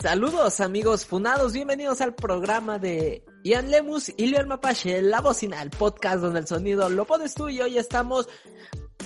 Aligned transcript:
Saludos 0.00 0.60
amigos 0.60 1.06
funados, 1.06 1.52
bienvenidos 1.52 2.00
al 2.00 2.14
programa 2.14 2.78
de 2.78 3.24
Ian 3.42 3.68
Lemus 3.68 4.12
y 4.16 4.26
Leon 4.26 4.46
Mapache, 4.46 5.02
La 5.02 5.20
Bocina, 5.20 5.60
el 5.60 5.70
podcast 5.70 6.20
donde 6.20 6.38
el 6.38 6.46
sonido 6.46 6.88
lo 6.88 7.04
pones 7.04 7.34
tú 7.34 7.48
y 7.48 7.60
hoy 7.60 7.78
estamos, 7.78 8.28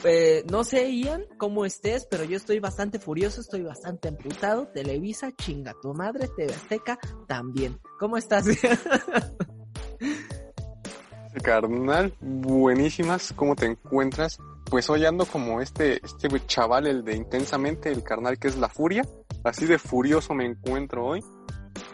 eh, 0.05 0.45
no 0.51 0.65
sé 0.65 0.95
Ian 0.95 1.25
cómo 1.39 1.65
estés, 1.65 2.07
pero 2.11 2.25
yo 2.25 2.37
estoy 2.37 2.61
bastante 2.61 2.99
furioso, 2.99 3.41
estoy 3.41 3.63
bastante 3.63 4.09
amputado, 4.09 4.69
Televisa, 4.69 5.33
chinga 5.33 5.75
tu 5.81 5.95
madre, 5.95 6.29
TV 6.37 6.53
Azteca 6.53 6.99
también. 7.27 7.81
¿Cómo 7.99 8.19
estás? 8.19 8.45
Carnal, 11.43 12.13
buenísimas, 12.21 13.33
¿cómo 13.35 13.57
te 13.57 13.65
encuentras? 13.65 14.39
Pues 14.73 14.89
hoy 14.89 15.05
ando 15.05 15.27
como 15.27 15.61
este, 15.61 16.01
este 16.03 16.47
chaval, 16.47 16.87
el 16.87 17.05
de 17.05 17.15
intensamente, 17.15 17.93
el 17.93 18.03
carnal 18.03 18.39
que 18.39 18.49
es 18.49 18.57
la 18.57 18.71
furia 18.71 19.03
Así 19.45 19.67
de 19.67 19.79
furioso 19.79 20.33
me 20.33 20.47
encuentro 20.47 21.05
hoy 21.05 21.23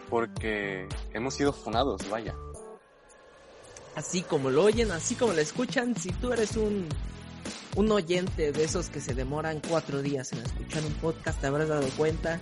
porque 0.08 0.86
hemos 1.12 1.34
sido 1.34 1.52
funados, 1.52 2.08
vaya. 2.08 2.36
Así 3.96 4.22
como 4.22 4.50
lo 4.50 4.62
oyen, 4.62 4.92
así 4.92 5.16
como 5.16 5.32
lo 5.32 5.40
escuchan, 5.40 5.96
si 5.96 6.12
tú 6.12 6.32
eres 6.32 6.56
un, 6.56 6.88
un 7.74 7.90
oyente 7.90 8.52
de 8.52 8.62
esos 8.62 8.90
que 8.90 9.00
se 9.00 9.12
demoran 9.12 9.60
cuatro 9.68 10.00
días 10.00 10.32
en 10.32 10.38
escuchar 10.38 10.84
un 10.84 10.94
podcast, 10.94 11.40
te 11.40 11.48
habrás 11.48 11.66
dado 11.66 11.88
cuenta 11.96 12.38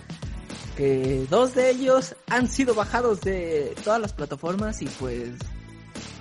que 0.75 1.25
dos 1.31 1.55
de 1.55 1.71
ellos 1.71 2.15
han 2.27 2.47
sido 2.47 2.75
bajados 2.75 3.21
de 3.21 3.75
todas 3.83 3.99
las 3.99 4.13
plataformas 4.13 4.83
y 4.83 4.85
pues, 4.85 5.31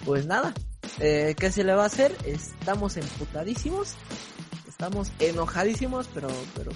pues 0.07 0.25
nada, 0.25 0.55
eh, 1.01 1.35
¿qué 1.39 1.51
se 1.51 1.65
le 1.65 1.75
va 1.75 1.85
a 1.85 1.87
hacer? 1.87 2.17
Estamos 2.25 2.97
emputadísimos, 2.97 3.95
estamos 4.69 5.13
enojadísimos, 5.19 6.09
pero, 6.13 6.29
pero 6.55 6.73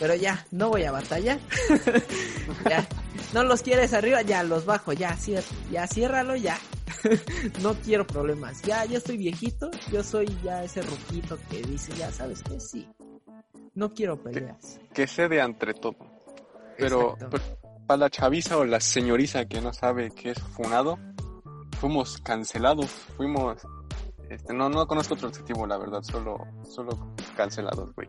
pero 0.00 0.14
ya, 0.14 0.46
no 0.50 0.70
voy 0.70 0.84
a 0.84 0.92
batallar. 0.92 1.38
ya, 2.70 2.88
no 3.34 3.44
los 3.44 3.60
quieres 3.60 3.92
arriba, 3.92 4.22
ya 4.22 4.42
los 4.42 4.64
bajo, 4.64 4.94
ya, 4.94 5.14
cier 5.14 5.44
ya 5.70 5.86
ciérralo, 5.86 6.36
ya. 6.36 6.58
no 7.62 7.74
quiero 7.74 8.06
problemas. 8.06 8.62
Ya, 8.62 8.86
ya 8.86 8.96
estoy 8.96 9.18
viejito, 9.18 9.70
yo 9.92 10.02
soy 10.02 10.26
ya 10.42 10.64
ese 10.64 10.80
roquito 10.80 11.38
que 11.50 11.60
dice, 11.62 11.92
ya 11.98 12.10
sabes 12.10 12.42
que 12.42 12.58
sí. 12.58 12.88
No 13.74 13.92
quiero 13.92 14.20
peleas. 14.22 14.80
Que, 14.94 15.06
cede 15.06 15.38
entre 15.38 15.74
todo. 15.74 15.98
Pero, 16.78 17.16
para 17.86 17.98
la 17.98 18.10
chaviza 18.10 18.56
o 18.56 18.64
la 18.64 18.80
señoriza 18.80 19.44
que 19.44 19.60
no 19.60 19.74
sabe 19.74 20.10
qué 20.12 20.30
es 20.30 20.38
funado, 20.40 20.98
fuimos 21.80 22.18
cancelados, 22.18 22.90
fuimos 23.16 23.56
este, 24.30 24.54
no, 24.54 24.68
no 24.68 24.86
conozco 24.86 25.14
otro 25.14 25.28
adjetivo, 25.28 25.66
la 25.66 25.76
verdad, 25.76 26.02
solo, 26.02 26.46
solo 26.62 26.96
cancelados, 27.36 27.92
güey. 27.96 28.08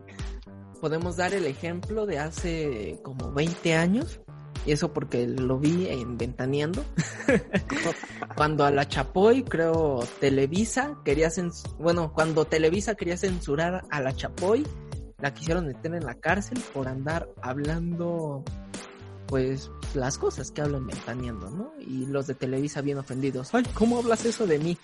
Podemos 0.80 1.16
dar 1.16 1.34
el 1.34 1.46
ejemplo 1.46 2.06
de 2.06 2.20
hace 2.20 3.00
como 3.02 3.32
20 3.32 3.74
años, 3.74 4.20
y 4.64 4.70
eso 4.70 4.92
porque 4.92 5.26
lo 5.26 5.58
vi 5.58 5.88
en 5.88 6.16
Ventaneando, 6.16 6.84
cuando 8.36 8.64
a 8.64 8.70
la 8.70 8.86
Chapoy, 8.86 9.42
creo, 9.42 9.98
Televisa 10.20 10.98
quería 11.04 11.28
censurar, 11.28 11.76
bueno, 11.78 12.12
cuando 12.12 12.44
Televisa 12.44 12.94
quería 12.94 13.16
censurar 13.16 13.82
a 13.90 14.00
la 14.00 14.14
Chapoy, 14.14 14.64
la 15.18 15.34
quisieron 15.34 15.66
meter 15.66 15.92
en 15.94 16.04
la 16.04 16.14
cárcel 16.14 16.62
por 16.72 16.86
andar 16.86 17.28
hablando, 17.42 18.44
pues, 19.32 19.70
las 19.94 20.18
cosas 20.18 20.50
que 20.50 20.60
hablan 20.60 20.86
Ventaneando, 20.86 21.48
¿no? 21.48 21.72
Y 21.80 22.04
los 22.04 22.26
de 22.26 22.34
Televisa 22.34 22.82
bien 22.82 22.98
ofendidos, 22.98 23.54
ay, 23.54 23.64
¿cómo 23.72 23.96
hablas 23.96 24.26
eso 24.26 24.46
de 24.46 24.58
mí? 24.58 24.76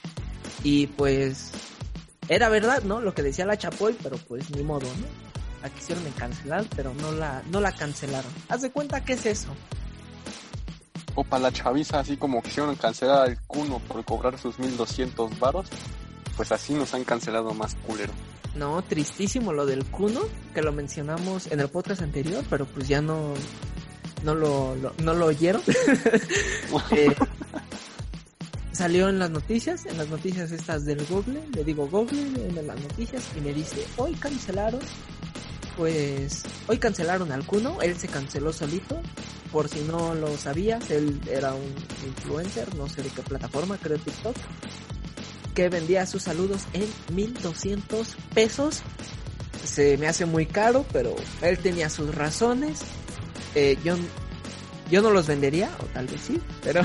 Y 0.65 0.87
pues, 0.87 1.51
era 2.31 2.49
verdad, 2.49 2.83
¿no? 2.83 3.03
Lo 3.03 3.13
que 3.13 3.23
decía 3.23 3.45
la 3.45 3.59
Chapoy, 3.59 3.95
pero 4.03 4.17
pues 4.17 4.49
ni 4.57 4.63
modo, 4.63 4.87
¿no? 4.87 5.07
la 5.63 5.69
quisieron 5.69 6.03
cancelar, 6.13 6.65
pero 6.75 6.95
no 6.95 7.13
la, 7.13 7.43
no 7.51 7.61
la 7.61 7.73
cancelaron. 7.73 8.33
Haz 8.49 8.63
de 8.63 8.71
cuenta 8.71 9.05
que 9.05 9.13
es 9.13 9.27
eso. 9.27 9.51
O 11.15 11.25
para 11.25 11.43
la 11.43 11.53
chaviza, 11.53 12.01
así 12.01 12.17
como 12.17 12.41
quisieron 12.41 12.75
cancelar 12.77 13.29
al 13.29 13.39
Cuno 13.43 13.81
por 13.81 14.03
cobrar 14.03 14.39
sus 14.39 14.59
1200 14.59 15.39
varos, 15.39 15.69
pues 16.39 16.53
así 16.53 16.73
nos 16.73 16.95
han 16.95 17.05
cancelado 17.05 17.53
más 17.53 17.75
culero. 17.87 18.15
No, 18.55 18.81
tristísimo 18.81 19.53
lo 19.53 19.67
del 19.67 19.85
Cuno, 19.85 20.23
que 20.55 20.63
lo 20.63 20.73
mencionamos 20.73 21.49
en 21.49 21.61
el 21.61 21.69
podcast 21.69 22.01
anterior, 22.01 22.43
pero 22.49 22.65
pues 22.65 22.89
ya 22.89 23.03
no, 23.03 23.35
no 24.23 24.35
lo, 24.35 24.77
no 25.03 25.15
lo 25.15 25.27
oyeron. 25.27 25.63
eh, 26.93 27.15
salió 28.73 29.09
en 29.09 29.19
las 29.19 29.31
noticias, 29.31 29.87
en 29.87 29.99
las 29.99 30.09
noticias 30.09 30.53
estas 30.53 30.85
del 30.85 31.05
Google, 31.07 31.43
le 31.55 31.65
digo 31.65 31.89
Google 31.89 32.21
en 32.21 32.67
las 32.67 32.81
noticias 32.81 33.25
y 33.37 33.41
me 33.41 33.53
dice, 33.53 33.85
hoy 33.97 34.15
cancelaron 34.15 34.81
pues 35.79 36.43
hoy 36.67 36.79
cancelaron 36.79 37.31
al 37.31 37.47
Kuno, 37.47 37.81
él 37.81 37.97
se 37.97 38.09
canceló 38.09 38.53
solito, 38.53 39.01
por 39.53 39.69
si 39.69 39.79
no 39.83 40.13
lo 40.13 40.37
sabías, 40.37 40.91
él 40.91 41.21
era 41.31 41.55
un 41.55 41.73
influencer, 42.05 42.75
no 42.75 42.89
sé 42.89 43.03
de 43.03 43.11
qué 43.11 43.23
plataforma, 43.23 43.79
creo 43.79 43.97
TikTok, 43.97 44.37
que 45.55 45.69
vendía 45.69 46.05
sus 46.05 46.25
saludos 46.25 46.67
en 46.73 46.85
1200 47.15 48.17
pesos. 48.35 48.83
Se 49.65 49.97
me 49.99 50.09
hace 50.09 50.27
muy 50.27 50.47
caro, 50.47 50.85
pero 50.93 51.15
él 51.43 51.59
tenía 51.59 51.89
sus 51.91 52.13
razones. 52.13 52.81
Eh, 53.55 53.79
yo, 53.85 53.97
yo 54.91 55.03
no 55.03 55.11
los 55.11 55.27
vendería, 55.27 55.71
o 55.81 55.85
tal 55.87 56.07
vez 56.07 56.21
sí, 56.21 56.41
pero 56.63 56.83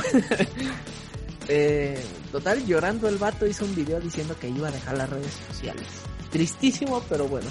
eh, 1.47 2.03
total, 2.31 2.65
llorando 2.65 3.07
el 3.07 3.17
vato 3.17 3.45
hizo 3.45 3.65
un 3.65 3.75
video 3.75 3.99
diciendo 3.99 4.35
que 4.39 4.49
iba 4.49 4.67
a 4.67 4.71
dejar 4.71 4.97
las 4.97 5.09
redes 5.09 5.33
sociales. 5.49 5.87
Tristísimo, 6.31 7.01
pero 7.09 7.27
bueno, 7.27 7.49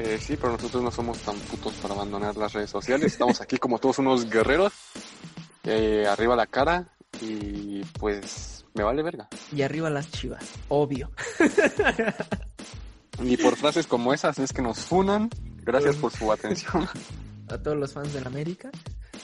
eh, 0.00 0.16
sí, 0.20 0.36
pero 0.36 0.52
nosotros 0.52 0.80
no 0.80 0.92
somos 0.92 1.18
tan 1.18 1.36
putos 1.36 1.74
para 1.74 1.92
abandonar 1.94 2.36
las 2.36 2.52
redes 2.52 2.70
sociales. 2.70 3.12
Estamos 3.12 3.40
aquí 3.40 3.56
como 3.56 3.80
todos 3.80 3.98
unos 3.98 4.30
guerreros. 4.30 4.72
Eh, 5.64 6.06
arriba 6.08 6.36
la 6.36 6.46
cara 6.46 6.86
y 7.20 7.82
pues 7.98 8.64
me 8.74 8.84
vale 8.84 9.02
verga. 9.02 9.28
Y 9.50 9.62
arriba 9.62 9.90
las 9.90 10.08
chivas, 10.12 10.44
obvio. 10.68 11.10
y 13.24 13.36
por 13.38 13.56
frases 13.56 13.88
como 13.88 14.14
esas 14.14 14.38
es 14.38 14.52
que 14.52 14.62
nos 14.62 14.78
funan. 14.78 15.30
Gracias 15.68 15.96
por 15.96 16.10
su 16.10 16.32
atención. 16.32 16.88
A 17.50 17.58
todos 17.58 17.76
los 17.76 17.92
fans 17.92 18.14
de 18.14 18.22
la 18.22 18.28
América. 18.28 18.70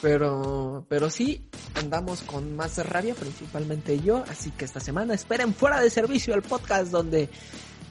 Pero, 0.02 0.84
pero 0.88 1.08
sí, 1.08 1.48
andamos 1.74 2.20
con 2.20 2.54
más 2.54 2.76
rabia, 2.86 3.14
principalmente 3.14 3.98
yo. 3.98 4.24
Así 4.28 4.50
que 4.50 4.66
esta 4.66 4.80
semana 4.80 5.14
esperen 5.14 5.54
fuera 5.54 5.80
de 5.80 5.88
servicio 5.88 6.34
el 6.34 6.42
podcast 6.42 6.90
donde 6.90 7.30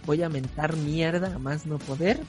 voy 0.06 0.22
a 0.22 0.30
mentar 0.30 0.76
mierda 0.76 1.36
a 1.36 1.40
más 1.40 1.66
no 1.66 1.80
poder. 1.80 2.20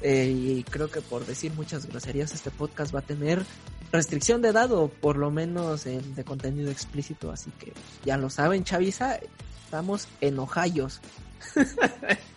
Eh, 0.00 0.30
y 0.30 0.62
creo 0.64 0.90
que 0.90 1.02
por 1.02 1.26
decir 1.26 1.52
muchas 1.52 1.86
groserías 1.86 2.32
este 2.32 2.50
podcast 2.50 2.94
va 2.94 3.00
a 3.00 3.02
tener 3.02 3.44
restricción 3.92 4.40
de 4.40 4.48
edad 4.48 4.72
o 4.72 4.88
por 4.88 5.16
lo 5.16 5.30
menos 5.30 5.84
de 5.84 6.24
contenido 6.24 6.70
explícito, 6.70 7.30
así 7.30 7.50
que 7.52 7.72
ya 8.04 8.18
lo 8.18 8.28
saben, 8.28 8.64
Chavisa, 8.64 9.18
estamos 9.64 10.08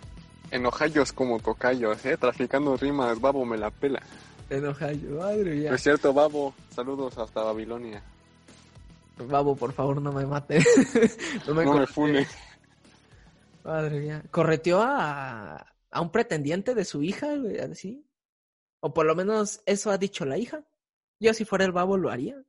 enojayos. 0.51 0.53
enojayos 0.53 1.13
como 1.13 1.39
tocayos, 1.39 2.05
eh, 2.05 2.17
traficando 2.17 2.75
rimas, 2.77 3.19
babo 3.19 3.45
me 3.45 3.57
la 3.57 3.71
pela. 3.71 4.01
Enojayo, 4.49 5.19
madre 5.19 5.55
mía. 5.55 5.73
Es 5.73 5.83
cierto, 5.83 6.13
babo, 6.13 6.53
saludos 6.73 7.17
hasta 7.17 7.43
Babilonia. 7.43 8.01
Babo, 9.17 9.55
por 9.55 9.73
favor, 9.73 10.01
no 10.01 10.11
me 10.11 10.25
mate. 10.25 10.63
no 11.47 11.53
me, 11.53 11.65
no 11.65 11.85
fune. 11.85 12.25
Madre 13.63 13.99
mía. 13.99 14.23
Correteó 14.31 14.81
a, 14.81 15.67
a 15.91 16.01
un 16.01 16.11
pretendiente 16.11 16.73
de 16.73 16.85
su 16.85 17.03
hija, 17.03 17.27
así. 17.69 18.05
O 18.79 18.93
por 18.93 19.05
lo 19.05 19.15
menos 19.15 19.61
eso 19.65 19.91
ha 19.91 19.97
dicho 19.97 20.25
la 20.25 20.37
hija. 20.37 20.63
Yo 21.19 21.33
si 21.33 21.45
fuera 21.45 21.65
el 21.65 21.73
babo 21.73 21.97
lo 21.97 22.09
haría. 22.09 22.41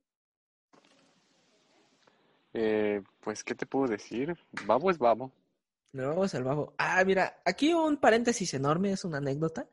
Eh, 2.53 3.01
pues, 3.19 3.43
¿qué 3.43 3.53
te 3.53 3.65
puedo 3.65 3.87
decir? 3.87 4.37
Babo 4.65 4.89
es 4.91 4.97
babo. 4.97 5.31
No, 5.93 6.23
es 6.23 6.33
el 6.33 6.43
babo. 6.43 6.73
Ah, 6.77 7.03
mira, 7.05 7.41
aquí 7.45 7.73
un 7.73 7.97
paréntesis 7.97 8.53
enorme, 8.53 8.93
es 8.93 9.03
una 9.03 9.17
anécdota. 9.17 9.67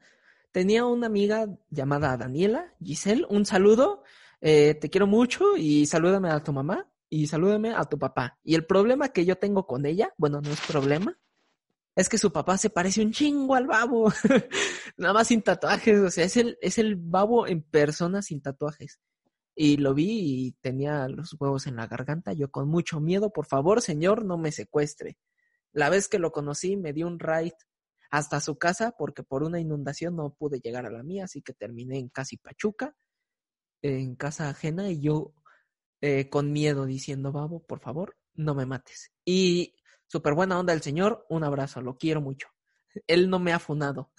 Tenía 0.50 0.84
una 0.84 1.06
amiga 1.06 1.46
llamada 1.70 2.16
Daniela, 2.16 2.74
Giselle, 2.82 3.26
un 3.28 3.46
saludo, 3.46 4.02
eh, 4.40 4.74
te 4.74 4.90
quiero 4.90 5.06
mucho 5.06 5.56
y 5.56 5.86
salúdame 5.86 6.30
a 6.30 6.42
tu 6.42 6.52
mamá 6.52 6.88
y 7.08 7.26
salúdame 7.28 7.72
a 7.74 7.84
tu 7.84 7.98
papá. 7.98 8.38
Y 8.42 8.54
el 8.54 8.66
problema 8.66 9.10
que 9.10 9.24
yo 9.24 9.36
tengo 9.36 9.66
con 9.66 9.86
ella, 9.86 10.12
bueno, 10.16 10.40
no 10.40 10.50
es 10.50 10.60
problema, 10.62 11.16
es 11.94 12.08
que 12.08 12.18
su 12.18 12.32
papá 12.32 12.58
se 12.58 12.70
parece 12.70 13.02
un 13.02 13.12
chingo 13.12 13.54
al 13.54 13.66
babo, 13.66 14.12
nada 14.96 15.14
más 15.14 15.28
sin 15.28 15.42
tatuajes, 15.42 15.98
o 16.00 16.10
sea, 16.10 16.24
es 16.24 16.36
el, 16.36 16.58
es 16.60 16.78
el 16.78 16.96
babo 16.96 17.46
en 17.46 17.62
persona 17.62 18.22
sin 18.22 18.40
tatuajes. 18.40 19.00
Y 19.54 19.76
lo 19.76 19.94
vi 19.94 20.46
y 20.46 20.52
tenía 20.60 21.08
los 21.08 21.36
huevos 21.38 21.66
en 21.66 21.76
la 21.76 21.86
garganta, 21.88 22.32
yo 22.32 22.50
con 22.50 22.68
mucho 22.68 23.00
miedo, 23.00 23.30
por 23.30 23.46
favor, 23.46 23.82
señor, 23.82 24.24
no 24.24 24.38
me 24.38 24.52
secuestre. 24.52 25.18
La 25.78 25.90
vez 25.90 26.08
que 26.08 26.18
lo 26.18 26.32
conocí 26.32 26.76
me 26.76 26.92
dio 26.92 27.06
un 27.06 27.18
ride 27.18 27.56
hasta 28.10 28.40
su 28.40 28.58
casa 28.58 28.94
porque 28.98 29.22
por 29.22 29.42
una 29.42 29.60
inundación 29.60 30.16
no 30.16 30.34
pude 30.34 30.60
llegar 30.60 30.86
a 30.86 30.90
la 30.90 31.02
mía, 31.02 31.24
así 31.24 31.42
que 31.42 31.52
terminé 31.52 31.98
en 31.98 32.08
casi 32.08 32.36
Pachuca, 32.36 32.96
en 33.82 34.16
casa 34.16 34.48
ajena 34.48 34.90
y 34.90 35.00
yo 35.00 35.34
eh, 36.00 36.28
con 36.28 36.52
miedo 36.52 36.84
diciendo, 36.84 37.32
babo, 37.32 37.62
por 37.62 37.80
favor, 37.80 38.16
no 38.34 38.54
me 38.54 38.66
mates. 38.66 39.12
Y 39.24 39.74
Súper 40.08 40.32
buena 40.32 40.58
onda 40.58 40.72
el 40.72 40.80
señor, 40.80 41.26
un 41.28 41.44
abrazo, 41.44 41.82
lo 41.82 41.98
quiero 41.98 42.22
mucho. 42.22 42.48
Él 43.06 43.28
no 43.28 43.38
me 43.38 43.52
ha 43.52 43.58
funado. 43.58 44.10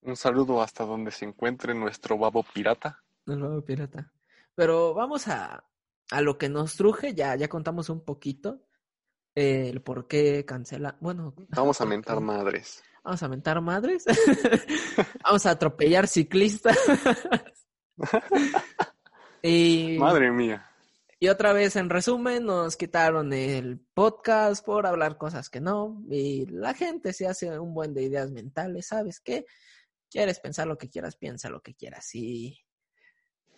Un 0.00 0.16
saludo 0.16 0.62
hasta 0.62 0.84
donde 0.86 1.10
se 1.10 1.26
encuentre 1.26 1.74
nuestro 1.74 2.16
babo 2.16 2.42
pirata. 2.42 3.04
El 3.26 3.42
babo 3.42 3.62
pirata. 3.62 4.10
Pero 4.54 4.94
vamos 4.94 5.28
a, 5.28 5.68
a 6.10 6.20
lo 6.22 6.38
que 6.38 6.48
nos 6.48 6.76
truje, 6.76 7.14
ya, 7.14 7.36
ya 7.36 7.48
contamos 7.48 7.90
un 7.90 8.02
poquito 8.02 8.62
el 9.34 9.82
por 9.82 10.06
qué 10.06 10.44
cancela. 10.44 10.96
Bueno, 11.00 11.34
vamos 11.48 11.80
a 11.80 11.86
mentar 11.86 12.20
madres. 12.20 12.82
Vamos 13.02 13.22
a 13.22 13.28
mentar 13.28 13.60
madres. 13.60 14.04
vamos 15.24 15.46
a 15.46 15.50
atropellar 15.50 16.06
ciclistas. 16.06 16.76
y, 19.42 19.96
Madre 19.98 20.30
mía. 20.30 20.66
Y 21.18 21.28
otra 21.28 21.52
vez, 21.52 21.76
en 21.76 21.90
resumen, 21.90 22.46
nos 22.46 22.76
quitaron 22.76 23.32
el 23.32 23.78
podcast 23.92 24.64
por 24.64 24.86
hablar 24.86 25.18
cosas 25.18 25.50
que 25.50 25.60
no. 25.60 26.02
Y 26.08 26.46
la 26.46 26.74
gente 26.74 27.12
se 27.12 27.26
hace 27.26 27.58
un 27.58 27.74
buen 27.74 27.92
de 27.92 28.04
ideas 28.04 28.30
mentales, 28.30 28.86
¿sabes 28.86 29.20
qué? 29.20 29.44
Quieres 30.10 30.40
pensar 30.40 30.66
lo 30.66 30.78
que 30.78 30.88
quieras, 30.88 31.16
piensa 31.16 31.50
lo 31.50 31.60
que 31.60 31.74
quieras. 31.74 32.14
Y, 32.14 32.58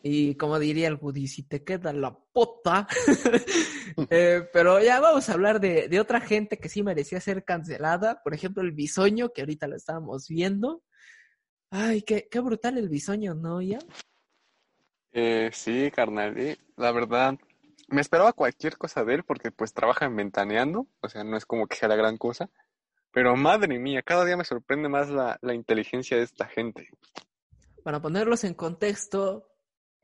y 0.03 0.35
como 0.37 0.59
diría 0.59 0.89
el 0.89 0.99
Woody, 1.01 1.27
si 1.29 1.45
te 1.45 1.63
queda 1.65 1.93
la 1.93 2.17
pota. 2.33 2.87
Eh, 4.11 4.49
pero 4.53 4.81
ya 4.81 5.01
vamos 5.01 5.29
a 5.29 5.35
hablar 5.35 5.61
de, 5.61 5.89
de, 5.89 6.01
otra 6.01 6.21
gente 6.21 6.59
que 6.59 6.71
sí 6.71 6.83
merecía 6.83 7.21
ser 7.21 7.45
cancelada. 7.45 8.23
Por 8.23 8.33
ejemplo, 8.35 8.63
el 8.63 8.73
bisoño, 8.73 9.33
que 9.33 9.43
ahorita 9.43 9.67
lo 9.67 9.77
estábamos 9.77 10.29
viendo. 10.29 10.83
Ay, 11.71 12.03
qué, 12.03 12.29
qué 12.31 12.41
brutal 12.41 12.79
el 12.79 12.89
bisoño, 12.89 13.35
¿no, 13.35 13.61
ya? 13.61 13.79
Eh, 15.13 15.51
sí, 15.53 15.91
carnal. 15.91 16.59
la 16.77 16.93
verdad, 16.93 17.39
me 17.89 18.01
esperaba 18.01 18.33
cualquier 18.33 18.79
cosa 18.79 19.05
de 19.05 19.15
él 19.17 19.25
porque 19.25 19.51
pues 19.51 19.75
trabaja 19.75 20.07
en 20.07 20.17
Ventaneando, 20.17 20.87
o 21.01 21.09
sea, 21.09 21.23
no 21.25 21.37
es 21.37 21.45
como 21.45 21.67
que 21.67 21.77
sea 21.77 21.89
la 21.89 21.97
gran 21.97 22.17
cosa. 22.17 22.49
Pero 23.13 23.37
madre 23.37 23.79
mía, 23.79 24.03
cada 24.03 24.25
día 24.25 24.39
me 24.39 24.45
sorprende 24.45 24.89
más 24.89 25.11
la, 25.11 25.39
la 25.43 25.55
inteligencia 25.55 26.17
de 26.17 26.23
esta 26.23 26.47
gente. 26.47 26.89
Para 27.85 28.01
ponerlos 28.01 28.45
en 28.45 28.55
contexto, 28.55 29.52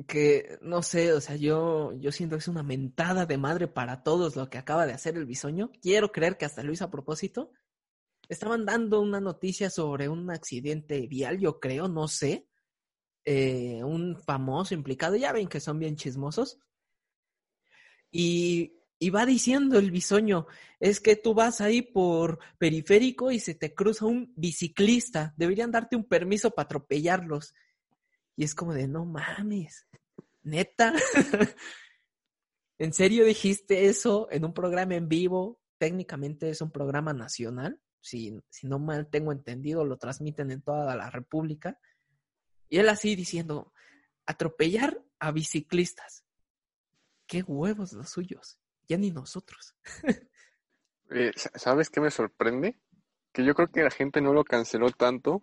que 0.07 0.59
no 0.63 0.83
sé, 0.83 1.13
o 1.13 1.21
sea, 1.21 1.37
yo, 1.37 1.93
yo 1.95 2.13
siento 2.13 2.37
que 2.37 2.41
es 2.41 2.49
una 2.49 2.63
mentada 2.63 3.27
de 3.27 3.37
madre 3.37 3.67
para 3.67 4.03
todos 4.03 4.37
lo 4.37 4.49
que 4.49 4.59
acaba 4.59 4.87
de 4.87 4.93
hacer 4.93 5.17
el 5.17 5.27
bisoño. 5.27 5.73
Quiero 5.83 6.13
creer 6.13 6.37
que 6.37 6.45
hasta 6.45 6.65
hizo 6.71 6.85
a 6.85 6.91
propósito. 6.91 7.53
Estaban 8.29 8.65
dando 8.65 9.01
una 9.01 9.21
noticia 9.21 9.71
sobre 9.71 10.09
un 10.09 10.31
accidente 10.31 11.07
vial, 11.07 11.39
yo 11.39 11.59
creo, 11.59 11.89
no 11.89 12.07
sé. 12.07 12.47
Eh, 13.25 13.83
un 13.83 14.17
famoso 14.17 14.75
implicado, 14.75 15.17
ya 15.17 15.33
ven 15.33 15.49
que 15.49 15.61
son 15.61 15.79
bien 15.79 15.97
chismosos. 15.97 16.59
Y, 18.13 18.79
y 18.99 19.11
va 19.11 19.27
diciendo 19.27 19.79
el 19.79 19.91
bisoño, 19.91 20.47
es 20.79 21.01
que 21.01 21.17
tú 21.17 21.35
vas 21.35 21.61
ahí 21.61 21.83
por 21.83 22.39
periférico 22.59 23.33
y 23.33 23.41
se 23.41 23.55
te 23.55 23.75
cruza 23.75 24.07
un 24.07 24.33
biciclista, 24.37 25.35
deberían 25.37 25.73
darte 25.73 25.97
un 25.97 26.05
permiso 26.05 26.53
para 26.53 26.67
atropellarlos. 26.67 27.55
Y 28.39 28.45
es 28.45 28.55
como 28.55 28.73
de, 28.73 28.87
no 28.87 29.05
mames, 29.05 29.89
neta. 30.43 30.95
¿En 32.79 32.93
serio 32.93 33.25
dijiste 33.25 33.87
eso 33.87 34.29
en 34.31 34.45
un 34.45 34.55
programa 34.55 34.95
en 34.95 35.09
vivo? 35.09 35.61
Técnicamente 35.77 36.49
es 36.49 36.61
un 36.61 36.71
programa 36.71 37.13
nacional. 37.13 37.83
Si, 38.01 38.41
si 38.49 38.69
no 38.69 38.79
mal 38.79 39.11
tengo 39.11 39.33
entendido, 39.33 39.85
lo 39.85 39.99
transmiten 39.99 40.53
en 40.53 40.63
toda 40.63 40.95
la 40.95 41.11
República. 41.11 41.81
Y 42.69 42.79
él 42.79 42.89
así 42.89 43.17
diciendo, 43.17 43.73
atropellar 44.25 45.05
a 45.19 45.33
biciclistas. 45.33 46.25
Qué 47.27 47.43
huevos 47.43 47.93
los 47.93 48.09
suyos. 48.09 48.61
Ya 48.89 48.99
ni 48.99 49.11
nosotros. 49.11 49.75
Eh, 51.11 51.33
¿Sabes 51.35 51.89
qué 51.89 52.03
me 52.03 52.11
sorprende? 52.11 52.79
Que 53.33 53.43
yo 53.43 53.55
creo 53.55 53.69
que 53.69 53.83
la 53.83 53.91
gente 53.91 54.21
no 54.21 54.35
lo 54.35 54.45
canceló 54.45 54.91
tanto 54.91 55.43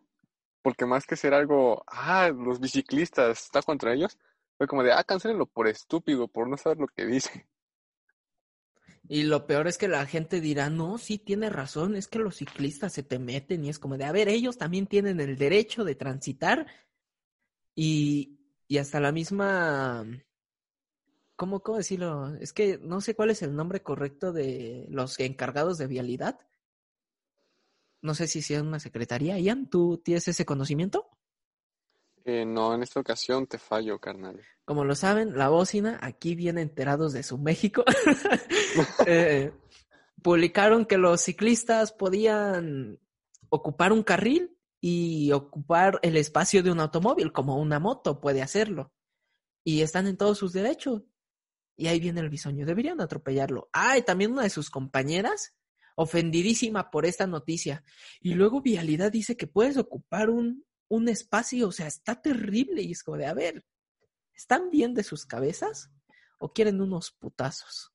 porque 0.65 0.87
más 0.87 1.05
que 1.05 1.15
ser 1.15 1.35
algo, 1.35 1.83
ah, 1.85 2.31
los 2.35 2.59
biciclistas, 2.59 3.43
está 3.43 3.61
contra 3.61 3.93
ellos, 3.93 4.17
fue 4.57 4.65
como 4.65 4.81
de, 4.81 4.93
ah, 4.93 5.03
cancelenlo 5.03 5.45
por 5.45 5.67
estúpido, 5.67 6.27
por 6.27 6.49
no 6.49 6.57
saber 6.57 6.79
lo 6.79 6.87
que 6.87 7.05
dice. 7.05 7.47
Y 9.07 9.21
lo 9.25 9.45
peor 9.45 9.67
es 9.67 9.77
que 9.77 9.87
la 9.87 10.07
gente 10.07 10.41
dirá, 10.41 10.71
no, 10.71 10.97
sí 10.97 11.19
tiene 11.19 11.51
razón, 11.51 11.95
es 11.95 12.07
que 12.07 12.17
los 12.17 12.37
ciclistas 12.37 12.93
se 12.93 13.03
te 13.03 13.19
meten 13.19 13.63
y 13.63 13.69
es 13.69 13.77
como 13.77 13.95
de, 13.95 14.05
a 14.05 14.11
ver, 14.11 14.27
ellos 14.27 14.57
también 14.57 14.87
tienen 14.87 15.19
el 15.19 15.37
derecho 15.37 15.83
de 15.83 15.93
transitar 15.93 16.65
y, 17.75 18.39
y 18.67 18.79
hasta 18.79 18.99
la 18.99 19.11
misma, 19.11 20.03
¿cómo, 21.35 21.59
¿cómo 21.59 21.77
decirlo? 21.77 22.33
Es 22.37 22.53
que 22.53 22.79
no 22.79 23.01
sé 23.01 23.13
cuál 23.13 23.29
es 23.29 23.43
el 23.43 23.55
nombre 23.55 23.83
correcto 23.83 24.33
de 24.33 24.87
los 24.89 25.19
encargados 25.19 25.77
de 25.77 25.85
vialidad, 25.85 26.39
no 28.05 28.13
sé 28.13 28.27
si 28.27 28.41
sea 28.41 28.61
una 28.61 28.79
secretaría. 28.79 29.37
Ian, 29.39 29.67
¿tú 29.67 30.01
tienes 30.03 30.27
ese 30.27 30.45
conocimiento? 30.45 31.09
Eh, 32.23 32.45
no, 32.45 32.73
en 32.73 32.83
esta 32.83 32.99
ocasión 32.99 33.47
te 33.47 33.57
fallo, 33.57 33.99
carnal. 33.99 34.41
Como 34.63 34.85
lo 34.85 34.95
saben, 34.95 35.37
la 35.37 35.49
bocina, 35.49 35.99
aquí 36.01 36.35
viene 36.35 36.61
enterados 36.61 37.13
de 37.13 37.23
su 37.23 37.37
México. 37.37 37.83
Eh, 39.07 39.53
publicaron 40.21 40.85
que 40.85 40.97
los 40.97 41.21
ciclistas 41.21 41.93
podían 41.93 42.99
ocupar 43.47 43.93
un 43.93 44.03
carril 44.03 44.57
y 44.81 45.31
ocupar 45.31 45.97
el 46.01 46.17
espacio 46.17 46.61
de 46.61 46.71
un 46.71 46.81
automóvil, 46.81 47.31
como 47.31 47.55
una 47.55 47.79
moto 47.79 48.19
puede 48.19 48.41
hacerlo. 48.41 48.91
Y 49.63 49.81
están 49.81 50.07
en 50.07 50.17
todos 50.17 50.37
sus 50.37 50.51
derechos. 50.51 51.03
Y 51.77 51.87
ahí 51.87 52.01
viene 52.01 52.19
el 52.19 52.29
bisoño. 52.29 52.65
Deberían 52.65 52.99
atropellarlo. 52.99 53.69
Ah, 53.71 53.97
y 53.97 54.01
también 54.01 54.33
una 54.33 54.43
de 54.43 54.49
sus 54.49 54.69
compañeras 54.69 55.53
ofendidísima 55.95 56.91
por 56.91 57.05
esta 57.05 57.25
noticia. 57.27 57.83
Y 58.19 58.33
luego 58.35 58.61
Vialidad 58.61 59.11
dice 59.11 59.35
que 59.35 59.47
puedes 59.47 59.77
ocupar 59.77 60.29
un, 60.29 60.65
un 60.87 61.09
espacio, 61.09 61.69
o 61.69 61.71
sea, 61.71 61.87
está 61.87 62.21
terrible. 62.21 62.81
Y 62.81 62.91
es 62.91 63.03
como 63.03 63.17
de, 63.17 63.25
a 63.25 63.33
ver, 63.33 63.65
¿están 64.33 64.69
bien 64.69 64.93
de 64.93 65.03
sus 65.03 65.25
cabezas 65.25 65.89
o 66.39 66.53
quieren 66.53 66.81
unos 66.81 67.11
putazos? 67.11 67.91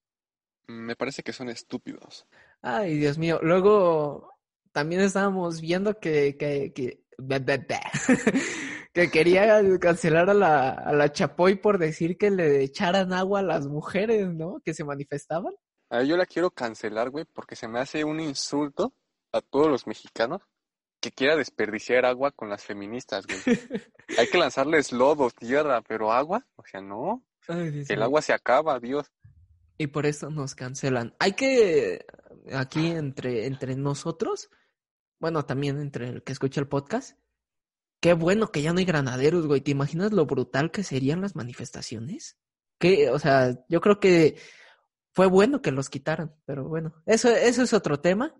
Me 0.66 0.96
parece 0.96 1.22
que 1.22 1.32
son 1.32 1.48
estúpidos. 1.48 2.26
Ay, 2.62 2.96
Dios 2.96 3.18
mío. 3.18 3.40
Luego 3.42 4.32
también 4.72 5.00
estábamos 5.00 5.60
viendo 5.60 5.98
que, 5.98 6.36
que, 6.36 6.72
que, 6.72 7.04
que 8.92 9.10
quería 9.10 9.62
cancelar 9.78 10.30
a 10.30 10.34
la, 10.34 10.70
a 10.70 10.92
la 10.92 11.12
Chapoy 11.12 11.56
por 11.56 11.78
decir 11.78 12.16
que 12.16 12.30
le 12.30 12.62
echaran 12.62 13.12
agua 13.12 13.40
a 13.40 13.42
las 13.44 13.66
mujeres, 13.66 14.32
¿no? 14.32 14.60
Que 14.64 14.74
se 14.74 14.84
manifestaban. 14.84 15.52
A 15.90 16.04
yo 16.04 16.16
la 16.16 16.24
quiero 16.24 16.50
cancelar, 16.50 17.10
güey, 17.10 17.24
porque 17.24 17.56
se 17.56 17.66
me 17.66 17.80
hace 17.80 18.04
un 18.04 18.20
insulto 18.20 18.94
a 19.32 19.40
todos 19.40 19.68
los 19.68 19.86
mexicanos 19.86 20.40
que 21.00 21.10
quiera 21.10 21.36
desperdiciar 21.36 22.04
agua 22.04 22.30
con 22.30 22.48
las 22.48 22.62
feministas, 22.62 23.26
güey. 23.26 23.40
Hay 24.18 24.28
que 24.28 24.38
lanzarles 24.38 24.92
lodo, 24.92 25.30
tierra, 25.30 25.82
pero 25.82 26.12
agua, 26.12 26.46
o 26.56 26.64
sea, 26.64 26.80
no. 26.80 27.24
el 27.48 28.02
agua 28.02 28.22
se 28.22 28.32
acaba, 28.32 28.78
Dios. 28.78 29.10
Y 29.78 29.88
por 29.88 30.06
eso 30.06 30.30
nos 30.30 30.54
cancelan. 30.54 31.16
Hay 31.18 31.32
que, 31.32 32.04
aquí 32.52 32.88
entre, 32.88 33.46
entre 33.46 33.74
nosotros, 33.76 34.50
bueno, 35.18 35.44
también 35.44 35.80
entre 35.80 36.08
el 36.08 36.22
que 36.22 36.32
escucha 36.32 36.60
el 36.60 36.68
podcast, 36.68 37.18
qué 38.00 38.12
bueno 38.12 38.52
que 38.52 38.62
ya 38.62 38.72
no 38.72 38.78
hay 38.78 38.84
granaderos, 38.84 39.46
güey. 39.46 39.60
¿Te 39.60 39.70
imaginas 39.70 40.12
lo 40.12 40.26
brutal 40.26 40.70
que 40.70 40.84
serían 40.84 41.20
las 41.22 41.34
manifestaciones? 41.34 42.36
Que, 42.78 43.10
o 43.10 43.18
sea, 43.18 43.58
yo 43.68 43.80
creo 43.80 44.00
que 44.00 44.36
fue 45.12 45.26
bueno 45.26 45.60
que 45.60 45.72
los 45.72 45.88
quitaran, 45.88 46.34
pero 46.44 46.68
bueno, 46.68 46.94
eso, 47.06 47.28
eso 47.28 47.62
es 47.62 47.72
otro 47.72 48.00
tema. 48.00 48.34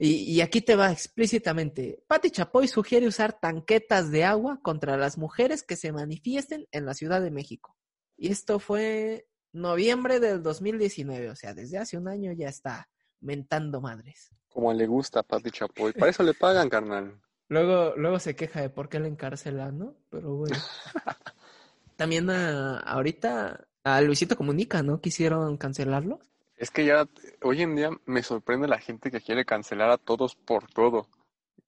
Y, 0.00 0.32
y, 0.32 0.40
aquí 0.42 0.60
te 0.60 0.76
va 0.76 0.92
explícitamente. 0.92 2.04
Pati 2.06 2.30
Chapoy 2.30 2.68
sugiere 2.68 3.08
usar 3.08 3.40
tanquetas 3.40 4.12
de 4.12 4.24
agua 4.24 4.60
contra 4.62 4.96
las 4.96 5.18
mujeres 5.18 5.64
que 5.64 5.74
se 5.74 5.90
manifiesten 5.90 6.68
en 6.70 6.86
la 6.86 6.94
Ciudad 6.94 7.20
de 7.20 7.32
México. 7.32 7.76
Y 8.16 8.30
esto 8.30 8.60
fue 8.60 9.26
noviembre 9.52 10.20
del 10.20 10.42
2019, 10.42 11.30
o 11.30 11.36
sea, 11.36 11.52
desde 11.54 11.78
hace 11.78 11.96
un 11.96 12.08
año 12.08 12.32
ya 12.32 12.48
está 12.48 12.88
mentando 13.20 13.80
madres. 13.80 14.30
Como 14.48 14.72
le 14.72 14.86
gusta 14.86 15.20
a 15.20 15.22
Pati 15.22 15.50
Chapoy, 15.50 15.92
para 15.92 16.10
eso 16.10 16.22
le 16.22 16.34
pagan, 16.34 16.68
carnal. 16.68 17.20
Luego, 17.50 17.94
luego 17.96 18.18
se 18.18 18.36
queja 18.36 18.60
de 18.60 18.68
por 18.68 18.90
qué 18.90 19.00
le 19.00 19.08
encarcelan, 19.08 19.78
¿no? 19.78 19.94
Pero 20.10 20.34
bueno. 20.34 20.54
También 21.96 22.28
uh, 22.28 22.78
ahorita 22.84 23.66
a 23.84 24.00
Luisito 24.00 24.36
Comunica, 24.36 24.82
¿no? 24.82 25.00
Quisieron 25.00 25.56
cancelarlo. 25.56 26.20
Es 26.56 26.70
que 26.70 26.84
ya 26.84 27.08
hoy 27.42 27.62
en 27.62 27.76
día 27.76 27.90
me 28.04 28.22
sorprende 28.22 28.66
la 28.66 28.78
gente 28.78 29.10
que 29.10 29.20
quiere 29.20 29.44
cancelar 29.44 29.90
a 29.90 29.98
todos 29.98 30.34
por 30.34 30.66
todo. 30.66 31.08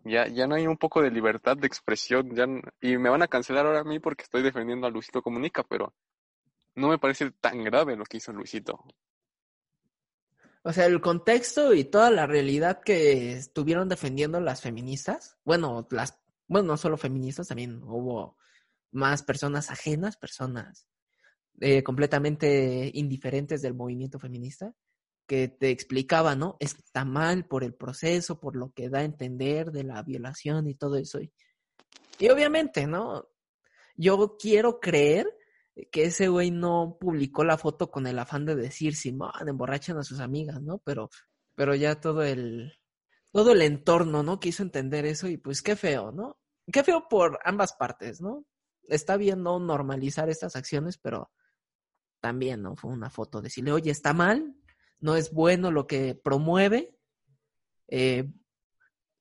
Ya, 0.05 0.27
ya 0.27 0.47
no 0.47 0.57
hay 0.57 0.67
un 0.67 0.77
poco 0.77 1.03
de 1.03 1.11
libertad 1.11 1.57
de 1.57 1.67
expresión. 1.67 2.35
Ya, 2.35 2.47
y 2.81 2.97
me 2.97 3.09
van 3.09 3.23
a 3.23 3.29
cancelar 3.29 3.67
ahora 3.67 3.81
a 3.81 3.85
mí 3.85 4.01
porque 4.01 4.25
estoy 4.25 4.43
defendiendo 4.43 4.87
a 4.87 4.91
Luisito 4.91 5.23
Comunica, 5.23 5.63
pero 5.63 5.95
no 6.75 6.89
me 6.89 6.99
parece 6.99 7.31
tan 7.31 7.63
grave 7.63 7.97
lo 7.97 8.05
que 8.05 8.17
hizo 8.17 8.33
Luisito. 8.33 8.85
O 10.63 10.73
sea, 10.73 10.87
el 10.87 11.01
contexto 11.01 11.73
y 11.73 11.85
toda 11.85 12.11
la 12.11 12.27
realidad 12.27 12.83
que 12.83 13.33
estuvieron 13.33 13.89
defendiendo 13.89 14.41
las 14.41 14.61
feministas, 14.61 15.39
bueno, 15.45 15.87
las, 15.91 16.19
bueno, 16.49 16.69
no 16.69 16.77
solo 16.77 16.97
feministas, 16.99 17.49
también 17.49 17.83
hubo 17.85 18.37
más 18.91 19.23
personas 19.23 19.71
ajenas, 19.71 20.17
personas 20.17 20.90
eh, 21.61 21.83
completamente 21.83 22.91
indiferentes 22.95 23.61
del 23.61 23.75
movimiento 23.75 24.19
feminista, 24.19 24.75
que 25.27 25.49
te 25.49 25.71
explicaba, 25.71 26.35
¿no? 26.35 26.57
Está 26.59 27.05
mal 27.05 27.45
por 27.47 27.65
el 27.65 27.75
proceso, 27.75 28.41
por 28.41 28.57
lo 28.57 28.73
que 28.73 28.89
da 28.89 29.01
a 29.01 29.05
entender 29.05 29.71
de 29.71 29.85
la 29.85 30.03
violación 30.03 30.67
y 30.67 30.75
todo 30.75 30.97
eso. 30.97 31.21
Y, 32.19 32.29
obviamente, 32.31 32.87
¿no? 32.87 33.29
Yo 33.95 34.37
quiero 34.39 34.81
creer 34.81 35.27
que 35.93 36.05
ese 36.05 36.29
güey 36.29 36.51
no 36.51 36.97
publicó 36.99 37.45
la 37.45 37.59
foto 37.59 37.91
con 37.91 38.07
el 38.07 38.19
afán 38.19 38.47
de 38.47 38.57
decir, 38.57 38.97
Simón, 38.97 39.31
emborrachan 39.47 39.99
a 39.99 40.03
sus 40.03 40.21
amigas, 40.21 40.61
¿no? 40.63 40.79
Pero, 40.79 41.11
pero 41.55 41.75
ya 41.75 42.01
todo 42.01 42.23
el, 42.23 42.73
todo 43.33 43.53
el 43.53 43.63
entorno, 43.63 44.23
¿no? 44.23 44.41
Quiso 44.41 44.63
entender 44.63 45.05
eso 45.05 45.29
y 45.29 45.37
pues 45.37 45.63
qué 45.63 45.77
feo, 45.77 46.11
¿no? 46.11 46.39
Qué 46.73 46.83
feo 46.83 47.07
por 47.09 47.39
ambas 47.45 47.75
partes, 47.75 48.21
¿no? 48.21 48.47
Está 48.85 49.17
bien 49.17 49.43
no 49.43 49.61
normalizar 49.61 50.29
estas 50.31 50.57
acciones, 50.57 50.99
pero 50.99 51.31
también, 52.21 52.63
¿no? 52.63 52.77
Fue 52.77 52.91
una 52.91 53.11
foto 53.11 53.41
decirle, 53.41 53.73
oye, 53.73 53.91
está 53.91 54.13
mal, 54.13 54.55
no 55.01 55.17
es 55.17 55.33
bueno 55.33 55.71
lo 55.71 55.87
que 55.87 56.15
promueve, 56.15 56.97
eh, 57.89 58.31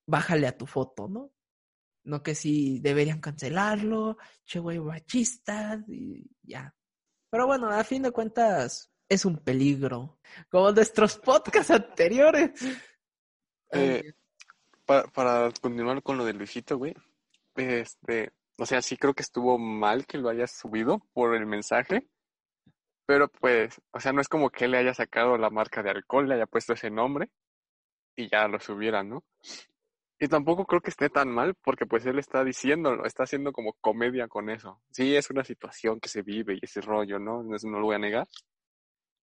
bájale 0.06 0.48
a 0.48 0.58
tu 0.58 0.66
foto, 0.66 1.08
¿no? 1.08 1.32
No 2.04 2.24
que 2.24 2.36
si 2.36 2.80
deberían 2.80 3.20
cancelarlo, 3.20 4.18
che 4.46 4.60
güey 4.60 4.80
machista, 4.80 5.84
y 5.88 6.26
ya. 6.42 6.74
Pero 7.30 7.46
bueno, 7.46 7.70
a 7.70 7.84
fin 7.84 8.04
de 8.04 8.12
cuentas, 8.12 8.92
es 9.08 9.26
un 9.26 9.38
peligro. 9.38 10.20
Como 10.50 10.72
nuestros 10.72 11.18
podcasts 11.18 11.72
anteriores. 11.72 12.52
Eh, 13.72 14.14
para, 14.86 15.08
para 15.08 15.52
continuar 15.62 16.02
con 16.02 16.18
lo 16.18 16.26
de 16.26 16.34
Luisito, 16.34 16.78
güey. 16.78 16.96
Este, 17.56 18.32
o 18.58 18.66
sea, 18.66 18.82
sí 18.82 18.98
creo 18.98 19.14
que 19.14 19.24
estuvo 19.24 19.58
mal 19.58 20.06
que 20.06 20.18
lo 20.18 20.30
hayas 20.30 20.52
subido 20.52 21.06
por 21.14 21.36
el 21.36 21.46
mensaje. 21.46 22.08
Pero 23.10 23.28
pues, 23.28 23.82
o 23.90 24.00
sea, 24.00 24.14
no 24.14 24.22
es 24.22 24.28
como 24.28 24.52
que 24.52 24.68
le 24.68 24.78
haya 24.78 24.94
sacado 24.94 25.36
la 25.36 25.50
marca 25.50 25.82
de 25.82 25.90
alcohol, 25.90 26.30
le 26.30 26.36
haya 26.36 26.46
puesto 26.46 26.74
ese 26.74 26.92
nombre 26.92 27.32
y 28.16 28.30
ya 28.30 28.48
lo 28.48 28.60
subiera, 28.60 29.02
¿no? 29.02 29.24
Y 30.20 30.28
tampoco 30.28 30.68
creo 30.68 30.80
que 30.80 30.92
esté 30.92 31.10
tan 31.10 31.32
mal 31.32 31.56
porque 31.56 31.88
pues 31.88 32.06
él 32.06 32.20
está 32.20 32.44
diciéndolo, 32.44 33.08
está 33.08 33.24
haciendo 33.24 33.52
como 33.52 33.74
comedia 33.82 34.28
con 34.28 34.52
eso. 34.52 34.80
Sí, 34.92 35.16
es 35.16 35.32
una 35.32 35.44
situación 35.44 36.00
que 36.00 36.08
se 36.08 36.22
vive 36.22 36.54
y 36.54 36.60
ese 36.62 36.82
rollo, 36.82 37.18
¿no? 37.18 37.42
No, 37.42 37.56
no 37.60 37.80
lo 37.80 37.86
voy 37.88 37.96
a 37.96 37.98
negar. 37.98 38.28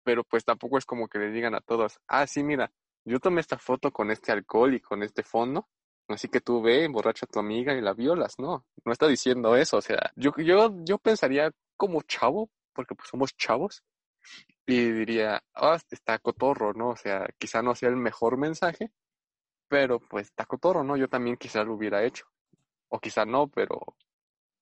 Pero 0.03 0.25
pues 0.25 0.43
tampoco 0.43 0.77
es 0.77 0.85
como 0.85 1.07
que 1.07 1.19
le 1.19 1.31
digan 1.31 1.55
a 1.55 1.61
todos, 1.61 1.97
ah, 2.09 2.27
sí, 2.27 2.43
mira, 2.43 2.69
yo 3.05 3.21
tomé 3.21 3.39
esta 3.39 3.57
foto 3.57 3.93
con 3.93 4.11
este 4.11 4.33
alcohol 4.33 4.73
y 4.73 4.81
con 4.81 5.01
este 5.01 5.23
fondo, 5.23 5.69
así 6.09 6.27
que 6.27 6.41
tú 6.41 6.61
ve, 6.61 6.83
emborracha 6.83 7.25
a 7.25 7.31
tu 7.31 7.39
amiga 7.39 7.73
y 7.73 7.79
la 7.79 7.93
violas, 7.93 8.37
¿no? 8.37 8.65
No 8.83 8.91
está 8.91 9.07
diciendo 9.07 9.55
eso, 9.55 9.77
o 9.77 9.81
sea, 9.81 10.11
yo, 10.17 10.33
yo, 10.39 10.75
yo 10.83 10.97
pensaría 10.97 11.53
como 11.77 12.01
chavo, 12.01 12.49
porque 12.77 12.95
pues 12.95 13.09
somos 13.09 13.35
chavos, 13.35 13.83
y 14.65 14.91
diría, 14.91 15.43
ah, 15.53 15.79
está 15.89 16.19
cotorro, 16.19 16.73
¿no? 16.73 16.89
O 16.89 16.95
sea, 16.95 17.27
quizá 17.37 17.61
no 17.61 17.75
sea 17.75 17.89
el 17.89 17.95
mejor 17.95 18.37
mensaje, 18.37 18.91
pero 19.69 19.99
pues 19.99 20.27
está 20.27 20.45
cotorro, 20.45 20.83
¿no? 20.83 20.97
Yo 20.97 21.07
también 21.07 21.37
quizá 21.37 21.63
lo 21.63 21.73
hubiera 21.73 22.03
hecho. 22.03 22.25
O 22.89 22.99
quizá 22.99 23.25
no, 23.25 23.47
pero, 23.47 23.97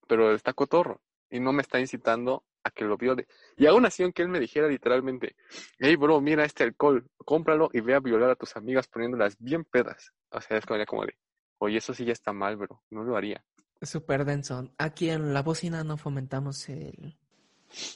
pero 0.08 0.34
está 0.34 0.54
cotorro. 0.54 1.02
Y 1.30 1.40
no 1.40 1.54
me 1.54 1.64
está 1.64 1.80
incitando 1.80 2.46
a 2.64 2.72
que 2.72 2.86
lo 2.86 2.98
viole. 2.98 3.28
Y 3.58 3.66
aún 3.66 3.86
así, 3.86 4.04
aunque 4.04 4.22
él 4.22 4.30
me 4.30 4.40
dijera 4.40 4.68
literalmente, 4.68 5.36
hey 5.80 5.96
bro, 5.96 6.22
mira 6.22 6.46
este 6.46 6.64
alcohol, 6.64 7.08
cómpralo 7.18 7.70
y 7.74 7.82
ve 7.82 7.96
a 7.96 8.00
violar 8.00 8.30
a 8.30 8.36
tus 8.36 8.56
amigas 8.56 8.88
poniéndolas 8.88 9.36
bien 9.40 9.66
pedas. 9.66 10.14
O 10.30 10.42
sea, 10.42 10.58
es 10.58 10.66
como 10.66 11.06
de, 11.06 11.18
oye, 11.60 11.78
eso 11.78 11.94
sí 11.94 12.06
ya 12.06 12.14
está 12.14 12.32
mal, 12.32 12.58
bro, 12.58 12.84
no 12.92 13.04
lo 13.04 13.18
haría. 13.18 13.44
Súper 13.82 14.26
denso. 14.26 14.72
Aquí 14.78 15.10
en 15.10 15.34
la 15.34 15.42
bocina 15.42 15.84
no 15.84 15.98
fomentamos 15.98 16.70
el... 16.70 17.18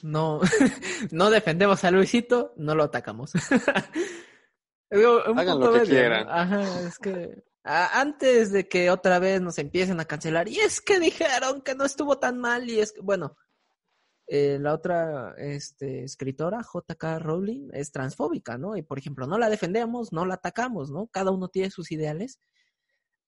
No, 0.02 0.40
no 1.10 1.30
defendemos 1.30 1.84
a 1.84 1.90
Luisito, 1.90 2.52
no 2.56 2.74
lo 2.74 2.84
atacamos. 2.84 3.32
Hagan 4.90 5.60
lo 5.60 5.72
que 5.72 5.82
quieran. 5.82 6.26
Ajá, 6.28 6.80
es 6.80 6.98
que 6.98 7.42
antes 7.62 8.52
de 8.52 8.68
que 8.68 8.90
otra 8.90 9.18
vez 9.18 9.40
nos 9.40 9.58
empiecen 9.58 10.00
a 10.00 10.04
cancelar, 10.04 10.48
y 10.48 10.58
es 10.58 10.80
que 10.80 10.98
dijeron 10.98 11.62
que 11.62 11.74
no 11.74 11.84
estuvo 11.84 12.18
tan 12.18 12.38
mal, 12.38 12.68
y 12.68 12.80
es 12.80 12.92
que, 12.92 13.00
bueno, 13.00 13.36
eh, 14.26 14.58
la 14.60 14.74
otra 14.74 15.34
este, 15.36 16.04
escritora, 16.04 16.60
JK 16.62 17.18
Rowling, 17.18 17.68
es 17.72 17.90
transfóbica, 17.92 18.58
¿no? 18.58 18.76
Y 18.76 18.82
por 18.82 18.98
ejemplo, 18.98 19.26
no 19.26 19.38
la 19.38 19.48
defendemos, 19.48 20.12
no 20.12 20.24
la 20.24 20.34
atacamos, 20.34 20.90
¿no? 20.90 21.08
Cada 21.08 21.32
uno 21.32 21.48
tiene 21.48 21.70
sus 21.70 21.90
ideales. 21.90 22.38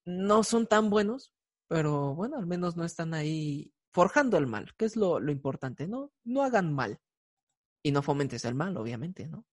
No 0.05 0.43
son 0.43 0.65
tan 0.65 0.89
buenos, 0.89 1.33
pero 1.67 2.15
bueno, 2.15 2.37
al 2.37 2.47
menos 2.47 2.77
no 2.77 2.85
están 2.85 3.13
ahí 3.13 3.72
forjando 3.93 4.37
el 4.37 4.47
mal, 4.47 4.73
que 4.75 4.85
es 4.85 4.95
lo, 4.95 5.19
importante, 5.29 5.87
¿no? 5.87 6.11
No 6.23 6.43
hagan 6.43 6.73
mal. 6.73 6.99
Y 7.83 7.91
no 7.91 8.01
fomentes 8.01 8.43
el 8.45 8.55
mal, 8.55 8.75
obviamente, 8.77 9.27
¿no? 9.27 9.45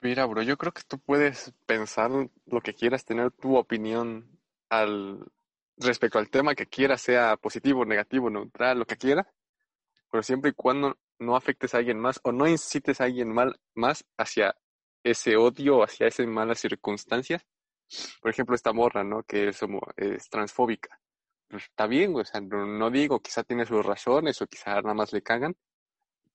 Mira, 0.00 0.26
bro, 0.26 0.42
yo 0.42 0.56
creo 0.56 0.72
que 0.72 0.82
tú 0.86 0.98
puedes 0.98 1.52
pensar 1.66 2.10
lo 2.46 2.60
que 2.60 2.74
quieras, 2.74 3.04
tener 3.04 3.30
tu 3.32 3.56
opinión 3.56 4.38
al 4.68 5.30
respecto 5.76 6.18
al 6.18 6.30
tema 6.30 6.54
que 6.54 6.66
quieras, 6.66 7.00
sea 7.00 7.36
positivo, 7.36 7.84
negativo, 7.84 8.28
neutral, 8.28 8.78
lo 8.78 8.84
que 8.84 8.96
quieras, 8.96 9.26
pero 10.10 10.22
siempre 10.22 10.50
y 10.50 10.54
cuando 10.54 10.98
no 11.18 11.36
afectes 11.36 11.74
a 11.74 11.78
alguien 11.78 11.98
más 11.98 12.20
o 12.24 12.32
no 12.32 12.48
incites 12.48 13.00
a 13.00 13.04
alguien 13.04 13.32
mal, 13.32 13.60
más 13.74 14.04
hacia 14.18 14.56
ese 15.04 15.36
odio, 15.36 15.82
hacia 15.82 16.06
esas 16.06 16.26
malas 16.26 16.60
circunstancias. 16.60 17.44
Por 18.20 18.30
ejemplo, 18.30 18.54
esta 18.54 18.72
morra, 18.72 19.04
¿no? 19.04 19.22
Que 19.22 19.48
es, 19.48 19.60
es 19.96 20.28
transfóbica. 20.28 21.00
Pues 21.52 21.64
está 21.64 21.86
bien, 21.86 22.16
o 22.16 22.24
sea, 22.24 22.40
no, 22.40 22.90
digo, 22.90 23.20
quizá 23.20 23.44
tiene 23.44 23.66
sus 23.66 23.84
razones 23.84 24.40
o 24.40 24.46
quizá 24.46 24.80
nada 24.80 24.94
más 24.94 25.12
le 25.12 25.22
cagan, 25.22 25.54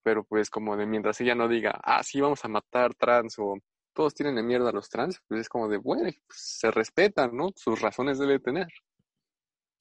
pero 0.03 0.23
pues 0.23 0.51
como 0.51 0.77
de 0.77 0.85
mientras 0.85 1.19
ella 1.21 1.33
no 1.33 1.47
diga, 1.47 1.71
ah, 1.83 2.03
sí, 2.03 2.21
vamos 2.21 2.45
a 2.45 2.47
matar 2.47 2.93
trans 2.93 3.39
o 3.39 3.55
todos 3.93 4.13
tienen 4.13 4.35
de 4.35 4.43
mierda 4.43 4.69
a 4.69 4.73
los 4.73 4.89
trans, 4.89 5.19
pues 5.27 5.41
es 5.41 5.49
como 5.49 5.69
de, 5.69 5.77
bueno, 5.77 6.03
pues, 6.03 6.39
se 6.39 6.69
respetan, 6.69 7.35
¿no? 7.35 7.49
Sus 7.55 7.81
razones 7.81 8.19
debe 8.19 8.37
tener. 8.37 8.67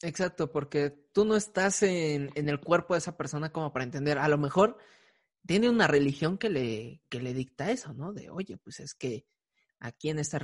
Exacto, 0.01 0.51
porque 0.51 0.89
tú 1.13 1.27
no 1.27 1.37
estás 1.37 1.83
en, 1.83 2.31
en, 2.35 2.49
el 2.49 2.59
cuerpo 2.59 2.95
de 2.95 2.99
esa 3.01 3.19
persona 3.19 3.53
como 3.53 3.75
para 3.75 3.85
entender. 3.85 4.17
A 4.17 4.29
lo 4.29 4.39
mejor 4.39 4.79
tiene 5.45 5.69
una 5.69 5.87
religión 5.87 6.39
que 6.39 6.49
le, 6.49 7.03
que 7.11 7.21
le 7.21 7.35
dicta 7.35 7.71
eso, 7.71 7.93
¿no? 7.93 8.15
De, 8.15 8.31
oye, 8.31 8.57
pues 8.57 8.81
es 8.81 8.95
que 8.95 9.27
aquí 9.81 10.09
en 10.09 10.19
esta 10.19 10.39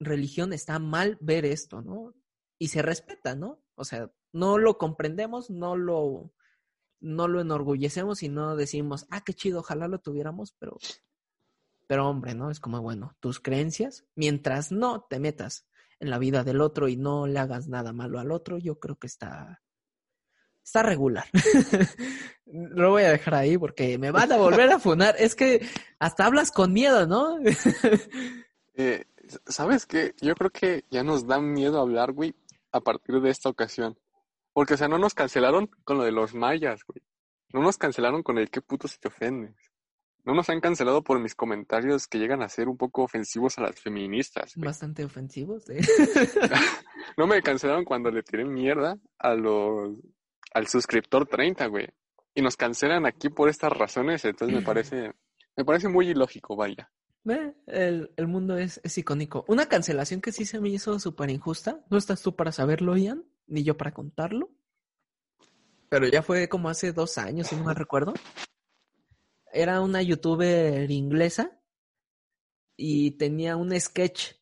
religión 0.00 0.54
está 0.54 0.78
mal 0.78 1.18
ver 1.20 1.44
esto, 1.44 1.82
¿no? 1.82 2.14
Y 2.58 2.68
se 2.68 2.80
respeta, 2.80 3.34
¿no? 3.34 3.62
O 3.78 3.84
sea, 3.84 4.10
no 4.32 4.58
lo 4.58 4.76
comprendemos, 4.76 5.50
no 5.50 5.76
lo, 5.76 6.32
no 7.00 7.28
lo 7.28 7.40
enorgullecemos 7.40 8.22
y 8.22 8.28
no 8.28 8.56
decimos, 8.56 9.06
ah, 9.10 9.22
qué 9.22 9.34
chido, 9.34 9.60
ojalá 9.60 9.88
lo 9.88 10.00
tuviéramos, 10.00 10.52
pero, 10.58 10.76
pero 11.86 12.08
hombre, 12.08 12.34
¿no? 12.34 12.50
Es 12.50 12.60
como, 12.60 12.82
bueno, 12.82 13.16
tus 13.20 13.40
creencias, 13.40 14.04
mientras 14.14 14.72
no 14.72 15.06
te 15.08 15.20
metas 15.20 15.66
en 16.00 16.10
la 16.10 16.18
vida 16.18 16.44
del 16.44 16.60
otro 16.60 16.88
y 16.88 16.96
no 16.96 17.26
le 17.26 17.38
hagas 17.38 17.68
nada 17.68 17.92
malo 17.92 18.18
al 18.18 18.32
otro, 18.32 18.58
yo 18.58 18.78
creo 18.78 18.96
que 18.96 19.06
está, 19.06 19.62
está 20.62 20.82
regular. 20.82 21.26
lo 22.46 22.90
voy 22.90 23.04
a 23.04 23.10
dejar 23.10 23.34
ahí 23.34 23.58
porque 23.58 23.98
me 23.98 24.10
van 24.10 24.32
a 24.32 24.36
volver 24.36 24.70
a 24.70 24.78
funar. 24.78 25.14
Es 25.18 25.34
que 25.34 25.66
hasta 25.98 26.26
hablas 26.26 26.50
con 26.50 26.72
miedo, 26.72 27.06
¿no? 27.06 27.38
eh, 28.74 29.04
¿Sabes 29.46 29.86
qué? 29.86 30.14
Yo 30.20 30.34
creo 30.34 30.50
que 30.50 30.84
ya 30.90 31.02
nos 31.02 31.26
da 31.26 31.40
miedo 31.40 31.80
hablar, 31.80 32.12
güey, 32.12 32.34
a 32.72 32.80
partir 32.80 33.20
de 33.20 33.30
esta 33.30 33.48
ocasión. 33.48 33.98
Porque, 34.52 34.74
o 34.74 34.76
sea, 34.76 34.88
no 34.88 34.98
nos 34.98 35.14
cancelaron 35.14 35.70
con 35.84 35.98
lo 35.98 36.04
de 36.04 36.12
los 36.12 36.34
mayas, 36.34 36.80
güey. 36.84 37.02
No 37.52 37.62
nos 37.62 37.78
cancelaron 37.78 38.22
con 38.22 38.38
el 38.38 38.50
qué 38.50 38.60
puto 38.60 38.88
si 38.88 38.98
te 38.98 39.08
ofendes. 39.08 39.56
No 40.24 40.34
nos 40.34 40.50
han 40.50 40.60
cancelado 40.60 41.02
por 41.02 41.18
mis 41.20 41.34
comentarios 41.34 42.06
que 42.06 42.18
llegan 42.18 42.42
a 42.42 42.48
ser 42.48 42.68
un 42.68 42.76
poco 42.76 43.02
ofensivos 43.02 43.56
a 43.56 43.62
las 43.62 43.80
feministas. 43.80 44.52
Bastante 44.56 45.04
ofensivos, 45.04 45.70
¿eh? 45.70 45.80
no 47.16 47.26
me 47.26 47.40
cancelaron 47.40 47.84
cuando 47.84 48.10
le 48.10 48.22
tiré 48.22 48.44
mierda 48.44 48.98
a 49.18 49.34
los 49.34 49.94
al 50.52 50.66
suscriptor 50.66 51.26
30, 51.26 51.66
güey. 51.66 51.88
Y 52.34 52.42
nos 52.42 52.56
cancelan 52.56 53.06
aquí 53.06 53.30
por 53.30 53.48
estas 53.48 53.72
razones, 53.72 54.24
entonces 54.24 54.54
me 54.54 54.62
parece 54.62 55.12
me 55.56 55.64
parece 55.64 55.88
muy 55.88 56.10
ilógico, 56.10 56.56
vaya. 56.56 56.90
El, 57.66 58.12
el 58.16 58.26
mundo 58.26 58.56
es, 58.58 58.80
es 58.84 58.96
icónico. 58.98 59.44
Una 59.48 59.66
cancelación 59.66 60.20
que 60.20 60.32
sí 60.32 60.44
se 60.44 60.60
me 60.60 60.68
hizo 60.68 60.98
súper 60.98 61.30
injusta. 61.30 61.84
¿No 61.90 61.98
estás 61.98 62.22
tú 62.22 62.36
para 62.36 62.52
saberlo, 62.52 62.96
Ian? 62.96 63.24
ni 63.48 63.64
yo 63.64 63.76
para 63.76 63.92
contarlo. 63.92 64.50
Pero 65.88 66.06
ya 66.06 66.22
fue 66.22 66.48
como 66.48 66.68
hace 66.68 66.92
dos 66.92 67.18
años, 67.18 67.48
si 67.48 67.56
no 67.56 67.64
me 67.64 67.74
recuerdo. 67.74 68.14
Era 69.52 69.80
una 69.80 70.02
youtuber 70.02 70.90
inglesa 70.90 71.58
y 72.76 73.12
tenía 73.12 73.56
un 73.56 73.78
sketch 73.78 74.34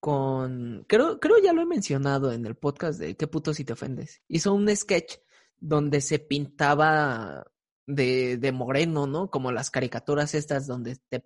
con. 0.00 0.84
Creo, 0.88 1.20
creo 1.20 1.38
ya 1.38 1.52
lo 1.52 1.62
he 1.62 1.66
mencionado 1.66 2.32
en 2.32 2.44
el 2.44 2.56
podcast 2.56 2.98
de 2.98 3.16
¿Qué 3.16 3.28
puto 3.28 3.54
si 3.54 3.64
te 3.64 3.72
ofendes? 3.72 4.22
Hizo 4.26 4.52
un 4.52 4.74
sketch 4.74 5.18
donde 5.60 6.00
se 6.00 6.18
pintaba 6.18 7.46
de, 7.86 8.36
de 8.36 8.52
moreno, 8.52 9.06
¿no? 9.06 9.30
Como 9.30 9.52
las 9.52 9.70
caricaturas 9.70 10.34
estas 10.34 10.66
donde 10.66 10.96
te 11.08 11.24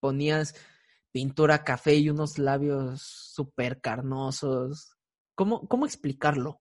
ponías 0.00 0.54
pintura 1.12 1.64
café 1.64 1.96
y 1.96 2.10
unos 2.10 2.38
labios 2.38 3.02
súper 3.02 3.80
carnosos 3.80 4.98
¿cómo, 5.38 5.68
cómo 5.68 5.86
explicarlo? 5.86 6.60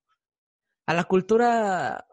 A 0.86 0.94
la 0.94 1.06
cultura, 1.06 2.06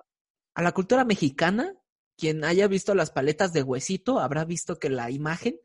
a 0.55 0.63
la 0.63 0.73
cultura 0.73 1.05
mexicana, 1.05 1.75
quien 2.17 2.43
haya 2.43 2.67
visto 2.69 2.95
las 2.95 3.11
paletas 3.11 3.53
de 3.53 3.63
huesito 3.63 4.19
habrá 4.19 4.47
visto 4.47 4.79
que 4.79 4.89
la 4.89 5.11
imagen 5.11 5.61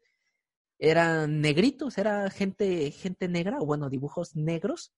eran 0.77 1.39
negritos, 1.39 1.97
era 1.97 2.29
gente, 2.29 2.91
gente 2.91 3.29
negra, 3.29 3.59
o 3.61 3.65
bueno, 3.65 3.89
dibujos 3.89 4.35
negros, 4.35 4.91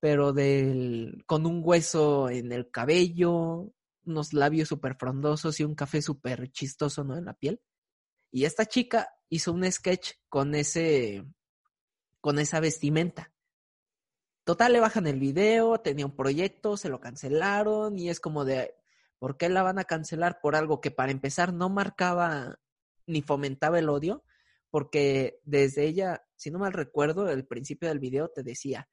pero 0.00 0.32
del, 0.32 1.22
con 1.26 1.44
un 1.44 1.60
hueso 1.62 2.30
en 2.30 2.50
el 2.50 2.70
cabello, 2.70 3.74
unos 4.06 4.32
labios 4.32 4.68
súper 4.68 4.96
frondosos 4.96 5.60
y 5.60 5.64
un 5.64 5.74
café 5.74 6.00
súper 6.00 6.50
chistoso, 6.50 7.04
¿no? 7.04 7.18
En 7.18 7.26
la 7.26 7.34
piel. 7.34 7.60
Y 8.30 8.44
esta 8.44 8.66
chica 8.66 9.08
hizo 9.28 9.52
un 9.52 9.70
sketch 9.70 10.12
con 10.28 10.54
ese, 10.54 11.24
con 12.20 12.38
esa 12.38 12.60
vestimenta. 12.60 13.32
Total, 14.44 14.72
le 14.72 14.80
bajan 14.80 15.06
el 15.06 15.20
video, 15.20 15.78
tenía 15.78 16.06
un 16.06 16.16
proyecto, 16.16 16.76
se 16.76 16.88
lo 16.88 17.00
cancelaron 17.00 17.98
y 17.98 18.10
es 18.10 18.20
como 18.20 18.44
de, 18.44 18.74
¿por 19.18 19.36
qué 19.36 19.48
la 19.48 19.62
van 19.62 19.78
a 19.78 19.84
cancelar 19.84 20.40
por 20.40 20.56
algo 20.56 20.80
que 20.80 20.90
para 20.90 21.12
empezar 21.12 21.52
no 21.52 21.68
marcaba 21.68 22.58
ni 23.06 23.22
fomentaba 23.22 23.78
el 23.78 23.88
odio? 23.88 24.24
Porque 24.70 25.40
desde 25.44 25.84
ella, 25.84 26.24
si 26.36 26.50
no 26.50 26.58
mal 26.58 26.72
recuerdo, 26.72 27.28
el 27.28 27.46
principio 27.46 27.88
del 27.88 27.98
video 27.98 28.28
te 28.28 28.42
decía, 28.42 28.88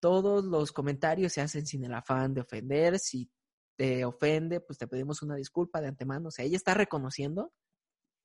todos 0.00 0.44
los 0.44 0.72
comentarios 0.72 1.32
se 1.32 1.40
hacen 1.40 1.66
sin 1.66 1.84
el 1.84 1.94
afán 1.94 2.34
de 2.34 2.40
ofender, 2.42 2.98
si 2.98 3.30
te 3.76 4.04
ofende, 4.04 4.60
pues 4.60 4.78
te 4.78 4.86
pedimos 4.86 5.22
una 5.22 5.36
disculpa 5.36 5.80
de 5.80 5.88
antemano. 5.88 6.28
O 6.28 6.30
sea, 6.30 6.44
ella 6.44 6.56
está 6.56 6.74
reconociendo 6.74 7.52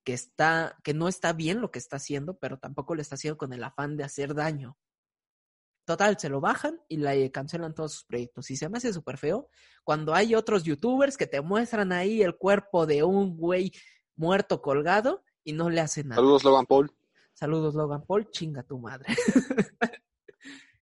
que 0.08 0.14
está, 0.14 0.78
que 0.86 0.94
no 0.94 1.10
está 1.10 1.34
bien 1.34 1.60
lo 1.60 1.70
que 1.70 1.80
está 1.80 1.98
haciendo, 1.98 2.38
pero 2.38 2.58
tampoco 2.58 2.96
lo 2.96 3.02
está 3.02 3.16
haciendo 3.16 3.38
con 3.38 3.52
el 3.52 3.62
afán 3.62 3.98
de 3.98 4.06
hacer 4.06 4.34
daño. 4.34 4.78
Total, 5.84 6.18
se 6.18 6.30
lo 6.30 6.40
bajan 6.40 6.80
y 6.88 6.96
le 6.96 7.30
cancelan 7.30 7.76
todos 7.76 7.92
sus 7.92 8.06
proyectos. 8.06 8.50
Y 8.50 8.56
se 8.56 8.70
me 8.70 8.78
hace 8.78 8.94
súper 8.94 9.18
feo 9.18 9.50
cuando 9.84 10.16
hay 10.16 10.34
otros 10.34 10.64
youtubers 10.64 11.18
que 11.18 11.28
te 11.28 11.42
muestran 11.42 11.92
ahí 11.92 12.22
el 12.22 12.38
cuerpo 12.38 12.86
de 12.86 13.04
un 13.04 13.36
güey 13.36 13.74
muerto 14.16 14.62
colgado 14.62 15.26
y 15.44 15.52
no 15.52 15.70
le 15.70 15.82
hacen 15.82 16.08
nada. 16.08 16.22
Saludos, 16.22 16.46
Logan 16.46 16.66
Paul. 16.68 16.90
Saludos, 17.34 17.76
Logan 17.76 18.06
Paul. 18.06 18.32
Chinga 18.32 18.64
tu 18.64 18.80
madre. 18.80 19.14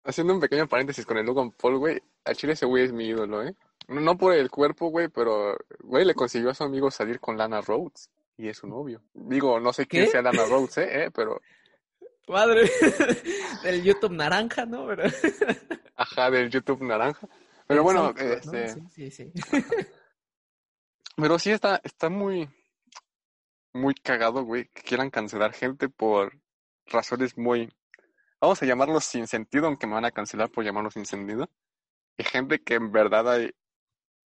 Haciendo 0.04 0.36
un 0.36 0.40
pequeño 0.40 0.68
paréntesis 0.68 1.04
con 1.04 1.18
el 1.18 1.26
Logan 1.26 1.50
Paul, 1.50 1.80
güey. 1.80 2.00
A 2.26 2.36
Chile 2.36 2.54
ese 2.54 2.68
güey 2.68 2.84
es 2.84 2.94
mi 2.94 3.08
ídolo, 3.08 3.42
¿eh? 3.42 3.56
No 3.88 4.20
por 4.20 4.36
el 4.36 4.52
cuerpo, 4.52 4.90
güey, 4.90 5.08
pero, 5.08 5.58
güey, 5.80 6.06
le 6.06 6.14
consiguió 6.14 6.52
a 6.52 6.54
su 6.54 6.64
amigo 6.64 6.92
salir 6.92 7.20
con 7.20 7.40
Lana 7.40 7.62
Rhodes 7.62 8.12
y 8.38 8.50
es 8.50 8.58
su 8.58 8.68
novio. 8.68 9.02
Digo, 9.14 9.60
no 9.60 9.72
sé 9.74 9.86
quién 9.86 10.08
sea 10.08 10.22
Lana 10.22 10.46
Rhodes, 10.46 10.78
¿eh? 10.78 11.12
Pero... 11.14 11.42
Madre, 12.28 12.70
del 13.64 13.84
YouTube 13.84 14.14
naranja, 14.14 14.66
¿no? 14.66 14.88
Ajá, 15.96 16.32
del 16.32 16.50
YouTube 16.50 16.82
naranja. 16.82 17.28
Pero 17.68 17.84
bueno, 17.84 18.14
este... 18.18 18.70
Sí, 18.70 19.12
sí, 19.12 19.12
sí. 19.12 19.32
Pero 21.18 21.40
sí 21.40 21.52
está, 21.52 21.80
está 21.84 22.10
muy, 22.10 22.50
muy 23.74 23.94
cagado, 23.94 24.44
güey, 24.44 24.68
que 24.74 24.82
quieran 24.82 25.10
cancelar 25.10 25.54
gente 25.54 25.88
por 25.88 26.38
razones 26.88 27.38
muy, 27.38 27.72
vamos 28.42 28.62
a 28.62 28.66
llamarlos 28.66 29.06
sin 29.06 29.28
sentido, 29.28 29.68
aunque 29.68 29.88
me 29.88 29.94
van 29.94 30.06
a 30.06 30.12
cancelar 30.12 30.50
por 30.52 30.66
llamarlos 30.66 30.94
sin 30.94 31.06
sentido. 31.06 31.50
Y 32.18 32.24
gente 32.24 32.62
que 32.62 32.76
en 32.76 32.92
verdad 32.92 33.32
hay, 33.32 33.52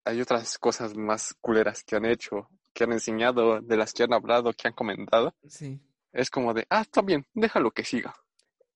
hay 0.03 0.21
otras 0.21 0.57
cosas 0.57 0.95
más 0.95 1.35
culeras 1.41 1.83
que 1.83 1.95
han 1.95 2.05
hecho, 2.05 2.49
que 2.79 2.85
han 2.85 2.93
enseñado, 2.93 3.59
de 3.59 3.75
las 3.75 3.91
que 3.91 4.03
han 4.03 4.13
hablado, 4.13 4.53
que 4.53 4.69
han 4.69 4.73
comentado. 4.73 5.35
Sí. 5.45 5.81
Es 6.13 6.29
como 6.29 6.53
de, 6.53 6.65
ah, 6.69 6.81
está 6.81 7.01
bien, 7.01 7.27
déjalo 7.33 7.71
que 7.71 7.83
siga. 7.83 8.15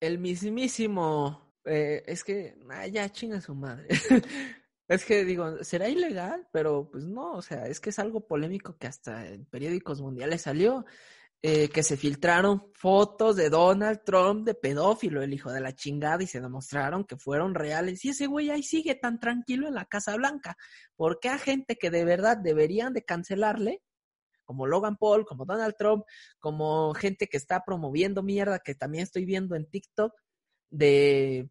El 0.02 0.20
mismísimo, 0.20 1.54
eh, 1.64 2.04
es 2.06 2.26
que, 2.26 2.58
ah, 2.70 2.86
ya 2.88 3.10
chinga 3.10 3.40
su 3.40 3.56
madre. 3.56 3.88
es 4.90 5.06
que 5.06 5.24
digo, 5.24 5.64
será 5.64 5.88
ilegal, 5.88 6.50
pero 6.52 6.90
pues 6.92 7.06
no, 7.06 7.32
o 7.32 7.42
sea, 7.42 7.66
es 7.68 7.80
que 7.80 7.92
es 7.92 8.00
algo 8.00 8.28
polémico 8.28 8.76
que 8.78 8.88
hasta 8.88 9.26
en 9.26 9.46
periódicos 9.46 10.02
mundiales 10.02 10.42
salió. 10.42 10.86
Eh, 11.46 11.68
que 11.68 11.84
se 11.84 11.98
filtraron 11.98 12.72
fotos 12.74 13.36
de 13.36 13.50
Donald 13.50 14.06
Trump 14.06 14.46
de 14.46 14.54
pedófilo, 14.54 15.22
el 15.22 15.34
hijo 15.34 15.52
de 15.52 15.60
la 15.60 15.76
chingada, 15.76 16.24
y 16.24 16.28
se 16.28 16.40
demostraron 16.40 17.04
que 17.04 17.18
fueron 17.18 17.54
reales. 17.54 18.06
Y 18.06 18.12
ese 18.12 18.28
güey 18.28 18.50
ahí 18.50 18.64
sigue 18.64 18.96
tan 18.96 19.20
tranquilo 19.20 19.68
en 19.68 19.74
la 19.74 19.84
Casa 19.84 20.16
Blanca. 20.16 20.56
¿Por 20.96 21.20
qué 21.20 21.28
a 21.28 21.38
gente 21.38 21.76
que 21.76 21.92
de 21.92 22.06
verdad 22.06 22.38
deberían 22.38 22.94
de 22.94 23.04
cancelarle, 23.04 23.82
como 24.44 24.68
Logan 24.68 24.98
Paul, 24.98 25.26
como 25.26 25.46
Donald 25.46 25.76
Trump, 25.78 26.04
como 26.40 26.94
gente 26.94 27.28
que 27.28 27.38
está 27.38 27.64
promoviendo 27.66 28.24
mierda, 28.24 28.60
que 28.60 28.76
también 28.76 29.04
estoy 29.04 29.26
viendo 29.26 29.56
en 29.56 29.70
TikTok, 29.70 30.14
de 30.70 31.50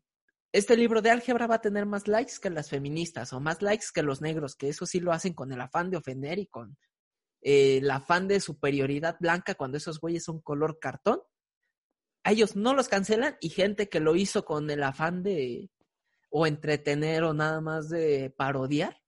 este 0.53 0.77
libro 0.77 1.01
de 1.01 1.11
álgebra 1.11 1.47
va 1.47 1.57
a 1.57 1.61
tener 1.61 1.87
más 1.87 2.09
likes 2.09 2.35
que 2.41 2.51
las 2.51 2.69
feministas 2.69 3.33
o 3.33 3.41
más 3.41 3.63
likes 3.63 3.87
que 3.95 4.03
los 4.03 4.21
negros, 4.21 4.55
que 4.55 4.69
eso 4.69 4.85
sí 4.85 5.01
lo 5.01 5.13
hacen 5.13 5.33
con 5.33 5.51
el 5.53 5.61
afán 5.61 5.91
de 5.91 5.97
ofender 5.97 6.39
y 6.39 6.47
con 6.47 6.77
eh, 7.41 7.79
el 7.79 7.91
afán 7.91 8.29
de 8.29 8.41
superioridad 8.41 9.17
blanca 9.19 9.55
cuando 9.55 9.79
esos 9.79 9.99
güeyes 9.99 10.25
son 10.25 10.41
color 10.41 10.79
cartón. 10.79 11.21
A 12.25 12.33
ellos 12.33 12.55
no 12.55 12.75
los 12.75 12.89
cancelan 12.89 13.37
y 13.41 13.49
gente 13.49 13.89
que 13.89 14.01
lo 14.01 14.15
hizo 14.15 14.45
con 14.45 14.71
el 14.71 14.83
afán 14.83 15.23
de 15.23 15.71
o 16.31 16.47
entretener 16.47 17.25
o 17.25 17.35
nada 17.35 17.61
más 17.61 17.89
de 17.91 18.31
parodiar, 18.37 19.02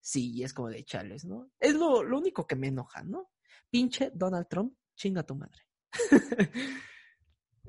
sí, 0.00 0.42
es 0.42 0.52
como 0.52 0.68
de 0.68 0.84
chales, 0.84 1.24
¿no? 1.24 1.50
Es 1.58 1.74
lo, 1.74 2.02
lo 2.02 2.18
único 2.18 2.46
que 2.46 2.56
me 2.56 2.68
enoja, 2.68 3.02
¿no? 3.02 3.30
Pinche 3.70 4.10
Donald 4.14 4.48
Trump, 4.48 4.74
chinga 4.96 5.22
tu 5.22 5.34
madre. 5.34 5.62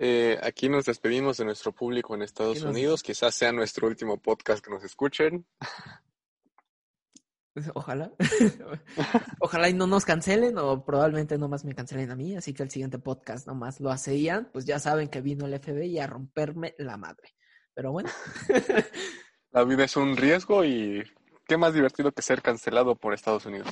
Eh, 0.02 0.40
aquí 0.42 0.70
nos 0.70 0.86
despedimos 0.86 1.36
de 1.36 1.44
nuestro 1.44 1.74
público 1.74 2.16
en 2.16 2.22
Estados 2.22 2.62
Unidos. 2.62 3.04
Quizás 3.04 3.36
sea 3.36 3.52
nuestro 3.52 3.86
último 3.86 4.18
podcast 4.18 4.64
que 4.64 4.72
nos 4.72 4.82
escuchen. 4.86 5.46
Ojalá. 7.74 8.10
Ojalá 9.42 9.68
y 9.68 9.74
no 9.74 9.88
nos 9.88 10.06
cancelen 10.06 10.58
o 10.58 10.86
probablemente 10.86 11.38
nomás 11.38 11.66
me 11.66 11.76
cancelen 11.76 12.12
a 12.12 12.16
mí. 12.16 12.38
Así 12.38 12.54
que 12.54 12.64
el 12.64 12.72
siguiente 12.72 12.98
podcast 12.98 13.46
nomás 13.46 13.82
lo 13.82 13.92
hace 13.92 14.18
Ian. 14.18 14.50
Pues 14.54 14.64
ya 14.64 14.80
saben 14.80 15.10
que 15.10 15.20
vino 15.20 15.46
el 15.46 15.60
FBI 15.60 16.00
a 16.00 16.08
romperme 16.08 16.76
la 16.78 16.96
madre. 16.96 17.36
Pero 17.74 17.92
bueno. 17.92 18.10
la 19.52 19.66
vida 19.66 19.84
es 19.84 19.98
un 19.98 20.16
riesgo 20.16 20.64
y 20.64 21.04
qué 21.50 21.58
más 21.58 21.74
divertido 21.74 22.14
que 22.14 22.22
ser 22.22 22.42
cancelado 22.42 22.96
por 22.96 23.14
Estados 23.14 23.46
Unidos. 23.46 23.68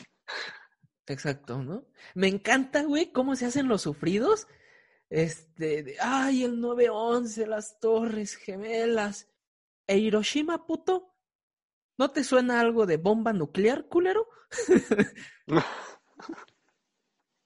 Exacto, 1.06 1.64
¿no? 1.64 1.86
Me 2.16 2.28
encanta, 2.28 2.84
güey, 2.84 3.14
cómo 3.14 3.38
se 3.38 3.46
hacen 3.46 3.70
los 3.70 3.84
sufridos. 3.84 4.48
Este, 5.10 5.84
de, 5.84 5.96
ay, 6.02 6.44
el 6.44 6.60
911, 6.60 7.48
las 7.48 7.80
torres 7.80 8.36
gemelas. 8.36 9.30
E 9.88 10.00
Hiroshima, 10.00 10.66
puto, 10.68 11.14
¿No 11.98 12.12
te 12.12 12.24
suena 12.24 12.60
algo 12.60 12.86
de 12.86 12.98
bomba 12.98 13.34
nuclear, 13.34 13.88
culero? 13.88 14.28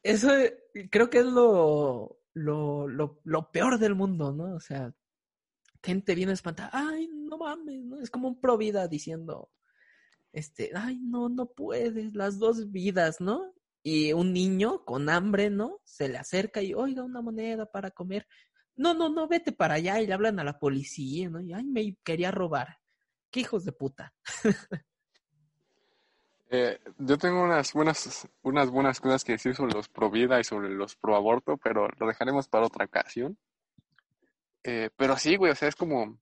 Eso 0.04 0.36
eh, 0.36 0.58
creo 0.90 1.10
que 1.10 1.20
es 1.20 1.26
lo, 1.26 2.20
lo, 2.34 2.88
lo, 2.88 3.52
peor 3.52 3.78
del 3.78 3.96
mundo, 3.96 4.34
¿no? 4.34 4.56
O 4.56 4.60
sea, 4.60 4.94
gente 5.82 6.16
viene 6.16 6.34
espantada, 6.34 6.70
ay, 6.74 7.08
no 7.08 7.38
mames, 7.38 7.86
¿no? 7.86 8.02
Es 8.02 8.10
como 8.10 8.28
un 8.28 8.42
pro 8.42 8.58
vida 8.58 8.88
diciendo, 8.90 9.50
este, 10.34 10.72
ay, 10.76 11.00
no, 11.00 11.30
no 11.30 11.48
puedes, 11.48 12.16
las 12.16 12.40
dos 12.40 12.72
vidas, 12.72 13.20
¿no? 13.20 13.54
Y 13.84 14.14
un 14.14 14.34
niño 14.34 14.86
con 14.86 15.10
hambre, 15.10 15.50
¿no? 15.50 15.80
Se 15.84 16.08
le 16.08 16.18
acerca 16.18 16.62
y, 16.62 16.74
oiga, 16.74 17.04
una 17.04 17.22
moneda 17.22 17.66
para 17.66 17.92
comer. 17.92 18.28
No, 18.76 18.94
no, 18.94 19.10
no, 19.10 19.28
vete 19.28 19.52
para 19.52 19.76
allá 19.76 20.00
y 20.02 20.08
le 20.08 20.14
hablan 20.14 20.40
a 20.40 20.44
la 20.44 20.60
policía, 20.60 21.30
¿no? 21.30 21.42
Y, 21.42 21.54
ay, 21.54 21.66
me 21.66 21.96
quería 22.04 22.32
robar. 22.32 22.78
¡Qué 23.30 23.42
hijos 23.42 23.66
de 23.66 23.72
puta! 23.72 24.14
eh, 26.50 26.80
yo 26.98 27.18
tengo 27.18 27.44
unas 27.44 27.74
buenas, 27.74 28.28
unas 28.42 28.70
buenas 28.70 29.00
cosas 29.00 29.24
que 29.24 29.34
decir 29.34 29.56
sobre 29.56 29.74
los 29.74 29.90
pro 29.90 30.10
vida 30.10 30.40
y 30.40 30.44
sobre 30.44 30.70
los 30.70 30.96
pro 30.96 31.16
aborto, 31.16 31.58
pero 31.58 31.88
lo 31.98 32.08
dejaremos 32.08 32.48
para 32.48 32.66
otra 32.66 32.86
ocasión. 32.86 33.38
Eh, 34.64 34.90
pero 34.96 35.18
sí, 35.18 35.36
güey, 35.36 35.52
o 35.52 35.56
sea, 35.56 35.68
es 35.68 35.76
como. 35.76 36.20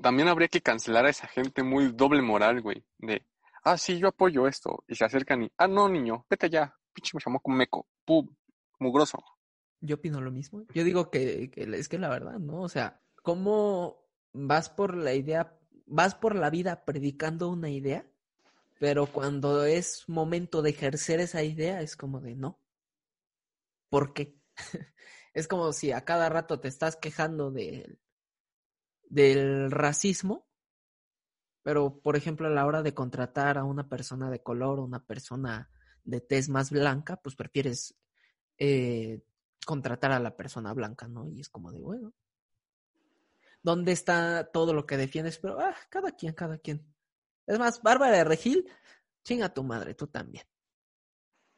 También 0.00 0.28
habría 0.28 0.48
que 0.48 0.60
cancelar 0.60 1.06
a 1.06 1.10
esa 1.10 1.26
gente 1.26 1.62
muy 1.62 1.92
doble 1.92 2.22
moral, 2.22 2.60
güey. 2.60 2.84
De, 2.98 3.24
ah, 3.64 3.78
sí, 3.78 3.98
yo 3.98 4.08
apoyo 4.08 4.46
esto. 4.46 4.84
Y 4.86 4.94
se 4.94 5.04
acercan 5.04 5.44
y, 5.44 5.52
ah, 5.56 5.68
no, 5.68 5.88
niño, 5.88 6.26
vete 6.28 6.50
ya. 6.50 6.74
Pinche 6.92 7.12
me 7.14 7.20
llamó 7.24 7.40
como 7.40 7.56
meco. 7.56 7.86
Pum, 8.04 8.28
mugroso. 8.78 9.22
Yo 9.80 9.96
opino 9.96 10.20
lo 10.20 10.30
mismo. 10.30 10.64
Yo 10.74 10.84
digo 10.84 11.10
que, 11.10 11.50
que 11.50 11.62
es 11.62 11.88
que 11.88 11.98
la 11.98 12.08
verdad, 12.08 12.38
¿no? 12.38 12.62
O 12.62 12.68
sea, 12.68 13.00
¿cómo 13.22 14.06
vas 14.36 14.68
por 14.68 14.96
la 14.96 15.14
idea, 15.14 15.58
vas 15.86 16.14
por 16.14 16.34
la 16.34 16.50
vida 16.50 16.84
predicando 16.84 17.48
una 17.48 17.70
idea, 17.70 18.06
pero 18.78 19.06
cuando 19.06 19.64
es 19.64 20.04
momento 20.08 20.62
de 20.62 20.70
ejercer 20.70 21.20
esa 21.20 21.42
idea 21.42 21.80
es 21.80 21.96
como 21.96 22.20
de 22.20 22.36
no. 22.36 22.60
¿Por 23.88 24.12
qué? 24.12 24.36
es 25.34 25.48
como 25.48 25.72
si 25.72 25.92
a 25.92 26.04
cada 26.04 26.28
rato 26.28 26.60
te 26.60 26.68
estás 26.68 26.96
quejando 26.96 27.50
del, 27.50 27.98
del 29.08 29.70
racismo, 29.70 30.46
pero 31.62 32.00
por 32.00 32.16
ejemplo 32.16 32.46
a 32.46 32.50
la 32.50 32.66
hora 32.66 32.82
de 32.82 32.94
contratar 32.94 33.58
a 33.58 33.64
una 33.64 33.88
persona 33.88 34.30
de 34.30 34.42
color 34.42 34.78
o 34.78 34.84
una 34.84 35.04
persona 35.04 35.70
de 36.04 36.20
tez 36.20 36.48
más 36.48 36.70
blanca, 36.70 37.16
pues 37.16 37.34
prefieres 37.34 37.96
eh, 38.58 39.22
contratar 39.64 40.12
a 40.12 40.20
la 40.20 40.36
persona 40.36 40.72
blanca, 40.72 41.08
¿no? 41.08 41.28
Y 41.28 41.40
es 41.40 41.48
como 41.48 41.72
de, 41.72 41.80
bueno, 41.80 42.14
dónde 43.62 43.92
está 43.92 44.50
todo 44.52 44.72
lo 44.72 44.86
que 44.86 44.96
defiendes, 44.96 45.38
pero 45.38 45.58
ah, 45.58 45.74
cada 45.90 46.12
quien, 46.12 46.32
cada 46.34 46.58
quien. 46.58 46.86
Es 47.46 47.58
más, 47.58 47.82
Bárbara 47.82 48.16
de 48.16 48.24
Regil, 48.24 48.68
chinga 49.24 49.52
tu 49.52 49.64
madre, 49.64 49.94
tú 49.94 50.06
también. 50.06 50.44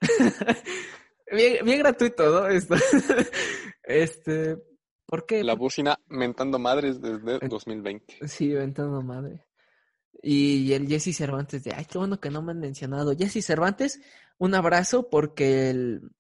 Bien, 1.31 1.63
bien 1.63 1.79
gratuito, 1.81 2.25
¿no? 2.25 2.47
Esto. 2.47 2.75
este, 3.83 4.57
¿por 5.09 5.25
qué? 5.25 5.43
La 5.43 5.55
bocina 5.55 5.99
mentando 6.09 6.59
madres 6.59 7.01
desde 7.01 7.39
2020. 7.49 8.29
Sí, 8.29 8.49
mentando 8.49 9.01
madre. 9.01 9.47
Y 10.23 10.73
el 10.75 10.87
Jesse 10.87 11.17
Cervantes 11.17 11.65
de, 11.65 11.73
ay, 11.75 11.87
qué 11.87 11.97
bueno 11.97 12.21
que 12.21 12.31
no 12.31 12.43
me 12.43 12.53
han 12.53 12.61
mencionado. 12.61 13.17
Jesse 13.17 13.45
Cervantes, 13.45 14.01
un 14.37 14.55
abrazo 14.55 15.09
porque 15.09 15.71
el, 15.71 16.11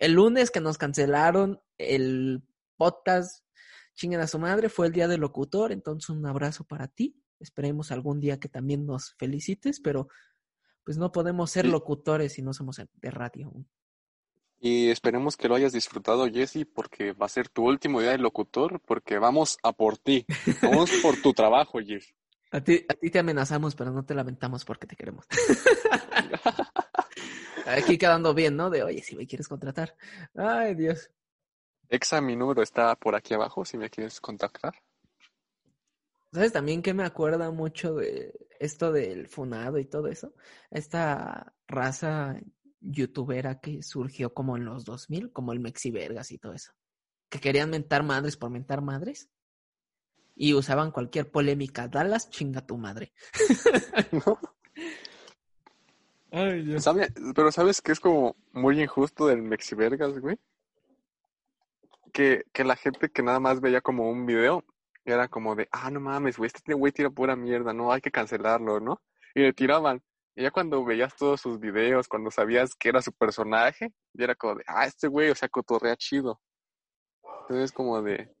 el 0.00 0.12
lunes 0.12 0.50
que 0.50 0.60
nos 0.60 0.76
cancelaron 0.76 1.60
el 1.78 2.42
podcast 2.76 3.44
chinguen 3.94 4.20
a 4.20 4.26
su 4.26 4.38
madre 4.40 4.68
fue 4.68 4.88
el 4.88 4.92
día 4.92 5.06
del 5.06 5.20
locutor, 5.20 5.70
entonces 5.70 6.10
un 6.10 6.26
abrazo 6.26 6.64
para 6.64 6.88
ti. 6.88 7.22
Esperemos 7.38 7.92
algún 7.92 8.20
día 8.20 8.40
que 8.40 8.48
también 8.48 8.86
nos 8.86 9.14
felicites, 9.14 9.80
pero 9.80 10.08
pues 10.84 10.98
no 10.98 11.12
podemos 11.12 11.50
ser 11.50 11.66
locutores 11.66 12.32
si 12.32 12.42
no 12.42 12.52
somos 12.52 12.80
de 12.94 13.10
radio. 13.10 13.52
Y 14.58 14.88
esperemos 14.90 15.36
que 15.36 15.48
lo 15.48 15.54
hayas 15.54 15.72
disfrutado, 15.72 16.26
Jesse, 16.26 16.66
porque 16.72 17.12
va 17.12 17.26
a 17.26 17.30
ser 17.30 17.48
tu 17.48 17.64
último 17.66 18.00
día 18.00 18.12
de 18.12 18.18
locutor, 18.18 18.80
porque 18.80 19.18
vamos 19.18 19.58
a 19.62 19.72
por 19.72 19.98
ti. 19.98 20.24
Vamos 20.62 20.90
por 21.02 21.20
tu 21.20 21.32
trabajo, 21.34 21.78
Jesse. 21.78 22.14
A 22.52 22.60
ti, 22.60 22.84
a 22.88 22.94
ti 22.94 23.10
te 23.10 23.18
amenazamos, 23.18 23.74
pero 23.74 23.90
no 23.90 24.04
te 24.04 24.14
lamentamos 24.14 24.64
porque 24.64 24.86
te 24.86 24.96
queremos. 24.96 25.26
Aquí 27.66 27.98
quedando 27.98 28.32
bien, 28.32 28.56
¿no? 28.56 28.70
De, 28.70 28.82
oye, 28.82 29.02
si 29.02 29.16
me 29.16 29.26
quieres 29.26 29.48
contratar. 29.48 29.96
Ay, 30.34 30.74
Dios. 30.74 31.10
Exa, 31.88 32.20
mi 32.20 32.36
número 32.36 32.62
está 32.62 32.94
por 32.96 33.14
aquí 33.14 33.34
abajo 33.34 33.64
si 33.64 33.76
me 33.76 33.90
quieres 33.90 34.20
contactar. 34.20 34.74
¿Sabes 36.32 36.52
también 36.52 36.82
que 36.82 36.94
me 36.94 37.04
acuerda 37.04 37.50
mucho 37.50 37.94
de 37.94 38.32
esto 38.60 38.92
del 38.92 39.28
funado 39.28 39.78
y 39.78 39.84
todo 39.84 40.08
eso? 40.08 40.34
Esta 40.70 41.54
raza 41.66 42.36
youtubera 42.86 43.60
que 43.60 43.82
surgió 43.82 44.32
como 44.32 44.56
en 44.56 44.64
los 44.64 44.84
2000, 44.84 45.32
como 45.32 45.52
el 45.52 45.60
Mexivergas 45.60 46.30
y 46.30 46.38
todo 46.38 46.52
eso. 46.52 46.72
Que 47.28 47.40
querían 47.40 47.70
mentar 47.70 48.02
madres 48.02 48.36
por 48.36 48.50
mentar 48.50 48.82
madres. 48.82 49.28
Y 50.34 50.54
usaban 50.54 50.90
cualquier 50.90 51.30
polémica. 51.30 51.88
Dallas, 51.88 52.30
chinga 52.30 52.64
tu 52.66 52.76
madre. 52.76 53.12
Ay, 56.30 56.62
Dios. 56.62 56.86
Pero 57.34 57.50
¿sabes 57.50 57.80
que 57.80 57.92
es 57.92 58.00
como 58.00 58.36
muy 58.52 58.80
injusto 58.82 59.26
del 59.26 59.42
Mexivergas, 59.42 60.18
güey? 60.18 60.38
Que, 62.12 62.44
que 62.52 62.64
la 62.64 62.76
gente 62.76 63.10
que 63.10 63.22
nada 63.22 63.40
más 63.40 63.60
veía 63.60 63.80
como 63.80 64.08
un 64.10 64.26
video 64.26 64.64
era 65.04 65.28
como 65.28 65.54
de, 65.54 65.68
ah, 65.70 65.90
no 65.90 66.00
mames, 66.00 66.36
güey, 66.36 66.50
este 66.52 66.74
güey 66.74 66.92
tira 66.92 67.10
pura 67.10 67.36
mierda, 67.36 67.72
no, 67.72 67.92
hay 67.92 68.00
que 68.00 68.10
cancelarlo, 68.10 68.80
¿no? 68.80 69.02
Y 69.34 69.42
le 69.42 69.52
tiraban. 69.52 70.02
Y 70.36 70.42
ya 70.42 70.50
cuando 70.50 70.84
veías 70.84 71.16
todos 71.16 71.40
sus 71.40 71.58
videos, 71.58 72.08
cuando 72.08 72.30
sabías 72.30 72.74
que 72.74 72.90
era 72.90 73.00
su 73.00 73.10
personaje, 73.12 73.94
ya 74.12 74.24
era 74.24 74.34
como 74.34 74.56
de, 74.56 74.64
ah, 74.66 74.84
este 74.84 75.08
güey, 75.08 75.30
o 75.30 75.34
sea, 75.34 75.48
cotorrea 75.48 75.96
chido. 75.96 76.42
Entonces, 77.40 77.72
como 77.72 78.02
de, 78.02 78.36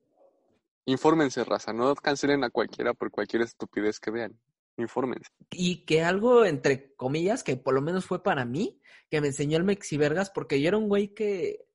infórmense, 0.84 1.42
raza, 1.42 1.72
no 1.72 1.94
cancelen 1.94 2.44
a 2.44 2.50
cualquiera 2.50 2.92
por 2.92 3.10
cualquier 3.10 3.42
estupidez 3.42 3.98
que 3.98 4.10
vean. 4.10 4.38
Infórmense. 4.76 5.30
Y 5.52 5.86
que 5.86 6.02
algo, 6.02 6.44
entre 6.44 6.94
comillas, 6.96 7.42
que 7.42 7.56
por 7.56 7.72
lo 7.72 7.80
menos 7.80 8.04
fue 8.04 8.22
para 8.22 8.44
mí, 8.44 8.78
que 9.10 9.22
me 9.22 9.28
enseñó 9.28 9.56
el 9.56 9.64
Mexivergas, 9.64 10.30
porque 10.30 10.60
yo 10.60 10.68
era 10.68 10.76
un 10.76 10.88
güey 10.88 11.14
que, 11.14 11.66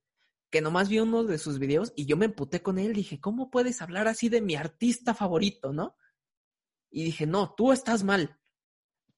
que 0.52 0.62
nomás 0.62 0.88
vi 0.88 1.00
uno 1.00 1.24
de 1.24 1.40
sus 1.40 1.58
videos 1.58 1.94
y 1.96 2.06
yo 2.06 2.16
me 2.16 2.26
emputé 2.26 2.62
con 2.62 2.78
él. 2.78 2.94
Dije, 2.94 3.20
¿cómo 3.20 3.50
puedes 3.50 3.82
hablar 3.82 4.08
así 4.08 4.30
de 4.30 4.42
mi 4.42 4.56
artista 4.56 5.16
favorito, 5.16 5.74
no? 5.74 5.96
Y 6.92 7.06
dije, 7.06 7.26
no, 7.26 7.56
tú 7.56 7.72
estás 7.72 8.04
mal. 8.04 8.38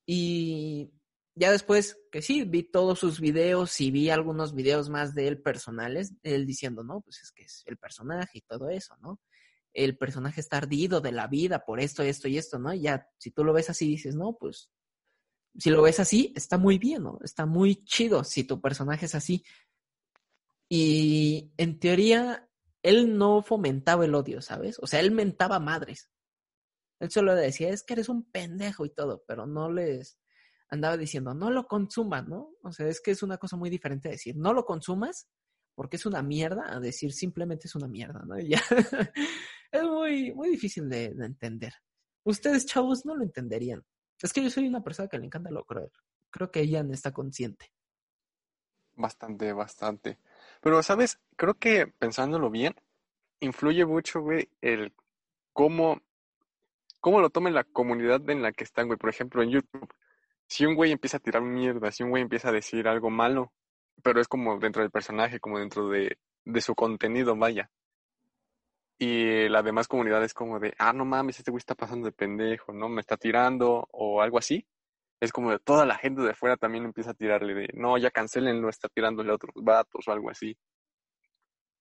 Y 0.06 0.92
ya 1.36 1.52
después 1.52 1.98
que 2.12 2.22
sí, 2.22 2.44
vi 2.44 2.64
todos 2.64 3.00
sus 3.00 3.20
videos 3.20 3.80
y 3.82 3.92
vi 3.92 4.10
algunos 4.10 4.54
videos 4.54 4.90
más 4.90 5.16
de 5.16 5.28
él 5.28 5.42
personales, 5.42 6.14
él 6.22 6.46
diciendo, 6.46 6.84
no, 6.84 7.02
pues 7.02 7.22
es 7.22 7.32
que 7.32 7.44
es 7.44 7.64
el 7.66 7.78
personaje 7.78 8.40
y 8.40 8.42
todo 8.42 8.70
eso, 8.70 8.96
¿no? 9.02 9.20
El 9.74 9.98
personaje 9.98 10.40
está 10.40 10.58
ardido 10.58 11.02
de 11.02 11.12
la 11.12 11.28
vida 11.28 11.66
por 11.66 11.80
esto, 11.80 12.04
esto 12.04 12.28
y 12.28 12.38
esto, 12.38 12.60
¿no? 12.60 12.74
Y 12.74 12.82
ya, 12.82 13.08
si 13.18 13.32
tú 13.32 13.44
lo 13.44 13.54
ves 13.54 13.70
así, 13.72 13.88
dices, 13.88 14.16
no, 14.16 14.38
pues, 14.40 14.70
si 15.58 15.70
lo 15.72 15.82
ves 15.82 16.00
así, 16.00 16.32
está 16.36 16.58
muy 16.58 16.78
bien, 16.78 17.04
¿no? 17.04 17.20
Está 17.24 17.46
muy 17.46 17.84
chido 17.84 18.24
si 18.24 18.44
tu 18.44 18.62
personaje 18.62 19.06
es 19.08 19.16
así. 19.16 19.44
Y 20.70 21.52
en 21.58 21.80
teoría, 21.80 22.50
él 22.84 23.18
no 23.18 23.42
fomentaba 23.42 24.06
el 24.06 24.14
odio, 24.14 24.42
¿sabes? 24.42 24.78
O 24.82 24.88
sea, 24.88 25.00
él 25.00 25.12
mentaba 25.12 25.60
madres. 25.60 26.12
Él 27.04 27.12
solo 27.12 27.36
decía, 27.36 27.68
es 27.68 27.84
que 27.84 27.96
eres 27.96 28.08
un 28.08 28.24
pendejo 28.24 28.86
y 28.86 28.90
todo, 28.90 29.26
pero 29.28 29.46
no 29.46 29.70
les 29.70 30.18
andaba 30.70 30.96
diciendo, 30.96 31.34
no 31.34 31.52
lo 31.52 31.68
consumas, 31.68 32.26
¿no? 32.26 32.56
O 32.64 32.72
sea, 32.72 32.88
es 32.88 33.02
que 33.02 33.12
es 33.12 33.22
una 33.22 33.38
cosa 33.38 33.58
muy 33.58 33.70
diferente 33.70 34.08
decir, 34.08 34.38
no 34.38 34.54
lo 34.54 34.64
consumas 34.64 35.28
porque 35.76 35.98
es 35.98 36.06
una 36.06 36.24
mierda, 36.24 36.74
a 36.74 36.80
decir 36.80 37.12
simplemente 37.12 37.68
es 37.68 37.76
una 37.76 37.90
mierda, 37.90 38.24
¿no? 38.26 38.40
Y 38.40 38.52
ya 38.52 38.62
es 39.72 39.84
muy, 39.84 40.34
muy 40.34 40.48
difícil 40.52 40.88
de, 40.88 41.08
entender. 41.08 41.74
Ustedes, 42.24 42.66
chavos, 42.66 43.06
no 43.06 43.18
lo 43.18 43.24
entenderían. 43.24 43.84
Es 44.22 44.32
que 44.32 44.42
yo 44.42 44.50
soy 44.50 44.66
una 44.66 44.82
persona 44.82 45.10
que 45.10 45.18
le 45.18 45.26
encanta 45.26 45.52
lo 45.52 45.66
cruel. 45.66 45.92
Creo 46.30 46.52
que 46.52 46.62
ella 46.62 46.86
está 46.90 47.12
consciente. 47.12 47.74
Bastante, 48.96 49.52
bastante. 49.52 50.20
Pero, 50.62 50.82
¿sabes? 50.82 51.20
Creo 51.36 51.56
que 51.56 51.86
pensándolo 51.86 52.50
bien, 52.50 52.76
influye 53.42 53.86
mucho, 53.86 54.22
güey, 54.22 54.48
el 54.62 54.94
cómo 55.52 56.02
cómo 57.04 57.20
lo 57.20 57.30
tome 57.30 57.52
la 57.52 57.66
comunidad 57.66 58.30
en 58.30 58.42
la 58.42 58.54
que 58.54 58.64
están, 58.64 58.88
güey. 58.88 58.98
Por 58.98 59.10
ejemplo, 59.10 59.44
en 59.44 59.50
YouTube, 59.50 59.94
si 60.48 60.66
un 60.66 60.74
güey 60.74 60.94
empieza 60.94 61.18
a 61.18 61.20
tirar 61.20 61.42
mierda, 61.44 61.92
si 61.92 62.02
un 62.02 62.12
güey 62.12 62.24
empieza 62.24 62.48
a 62.48 62.54
decir 62.54 62.88
algo 62.88 63.10
malo, 63.10 63.52
pero 64.02 64.22
es 64.22 64.30
como 64.30 64.58
dentro 64.58 64.82
del 64.84 64.90
personaje, 64.90 65.42
como 65.42 65.60
dentro 65.60 65.90
de, 65.90 66.18
de 66.46 66.62
su 66.62 66.76
contenido, 66.76 67.36
vaya. 67.36 67.70
Y 68.98 69.50
la 69.50 69.62
demás 69.64 69.90
comunidad 69.90 70.24
es 70.24 70.34
como 70.34 70.62
de, 70.62 70.74
ah, 70.80 70.94
no 70.94 71.04
mames, 71.04 71.40
este 71.40 71.52
güey 71.52 71.60
está 71.60 71.76
pasando 71.76 72.06
de 72.06 72.14
pendejo, 72.14 72.72
¿no? 72.72 72.88
Me 72.88 73.02
está 73.02 73.18
tirando 73.18 73.86
o 73.92 74.22
algo 74.22 74.38
así. 74.38 74.66
Es 75.20 75.34
como 75.34 75.52
de 75.52 75.60
toda 75.60 75.86
la 75.86 75.98
gente 75.98 76.22
de 76.22 76.34
fuera 76.34 76.56
también 76.56 76.86
empieza 76.86 77.12
a 77.12 77.16
tirarle 77.16 77.54
de, 77.54 77.68
no, 77.74 77.98
ya 77.98 78.12
cancelenlo, 78.12 78.70
está 78.70 78.88
tirándole 78.88 79.32
a 79.32 79.36
otros 79.36 79.52
vatos 79.56 80.08
o 80.08 80.12
algo 80.14 80.30
así. 80.30 80.58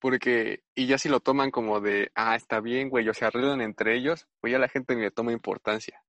Porque, 0.02 0.64
y 0.74 0.88
ya 0.88 0.98
si 0.98 1.08
lo 1.08 1.20
toman 1.20 1.52
como 1.52 1.80
de, 1.80 2.10
ah, 2.16 2.34
está 2.34 2.58
bien, 2.58 2.90
güey, 2.90 3.08
o 3.08 3.14
se 3.14 3.24
arreglan 3.24 3.60
entre 3.60 3.94
ellos, 3.94 4.26
pues 4.40 4.50
ya 4.50 4.58
la 4.58 4.68
gente 4.68 4.96
ni 4.96 5.02
le 5.02 5.12
toma 5.12 5.30
importancia. 5.30 6.02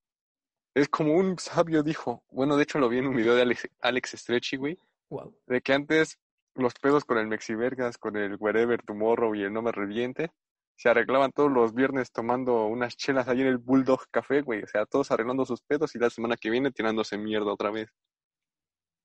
Es 0.73 0.89
como 0.89 1.13
un 1.13 1.37
sabio 1.37 1.83
dijo, 1.83 2.23
bueno, 2.31 2.57
de 2.57 2.63
hecho 2.63 2.79
lo 2.79 2.89
vi 2.89 2.97
en 2.97 3.05
un 3.05 3.15
video 3.15 3.35
de 3.35 3.43
Alex, 3.43 3.69
Alex 3.81 4.15
Stretchy, 4.17 4.57
güey, 4.57 4.79
wow. 5.11 5.37
de 5.45 5.61
que 5.61 5.73
antes 5.73 6.17
los 6.55 6.73
pedos 6.73 7.05
con 7.05 7.19
el 7.19 7.27
Mexivergas, 7.27 7.99
con 7.99 8.17
el 8.17 8.35
Wherever 8.39 8.81
Tomorrow 8.81 9.35
y 9.35 9.43
el 9.43 9.53
No 9.53 9.61
Me 9.61 9.71
Reviente, 9.71 10.31
se 10.75 10.89
arreglaban 10.89 11.31
todos 11.31 11.51
los 11.51 11.75
viernes 11.75 12.11
tomando 12.11 12.65
unas 12.65 12.97
chelas 12.97 13.27
ahí 13.27 13.41
en 13.41 13.47
el 13.47 13.59
Bulldog 13.59 14.07
Café, 14.09 14.41
güey, 14.41 14.63
o 14.63 14.67
sea, 14.67 14.87
todos 14.87 15.11
arreglando 15.11 15.45
sus 15.45 15.61
pedos 15.61 15.93
y 15.93 15.99
la 15.99 16.09
semana 16.09 16.35
que 16.35 16.49
viene 16.49 16.71
tirándose 16.71 17.15
mierda 17.19 17.53
otra 17.53 17.69
vez. 17.69 17.91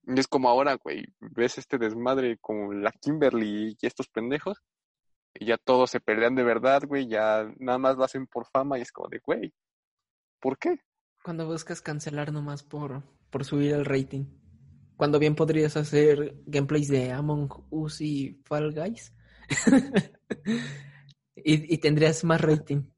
Y 0.04 0.18
es 0.18 0.26
como 0.26 0.48
ahora, 0.48 0.76
güey, 0.82 1.04
ves 1.20 1.58
este 1.58 1.76
desmadre 1.76 2.38
con 2.38 2.82
la 2.82 2.90
Kimberly 2.90 3.76
y 3.78 3.86
estos 3.86 4.08
pendejos, 4.08 4.62
y 5.40 5.46
ya 5.46 5.56
todos 5.56 5.90
se 5.90 6.00
pelean 6.00 6.34
de 6.34 6.42
verdad, 6.42 6.82
güey, 6.86 7.06
ya 7.06 7.48
nada 7.58 7.78
más 7.78 7.96
lo 7.96 8.04
hacen 8.04 8.26
por 8.26 8.46
fama 8.46 8.78
y 8.78 8.82
es 8.82 8.90
como 8.90 9.08
de, 9.08 9.20
güey, 9.24 9.54
¿por 10.40 10.58
qué? 10.58 10.80
Cuando 11.22 11.46
buscas 11.46 11.80
cancelar 11.80 12.32
nomás 12.32 12.64
por, 12.64 13.04
por 13.30 13.44
subir 13.44 13.72
el 13.72 13.84
rating. 13.84 14.24
Cuando 14.96 15.20
bien 15.20 15.36
podrías 15.36 15.76
hacer 15.76 16.34
gameplays 16.46 16.88
de 16.88 17.12
Among 17.12 17.66
Us 17.70 18.00
y 18.00 18.42
Fall 18.44 18.74
Guys. 18.74 19.14
y, 21.36 21.74
y, 21.74 21.78
tendrías 21.78 22.24
más 22.24 22.40
rating. 22.40 22.90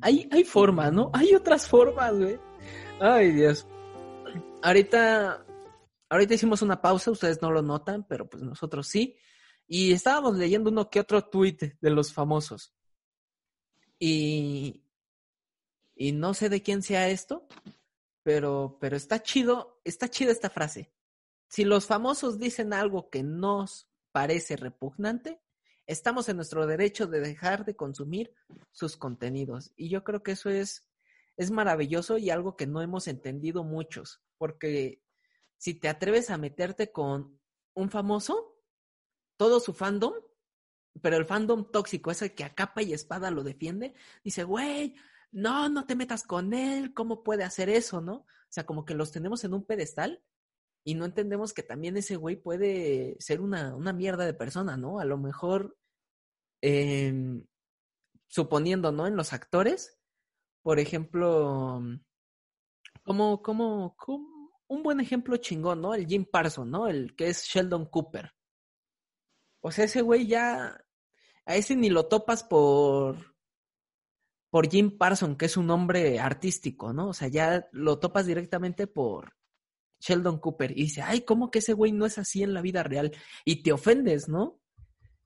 Hay, 0.00 0.28
hay 0.32 0.42
formas, 0.42 0.92
¿no? 0.92 1.10
Hay 1.14 1.32
otras 1.34 1.68
formas, 1.68 2.18
güey. 2.18 2.40
Ay, 3.00 3.30
Dios. 3.32 3.68
Ahorita, 4.62 5.46
ahorita 6.08 6.34
hicimos 6.34 6.60
una 6.62 6.80
pausa, 6.82 7.12
ustedes 7.12 7.40
no 7.40 7.52
lo 7.52 7.62
notan, 7.62 8.04
pero 8.08 8.28
pues 8.28 8.42
nosotros 8.42 8.88
sí. 8.88 9.16
Y 9.74 9.92
estábamos 9.92 10.36
leyendo 10.36 10.68
uno 10.68 10.90
que 10.90 11.00
otro 11.00 11.24
tweet 11.24 11.78
de 11.80 11.88
los 11.88 12.12
famosos. 12.12 12.74
Y, 13.98 14.84
y 15.94 16.12
no 16.12 16.34
sé 16.34 16.50
de 16.50 16.62
quién 16.62 16.82
sea 16.82 17.08
esto, 17.08 17.48
pero, 18.22 18.76
pero 18.82 18.98
está 18.98 19.22
chido, 19.22 19.80
está 19.82 20.10
chida 20.10 20.30
esta 20.30 20.50
frase. 20.50 20.92
Si 21.48 21.64
los 21.64 21.86
famosos 21.86 22.38
dicen 22.38 22.74
algo 22.74 23.08
que 23.08 23.22
nos 23.22 23.88
parece 24.12 24.56
repugnante, 24.56 25.40
estamos 25.86 26.28
en 26.28 26.36
nuestro 26.36 26.66
derecho 26.66 27.06
de 27.06 27.20
dejar 27.20 27.64
de 27.64 27.74
consumir 27.74 28.34
sus 28.72 28.98
contenidos. 28.98 29.72
Y 29.74 29.88
yo 29.88 30.04
creo 30.04 30.22
que 30.22 30.32
eso 30.32 30.50
es, 30.50 30.86
es 31.38 31.50
maravilloso 31.50 32.18
y 32.18 32.28
algo 32.28 32.58
que 32.58 32.66
no 32.66 32.82
hemos 32.82 33.08
entendido 33.08 33.64
muchos, 33.64 34.20
porque 34.36 35.02
si 35.56 35.72
te 35.72 35.88
atreves 35.88 36.28
a 36.28 36.36
meterte 36.36 36.92
con 36.92 37.40
un 37.72 37.88
famoso, 37.88 38.51
todo 39.42 39.58
su 39.58 39.74
fandom, 39.74 40.14
pero 41.00 41.16
el 41.16 41.26
fandom 41.26 41.68
tóxico, 41.72 42.12
ese 42.12 42.32
que 42.32 42.44
a 42.44 42.54
capa 42.54 42.80
y 42.80 42.92
espada 42.92 43.32
lo 43.32 43.42
defiende, 43.42 43.92
dice, 44.22 44.44
güey, 44.44 44.94
no, 45.32 45.68
no 45.68 45.84
te 45.84 45.96
metas 45.96 46.22
con 46.22 46.54
él, 46.54 46.94
¿cómo 46.94 47.24
puede 47.24 47.42
hacer 47.42 47.68
eso, 47.68 48.00
no? 48.00 48.14
O 48.18 48.26
sea, 48.50 48.64
como 48.64 48.84
que 48.84 48.94
los 48.94 49.10
tenemos 49.10 49.42
en 49.42 49.54
un 49.54 49.64
pedestal 49.64 50.22
y 50.84 50.94
no 50.94 51.06
entendemos 51.06 51.52
que 51.52 51.64
también 51.64 51.96
ese 51.96 52.14
güey 52.14 52.36
puede 52.36 53.16
ser 53.18 53.40
una, 53.40 53.74
una 53.74 53.92
mierda 53.92 54.26
de 54.26 54.34
persona, 54.34 54.76
¿no? 54.76 55.00
A 55.00 55.04
lo 55.04 55.18
mejor, 55.18 55.76
em, 56.60 57.44
suponiendo, 58.28 58.92
¿no? 58.92 59.08
En 59.08 59.16
los 59.16 59.32
actores, 59.32 59.98
por 60.62 60.78
ejemplo, 60.78 61.82
como, 63.02 63.42
como, 63.42 63.96
como 63.96 64.52
un 64.68 64.82
buen 64.84 65.00
ejemplo 65.00 65.36
chingón, 65.36 65.80
¿no? 65.80 65.94
El 65.94 66.06
Jim 66.06 66.26
Parson, 66.30 66.70
¿no? 66.70 66.86
El 66.86 67.16
que 67.16 67.26
es 67.26 67.42
Sheldon 67.42 67.86
Cooper. 67.86 68.32
O 69.62 69.72
sea, 69.72 69.86
ese 69.86 70.02
güey 70.02 70.26
ya, 70.26 70.84
a 71.46 71.56
ese 71.56 71.74
ni 71.76 71.88
lo 71.88 72.06
topas 72.06 72.44
por, 72.44 73.34
por 74.50 74.68
Jim 74.68 74.98
Parson, 74.98 75.36
que 75.36 75.46
es 75.46 75.56
un 75.56 75.70
hombre 75.70 76.20
artístico, 76.20 76.92
¿no? 76.92 77.08
O 77.08 77.14
sea, 77.14 77.28
ya 77.28 77.68
lo 77.72 77.98
topas 77.98 78.26
directamente 78.26 78.86
por, 78.86 79.34
Sheldon 80.02 80.38
Cooper 80.38 80.72
y 80.72 80.82
dice, 80.82 81.02
ay, 81.02 81.22
¿cómo 81.22 81.50
que 81.50 81.60
ese 81.60 81.72
güey 81.72 81.92
no 81.92 82.06
es 82.06 82.18
así 82.18 82.42
en 82.42 82.54
la 82.54 82.60
vida 82.60 82.82
real? 82.82 83.12
Y 83.44 83.62
te 83.62 83.72
ofendes, 83.72 84.28
¿no? 84.28 84.60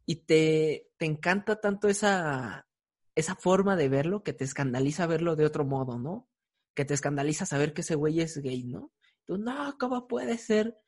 Y 0.05 0.16
te, 0.27 0.90
te 0.99 1.07
encanta 1.07 1.61
tanto 1.61 1.88
esa, 1.88 2.68
esa 3.14 3.35
forma 3.35 3.75
de 3.75 3.88
verlo 3.88 4.22
que 4.22 4.35
te 4.35 4.44
escandaliza 4.44 5.07
verlo 5.07 5.35
de 5.35 5.46
otro 5.46 5.64
modo, 5.64 5.99
¿no? 5.99 6.29
Que 6.75 6.85
te 6.85 6.94
escandaliza 6.94 7.46
saber 7.46 7.72
que 7.72 7.81
ese 7.81 7.94
güey 7.94 8.20
es 8.20 8.37
gay, 8.38 8.64
¿no? 8.64 8.92
Tú, 9.25 9.38
no, 9.38 9.77
¿cómo 9.79 10.07
puede 10.07 10.37
ser? 10.37 10.79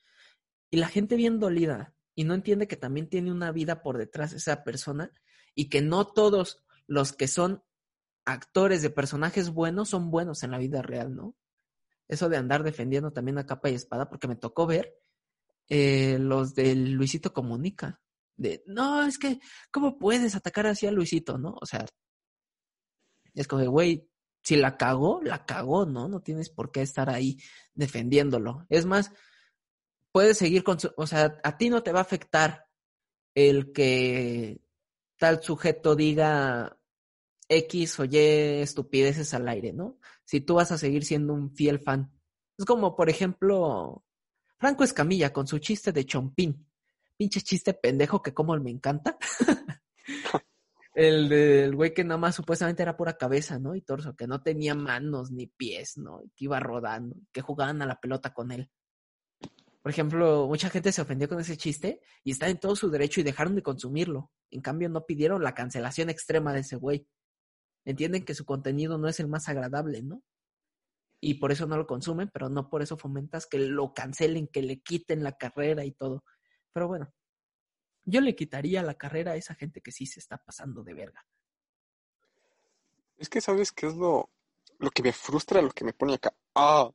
Y 0.71 0.77
la 0.77 0.89
gente 0.89 1.17
bien 1.17 1.41
dolida 1.41 1.95
y 2.19 2.25
no 2.25 2.35
entiende 2.35 2.67
que 2.67 2.77
también 2.77 3.09
tiene 3.09 3.31
una 3.31 3.53
vida 3.53 3.81
por 3.81 3.97
detrás 3.97 4.33
esa 4.33 4.65
persona 4.65 5.13
y 5.55 5.69
que 5.69 5.83
no 5.83 6.05
todos 6.05 6.65
los 6.89 7.13
que 7.13 7.29
son 7.29 7.63
actores 8.25 8.83
de 8.83 8.91
personajes 8.91 9.51
buenos 9.51 9.91
son 9.91 10.11
buenos 10.11 10.43
en 10.43 10.51
la 10.51 10.59
vida 10.59 10.83
real, 10.83 11.15
¿no? 11.15 11.37
eso 12.09 12.29
de 12.29 12.39
andar 12.39 12.65
defendiendo 12.65 13.13
también 13.13 13.39
a 13.39 13.47
capa 13.47 13.71
y 13.71 13.75
espada, 13.75 14.09
porque 14.09 14.27
me 14.27 14.35
tocó 14.35 14.67
ver 14.67 14.99
eh, 15.69 16.19
los 16.19 16.55
del 16.55 16.93
Luisito 16.93 17.33
Comunica. 17.33 18.01
De, 18.37 18.65
no, 18.67 19.05
es 19.05 19.19
que, 19.19 19.39
¿cómo 19.71 19.99
puedes 19.99 20.35
atacar 20.35 20.67
así 20.67 20.87
a 20.87 20.91
Luisito, 20.91 21.39
no? 21.39 21.57
O 21.61 21.67
sea, 21.67 21.85
es 23.35 23.47
como 23.47 23.61
de, 23.61 23.69
güey, 23.69 24.09
si 24.43 24.57
la 24.57 24.77
cagó, 24.77 25.21
la 25.23 25.45
cagó, 25.45 25.85
¿no? 25.85 26.09
No 26.09 26.21
tienes 26.21 26.49
por 26.49 26.73
qué 26.73 26.83
estar 26.83 27.11
ahí 27.11 27.39
defendiéndolo. 27.75 28.67
Es 28.71 28.87
más, 28.87 29.13
puedes 30.13 30.39
seguir 30.39 30.65
con 30.65 30.79
su, 30.81 30.93
o 30.97 31.07
sea, 31.07 31.39
a 31.43 31.57
ti 31.57 31.71
no 31.71 31.83
te 31.83 31.93
va 31.93 32.01
a 32.01 32.03
afectar 32.03 32.67
el 33.35 33.73
que 33.73 34.61
tal 35.17 35.43
sujeto 35.43 35.95
diga 35.97 36.79
X 37.49 38.01
o 38.01 38.05
Y 38.05 38.17
estupideces 38.17 39.35
al 39.35 39.49
aire, 39.49 39.73
¿no? 39.73 39.99
Si 40.25 40.41
tú 40.41 40.55
vas 40.55 40.73
a 40.73 40.79
seguir 40.79 41.05
siendo 41.05 41.33
un 41.33 41.55
fiel 41.55 41.81
fan. 41.81 42.13
Es 42.57 42.65
como, 42.65 42.97
por 42.97 43.09
ejemplo, 43.09 44.05
Franco 44.59 44.85
Escamilla 44.85 45.33
con 45.33 45.47
su 45.47 45.59
chiste 45.59 45.93
de 45.93 46.05
Chompín. 46.05 46.67
Pinche 47.17 47.41
chiste 47.41 47.75
pendejo 47.75 48.23
que 48.23 48.35
como 48.35 48.57
me 48.59 48.71
encanta. 48.71 49.17
el 50.95 51.29
del 51.29 51.77
güey 51.77 51.95
que 51.95 52.05
nada 52.05 52.19
más 52.19 52.35
supuestamente 52.35 52.83
era 52.83 52.97
pura 52.97 53.17
cabeza, 53.17 53.59
¿no? 53.59 53.75
Y 53.75 53.83
torso, 53.83 54.17
que 54.17 54.27
no 54.27 54.43
tenía 54.43 54.75
manos 54.75 55.31
ni 55.31 55.47
pies, 55.47 55.97
¿no? 55.97 56.23
Y 56.23 56.31
que 56.31 56.45
iba 56.47 56.61
rodando, 56.61 57.17
que 57.33 57.41
jugaban 57.41 57.81
a 57.83 57.87
la 57.87 58.01
pelota 58.01 58.33
con 58.35 58.51
él. 58.51 58.71
Por 59.83 59.91
ejemplo, 59.91 60.47
mucha 60.49 60.71
gente 60.71 60.93
se 60.93 61.01
ofendió 61.01 61.29
con 61.29 61.41
ese 61.41 61.57
chiste 61.57 62.01
y 62.25 62.33
está 62.33 62.49
en 62.49 62.59
todo 62.59 62.77
su 62.77 62.91
derecho 62.91 63.21
y 63.21 63.25
dejaron 63.25 63.55
de 63.55 63.63
consumirlo. 63.63 64.31
En 64.51 64.61
cambio, 64.61 64.89
no 64.89 65.07
pidieron 65.07 65.43
la 65.43 65.55
cancelación 65.55 66.11
extrema 66.11 66.53
de 66.53 66.61
ese 66.61 66.77
güey 66.77 67.07
entienden 67.91 68.25
que 68.25 68.35
su 68.35 68.45
contenido 68.45 68.99
no 68.99 69.09
es 69.09 69.19
el 69.19 69.29
más 69.29 69.49
agradable, 69.49 70.03
¿no? 70.03 70.23
Y 71.21 71.35
por 71.35 71.53
eso 71.53 71.67
no 71.67 71.79
lo 71.79 71.87
consumen, 71.87 72.31
pero 72.33 72.51
no 72.51 72.69
por 72.69 72.83
eso 72.83 72.99
fomentas 72.99 73.47
que 73.47 73.59
lo 73.59 73.95
cancelen, 73.95 74.47
que 74.47 74.63
le 74.63 74.81
quiten 74.81 75.25
la 75.25 75.37
carrera 75.37 75.85
y 75.87 75.93
todo. 75.93 76.23
Pero 76.73 76.87
bueno, 76.87 77.13
yo 78.05 78.21
le 78.21 78.37
quitaría 78.37 78.83
la 78.83 78.95
carrera 78.95 79.33
a 79.33 79.37
esa 79.37 79.55
gente 79.55 79.81
que 79.81 79.91
sí 79.91 80.05
se 80.05 80.21
está 80.21 80.37
pasando 80.37 80.85
de 80.85 80.95
verga. 80.95 81.27
Es 83.17 83.31
que 83.31 83.41
sabes 83.41 83.73
qué 83.73 83.87
es 83.87 83.95
lo, 83.95 84.31
lo 84.79 84.91
que 84.91 85.03
me 85.03 85.15
frustra, 85.15 85.63
lo 85.63 85.71
que 85.71 85.85
me 85.85 85.95
pone 85.95 86.15
acá. 86.15 86.35
Ah, 86.55 86.91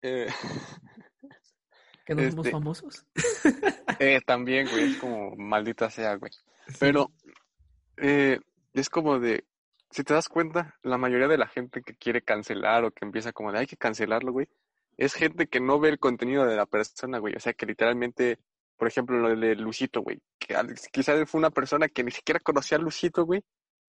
eh, 0.00 0.26
que 2.04 2.14
no 2.14 2.22
somos 2.22 2.46
este, 2.46 2.50
famosos. 2.50 3.06
eh, 3.98 4.20
también, 4.26 4.68
güey, 4.70 4.92
es 4.92 4.96
como 4.98 5.34
maldita 5.36 5.90
sea, 5.90 6.16
güey. 6.16 6.32
Pero 6.78 7.10
eh, 7.96 8.40
es 8.72 8.88
como 8.88 9.18
de, 9.18 9.44
si 9.90 10.04
te 10.04 10.14
das 10.14 10.28
cuenta, 10.28 10.78
la 10.82 10.98
mayoría 10.98 11.28
de 11.28 11.38
la 11.38 11.46
gente 11.46 11.82
que 11.82 11.94
quiere 11.94 12.22
cancelar 12.22 12.84
o 12.84 12.90
que 12.90 13.04
empieza 13.04 13.32
como 13.32 13.52
de 13.52 13.60
hay 13.60 13.66
que 13.66 13.76
cancelarlo, 13.76 14.32
güey, 14.32 14.48
es 14.96 15.14
gente 15.14 15.46
que 15.46 15.60
no 15.60 15.80
ve 15.80 15.90
el 15.90 15.98
contenido 15.98 16.46
de 16.46 16.56
la 16.56 16.66
persona, 16.66 17.18
güey. 17.18 17.34
O 17.34 17.40
sea, 17.40 17.52
que 17.54 17.66
literalmente, 17.66 18.38
por 18.76 18.88
ejemplo, 18.88 19.18
lo 19.18 19.34
de 19.34 19.54
Lucito, 19.56 20.02
güey, 20.02 20.20
que 20.38 20.56
quizás 20.92 21.28
fue 21.28 21.38
una 21.38 21.50
persona 21.50 21.88
que 21.88 22.04
ni 22.04 22.10
siquiera 22.10 22.40
conocía 22.40 22.78
a 22.78 22.80
Lucito, 22.80 23.24
güey, 23.24 23.42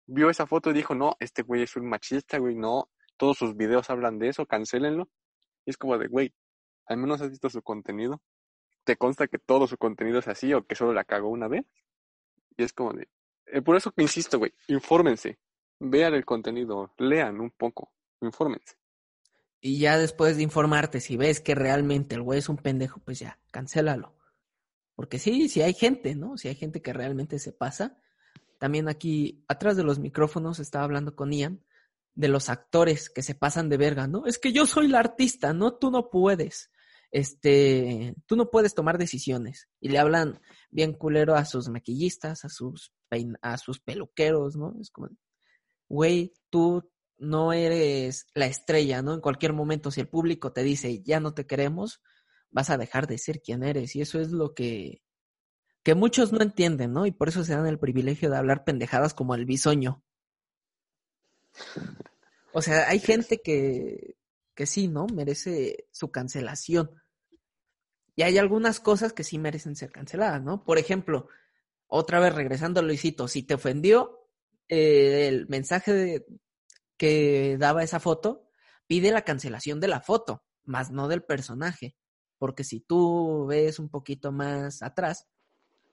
vio 0.08 0.30
esa 0.30 0.48
foto 0.48 0.72
y 0.72 0.74
dijo, 0.74 0.96
no, 0.96 1.16
este 1.20 1.42
güey 1.44 1.64
es 1.64 1.76
un 1.76 1.88
machista, 1.88 2.38
güey, 2.38 2.56
no, 2.56 2.90
todos 3.18 3.38
sus 3.38 3.56
videos 3.56 3.90
hablan 3.90 4.20
de 4.20 4.30
eso, 4.30 4.46
cancélenlo. 4.46 5.10
Y 5.66 5.72
es 5.72 5.78
como 5.78 5.98
de, 5.98 6.08
güey, 6.08 6.34
al 6.86 6.98
menos 6.98 7.22
has 7.22 7.30
visto 7.30 7.50
su 7.50 7.62
contenido. 7.62 8.22
¿Te 8.84 8.98
consta 8.98 9.28
que 9.28 9.40
todo 9.40 9.68
su 9.68 9.78
contenido 9.78 10.20
es 10.20 10.28
así 10.28 10.54
o 10.54 10.66
que 10.66 10.76
solo 10.76 10.94
la 10.94 11.04
cagó 11.04 11.30
una 11.30 11.48
vez? 11.48 11.66
Y 12.58 12.64
es 12.64 12.74
como 12.74 12.94
de, 12.94 13.10
eh, 13.48 13.62
por 13.62 13.76
eso 13.76 13.92
que 13.92 14.04
insisto, 14.04 14.38
güey, 14.38 14.54
infórmense 14.68 15.40
vean 15.80 16.14
el 16.14 16.26
contenido, 16.26 16.94
lean 16.98 17.40
un 17.40 17.52
poco, 17.52 17.92
infórmense. 18.22 18.76
Y 19.62 19.80
ya 19.80 19.98
después 19.98 20.38
de 20.38 20.44
informarte, 20.44 21.00
si 21.00 21.18
ves 21.18 21.42
que 21.42 21.56
realmente 21.56 22.16
el 22.16 22.22
güey 22.22 22.40
es 22.40 22.50
un 22.50 22.58
pendejo, 22.58 23.00
pues 23.00 23.20
ya, 23.20 23.40
cancélalo. 23.52 24.16
Porque 24.96 25.20
sí, 25.20 25.50
si 25.50 25.62
hay 25.62 25.74
gente, 25.74 26.16
¿no? 26.16 26.38
Si 26.38 26.48
hay 26.48 26.56
gente 26.56 26.82
que 26.82 26.94
realmente 26.94 27.40
se 27.40 27.52
pasa. 27.52 27.98
También 28.60 28.88
aquí, 28.88 29.44
atrás 29.48 29.76
de 29.76 29.84
los 29.84 30.00
micrófonos, 30.00 30.60
estaba 30.60 30.86
hablando 30.86 31.16
con 31.16 31.32
Ian 31.32 31.62
de 32.14 32.30
los 32.30 32.50
actores 32.50 33.10
que 33.10 33.24
se 33.24 33.36
pasan 33.36 33.68
de 33.68 33.78
verga, 33.78 34.08
¿no? 34.08 34.26
Es 34.26 34.38
que 34.38 34.54
yo 34.54 34.66
soy 34.66 34.88
la 34.88 35.00
artista, 35.00 35.54
¿no? 35.54 35.74
Tú 35.74 35.92
no 35.92 36.10
puedes. 36.10 36.72
Este, 37.16 38.14
tú 38.26 38.36
no 38.36 38.52
puedes 38.52 38.76
tomar 38.76 38.98
decisiones. 38.98 39.70
Y 39.80 39.88
le 39.88 40.00
hablan 40.00 40.42
bien 40.70 40.92
culero 40.92 41.36
a 41.36 41.46
sus 41.46 41.70
maquillistas, 41.70 42.44
a 42.44 42.50
sus, 42.50 42.92
a 43.42 43.58
sus 43.58 43.80
peluqueros, 43.80 44.58
¿no? 44.58 44.76
Es 44.82 44.92
como, 44.92 45.08
güey, 45.88 46.34
tú 46.50 46.92
no 47.18 47.54
eres 47.54 48.28
la 48.34 48.48
estrella, 48.48 49.02
¿no? 49.02 49.14
En 49.14 49.22
cualquier 49.22 49.54
momento, 49.54 49.92
si 49.92 50.02
el 50.02 50.10
público 50.10 50.52
te 50.52 50.64
dice, 50.64 51.04
ya 51.04 51.22
no 51.22 51.34
te 51.34 51.48
queremos, 51.48 52.02
vas 52.50 52.70
a 52.70 52.78
dejar 52.78 53.08
de 53.08 53.18
ser 53.18 53.42
quien 53.42 53.64
eres. 53.64 53.96
Y 53.96 54.02
eso 54.02 54.20
es 54.20 54.32
lo 54.32 54.54
que, 54.54 55.02
que 55.84 55.96
muchos 55.96 56.34
no 56.34 56.42
entienden, 56.42 56.92
¿no? 56.92 57.06
Y 57.06 57.14
por 57.14 57.30
eso 57.30 57.46
se 57.46 57.54
dan 57.54 57.66
el 57.66 57.80
privilegio 57.80 58.30
de 58.30 58.36
hablar 58.36 58.66
pendejadas 58.66 59.14
como 59.14 59.36
el 59.36 59.46
bisoño. 59.46 60.04
O 62.52 62.62
sea, 62.62 62.90
hay 62.90 63.00
gente 63.00 63.40
que, 63.42 64.18
que 64.54 64.66
sí, 64.66 64.90
¿no? 64.90 65.08
Merece 65.08 65.88
su 65.92 66.12
cancelación. 66.12 66.92
Y 68.16 68.24
hay 68.24 68.38
algunas 68.38 68.80
cosas 68.80 69.14
que 69.14 69.24
sí 69.24 69.38
merecen 69.38 69.76
ser 69.76 69.92
canceladas, 69.92 70.42
¿no? 70.42 70.64
Por 70.64 70.78
ejemplo, 70.78 71.28
otra 71.88 72.20
vez 72.20 72.34
regresando 72.34 72.80
a 72.80 72.84
Luisito, 72.84 73.28
si 73.28 73.44
te 73.44 73.56
ofendió, 73.56 74.30
eh, 74.70 75.28
el 75.28 75.48
mensaje 75.48 76.26
que 76.98 77.58
daba 77.60 77.84
esa 77.84 78.00
foto 78.00 78.50
pide 78.88 79.12
la 79.12 79.24
cancelación 79.24 79.80
de 79.80 79.88
la 79.88 80.02
foto, 80.02 80.46
más 80.64 80.92
no 80.92 81.08
del 81.08 81.24
personaje. 81.24 81.96
Porque 82.38 82.64
si 82.64 82.80
tú 82.80 83.46
ves 83.48 83.80
un 83.80 83.90
poquito 83.90 84.32
más 84.32 84.82
atrás, 84.82 85.28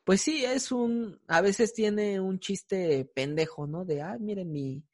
pues 0.04 0.20
sí, 0.20 0.44
es 0.44 0.72
un, 0.72 1.20
a 1.28 1.40
veces 1.40 1.74
tiene 1.74 2.20
un 2.20 2.40
chiste 2.40 3.04
pendejo, 3.14 3.66
¿no? 3.66 3.84
De, 3.84 4.02
ah, 4.02 4.16
miren 4.18 4.50
mi, 4.50 4.84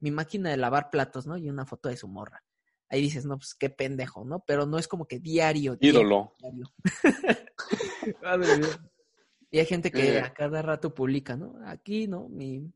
mi 0.00 0.10
máquina 0.10 0.50
de 0.50 0.56
lavar 0.56 0.90
platos, 0.90 1.26
¿no? 1.26 1.36
Y 1.36 1.48
una 1.48 1.66
foto 1.66 1.88
de 1.88 1.96
su 1.96 2.08
morra. 2.08 2.44
Ahí 2.88 3.02
dices, 3.02 3.26
no, 3.26 3.36
pues 3.36 3.54
qué 3.54 3.68
pendejo, 3.68 4.24
¿no? 4.24 4.44
Pero 4.46 4.66
no 4.66 4.78
es 4.78 4.86
como 4.86 5.06
que 5.06 5.18
diario. 5.18 5.76
Ídolo. 5.80 6.32
y 9.50 9.58
hay 9.58 9.66
gente 9.66 9.90
que 9.90 10.18
eh. 10.18 10.20
a 10.20 10.32
cada 10.32 10.62
rato 10.62 10.94
publica, 10.94 11.36
¿no? 11.36 11.58
Aquí, 11.66 12.06
¿no? 12.06 12.28
Mi, 12.28 12.72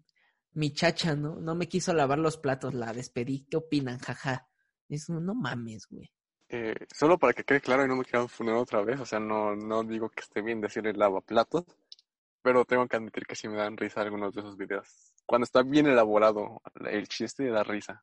mi 0.53 0.73
chacha, 0.73 1.15
¿no? 1.15 1.37
No 1.37 1.55
me 1.55 1.69
quiso 1.69 1.95
lavar 1.95 2.19
los 2.19 2.39
platos, 2.39 2.75
la 2.75 2.93
despedí. 2.93 3.47
¿Qué 3.49 3.57
opinan? 3.57 3.99
Jaja. 3.99 4.49
Es 4.89 5.09
no 5.09 5.35
mames, 5.35 5.87
güey. 5.89 6.11
Eh, 6.53 6.75
solo 6.93 7.17
para 7.17 7.33
que 7.33 7.45
quede 7.45 7.61
claro 7.61 7.85
y 7.85 7.89
no 7.89 7.95
me 7.95 8.05
quieran 8.05 8.29
funar 8.29 8.57
otra 8.57 8.83
vez, 8.83 8.99
o 8.99 9.07
sea, 9.07 9.21
no, 9.21 9.55
no 9.55 9.85
digo 9.85 10.11
que 10.11 10.23
esté 10.23 10.43
bien 10.43 10.61
decirle 10.61 10.93
lavaplatos, 10.93 11.65
pero 12.43 12.65
tengo 12.65 12.89
que 12.89 12.97
admitir 12.97 13.25
que 13.25 13.37
sí 13.37 13.49
me 13.49 13.57
dan 13.57 13.77
risa 13.77 14.01
algunos 14.01 14.35
de 14.35 14.41
esos 14.41 14.57
videos. 14.57 15.15
Cuando 15.27 15.45
está 15.45 15.63
bien 15.63 15.87
elaborado 15.87 16.61
el 16.91 17.07
chiste 17.07 17.49
da 17.51 17.63
risa. 17.63 18.03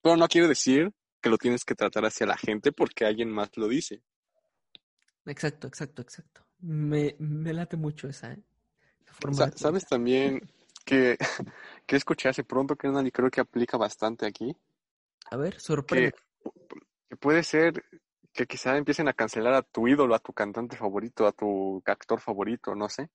Pero 0.00 0.16
no 0.16 0.26
quiere 0.26 0.48
decir 0.48 0.90
que 1.20 1.30
lo 1.30 1.38
tienes 1.38 1.64
que 1.64 1.74
tratar 1.74 2.04
hacia 2.04 2.26
la 2.26 2.36
gente 2.36 2.72
porque 2.72 3.04
alguien 3.04 3.30
más 3.30 3.50
lo 3.56 3.68
dice. 3.68 4.02
Exacto, 5.26 5.68
exacto, 5.68 6.02
exacto. 6.02 6.46
Me, 6.60 7.16
me 7.18 7.52
late 7.52 7.76
mucho 7.76 8.08
esa, 8.08 8.32
¿eh? 8.32 8.42
¿Sabes 9.56 9.86
también 9.86 10.40
que, 10.84 11.16
que 11.86 11.96
escuché 11.96 12.28
hace 12.28 12.44
pronto, 12.44 12.76
que 12.76 12.88
y 12.88 13.10
creo 13.10 13.30
que 13.30 13.40
aplica 13.40 13.76
bastante 13.76 14.26
aquí. 14.26 14.56
A 15.30 15.36
ver, 15.36 15.60
sorprende. 15.60 16.12
Que, 16.12 17.16
puede 17.16 17.42
ser 17.42 17.84
que 18.32 18.46
quizá 18.46 18.76
empiecen 18.76 19.08
a 19.08 19.12
cancelar 19.12 19.54
a 19.54 19.62
tu 19.62 19.88
ídolo, 19.88 20.14
a 20.14 20.20
tu 20.20 20.32
cantante 20.32 20.76
favorito, 20.76 21.26
a 21.26 21.32
tu 21.32 21.82
actor 21.84 22.20
favorito, 22.20 22.74
no 22.74 22.88
sé. 22.88 23.10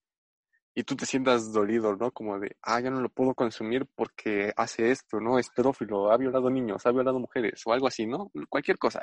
Y 0.76 0.84
tú 0.84 0.96
te 0.96 1.06
sientas 1.06 1.54
dolido, 1.54 1.96
¿no? 1.96 2.12
Como 2.12 2.38
de, 2.38 2.58
ah, 2.62 2.82
ya 2.82 2.90
no 2.92 3.00
lo 3.00 3.10
puedo 3.10 3.34
consumir 3.34 3.88
porque 3.96 4.52
hace 4.58 4.92
esto, 4.92 5.22
¿no? 5.22 5.40
Es 5.40 5.50
pedófilo, 5.50 6.12
ha 6.12 6.18
violado 6.18 6.50
niños, 6.50 6.86
ha 6.86 6.92
violado 6.92 7.18
mujeres 7.18 7.62
o 7.66 7.72
algo 7.72 7.88
así, 7.88 8.06
¿no? 8.06 8.30
Cualquier 8.50 8.78
cosa. 8.78 9.02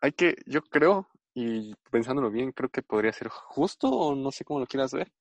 Hay 0.00 0.12
que, 0.12 0.34
yo 0.46 0.62
creo, 0.62 1.08
y 1.32 1.74
pensándolo 1.90 2.30
bien, 2.30 2.52
creo 2.52 2.70
que 2.70 2.82
podría 2.82 3.12
ser 3.12 3.28
justo 3.28 3.88
o 3.88 4.16
no 4.16 4.32
sé 4.32 4.44
cómo 4.44 4.58
lo 4.60 4.66
quieras 4.66 4.92
ver, 4.92 5.12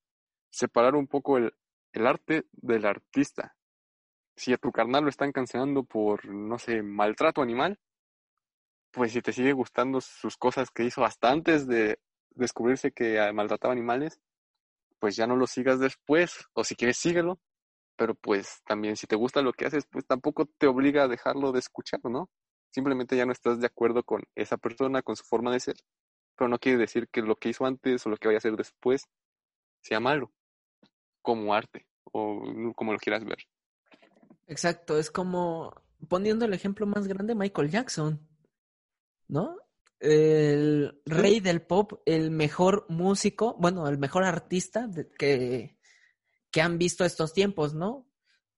separar 0.49 0.95
un 0.95 1.07
poco 1.07 1.37
el, 1.37 1.53
el 1.93 2.07
arte 2.07 2.45
del 2.51 2.85
artista. 2.85 3.55
Si 4.35 4.53
a 4.53 4.57
tu 4.57 4.71
carnal 4.71 5.03
lo 5.03 5.09
están 5.09 5.31
cancelando 5.31 5.83
por, 5.83 6.25
no 6.25 6.57
sé, 6.57 6.81
maltrato 6.81 7.41
animal, 7.41 7.77
pues 8.91 9.11
si 9.11 9.21
te 9.21 9.33
sigue 9.33 9.53
gustando 9.53 10.01
sus 10.01 10.37
cosas 10.37 10.71
que 10.71 10.83
hizo 10.83 11.03
hasta 11.03 11.29
antes 11.29 11.67
de 11.67 11.99
descubrirse 12.31 12.91
que 12.91 13.19
ah, 13.19 13.31
maltrataba 13.33 13.73
animales, 13.73 14.19
pues 14.99 15.15
ya 15.15 15.27
no 15.27 15.35
lo 15.35 15.47
sigas 15.47 15.79
después, 15.79 16.45
o 16.53 16.63
si 16.63 16.75
quieres 16.75 16.97
síguelo, 16.97 17.39
pero 17.95 18.15
pues 18.15 18.61
también 18.65 18.95
si 18.95 19.07
te 19.07 19.15
gusta 19.15 19.41
lo 19.41 19.53
que 19.53 19.65
haces, 19.65 19.85
pues 19.89 20.05
tampoco 20.05 20.45
te 20.57 20.67
obliga 20.67 21.03
a 21.03 21.07
dejarlo 21.07 21.51
de 21.51 21.59
escuchar, 21.59 21.99
¿no? 22.03 22.29
Simplemente 22.71 23.17
ya 23.17 23.25
no 23.25 23.31
estás 23.31 23.59
de 23.59 23.67
acuerdo 23.67 24.03
con 24.03 24.23
esa 24.35 24.57
persona, 24.57 25.01
con 25.01 25.15
su 25.15 25.23
forma 25.23 25.51
de 25.51 25.59
ser, 25.59 25.75
pero 26.35 26.47
no 26.49 26.59
quiere 26.59 26.77
decir 26.77 27.07
que 27.09 27.21
lo 27.21 27.35
que 27.35 27.49
hizo 27.49 27.65
antes 27.65 28.05
o 28.05 28.09
lo 28.09 28.17
que 28.17 28.27
vaya 28.27 28.37
a 28.37 28.39
hacer 28.39 28.55
después 28.55 29.03
sea 29.81 29.99
malo, 29.99 30.31
como 31.21 31.53
arte, 31.53 31.87
o 32.03 32.73
como 32.75 32.93
lo 32.93 32.99
quieras 32.99 33.25
ver. 33.25 33.39
Exacto, 34.47 34.97
es 34.97 35.11
como 35.11 35.73
poniendo 36.07 36.45
el 36.45 36.53
ejemplo 36.53 36.85
más 36.85 37.07
grande, 37.07 37.35
Michael 37.35 37.69
Jackson. 37.69 38.29
¿no? 39.29 39.55
El 39.99 41.01
rey 41.05 41.39
del 41.41 41.61
pop, 41.61 42.01
el 42.05 42.31
mejor 42.31 42.85
músico, 42.89 43.55
bueno, 43.59 43.87
el 43.87 43.97
mejor 43.97 44.23
artista 44.23 44.89
que, 45.17 45.77
que 46.51 46.61
han 46.61 46.77
visto 46.77 47.03
estos 47.03 47.33
tiempos, 47.33 47.73
¿no? 47.73 48.09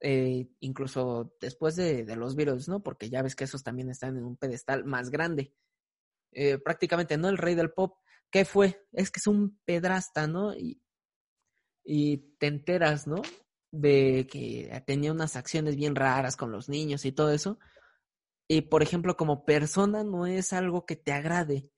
Eh, 0.04 0.50
incluso 0.62 1.36
después 1.40 1.76
de, 1.76 2.04
los 2.16 2.36
virus, 2.36 2.68
¿no? 2.68 2.82
Porque 2.82 3.10
ya 3.10 3.22
ves 3.22 3.36
que 3.36 3.44
esos 3.44 3.64
también 3.64 3.90
están 3.92 4.18
en 4.18 4.24
un 4.24 4.36
pedestal 4.36 4.84
más 4.84 5.12
grande. 5.12 5.54
Eh, 6.32 6.58
prácticamente, 6.58 7.18
¿no? 7.18 7.30
El 7.30 7.38
rey 7.38 7.54
del 7.54 7.72
pop, 7.72 7.98
¿qué 8.32 8.44
fue? 8.44 8.88
Es 8.92 9.12
que 9.12 9.20
es 9.20 9.28
un 9.28 9.60
pedrasta, 9.64 10.26
¿no? 10.26 10.56
Y, 10.56 10.82
y 11.84 12.36
te 12.40 12.48
enteras, 12.48 13.06
¿no? 13.06 13.22
De 13.72 14.28
que 14.30 14.84
tenía 14.88 15.12
unas 15.12 15.36
acciones 15.36 15.76
bien 15.76 15.96
raras 15.96 16.36
con 16.36 16.52
los 16.52 16.68
niños 16.68 17.06
y 17.06 17.12
todo 17.12 17.32
eso. 17.32 17.60
Y 18.54 18.64
por 18.64 18.84
ejemplo, 18.84 19.16
como 19.16 19.46
persona 19.46 20.04
no 20.04 20.26
es 20.26 20.52
algo 20.52 20.86
que 20.86 20.98
te 20.98 21.14
agrade, 21.14 21.72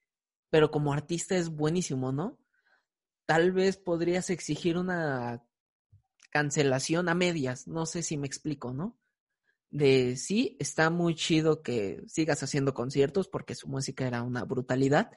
pero 0.50 0.72
como 0.72 0.92
artista 0.92 1.36
es 1.38 1.50
buenísimo, 1.50 2.12
¿no? 2.12 2.40
Tal 3.28 3.52
vez 3.52 3.78
podrías 3.78 4.32
exigir 4.32 4.80
una 4.80 5.44
cancelación 6.32 7.10
a 7.10 7.14
medias, 7.14 7.68
no 7.68 7.86
sé 7.86 8.02
si 8.02 8.18
me 8.18 8.26
explico, 8.26 8.74
¿no? 8.74 8.98
De 9.70 10.18
sí, 10.18 10.58
está 10.60 10.90
muy 10.90 11.14
chido 11.14 11.62
que 11.62 12.02
sigas 12.08 12.42
haciendo 12.42 12.74
conciertos 12.74 13.28
porque 13.28 13.54
su 13.54 13.68
música 13.68 14.08
era 14.08 14.24
una 14.24 14.44
brutalidad, 14.44 15.12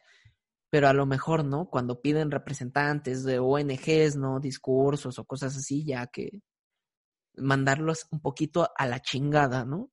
pero 0.69 0.89
a 0.89 0.93
lo 0.93 1.07
mejor, 1.07 1.43
¿no? 1.43 1.71
Cuando 1.71 2.03
piden 2.03 2.31
representantes 2.31 3.25
de 3.25 3.39
ONGs, 3.39 4.17
¿no? 4.17 4.41
Discursos 4.41 5.19
o 5.19 5.25
cosas 5.25 5.57
así, 5.57 5.87
ya 5.87 6.07
que 6.09 6.43
mandarlos 7.35 8.09
un 8.11 8.21
poquito 8.21 8.69
a 8.77 8.87
la 8.87 9.01
chingada, 9.01 9.65
¿no? 9.65 9.91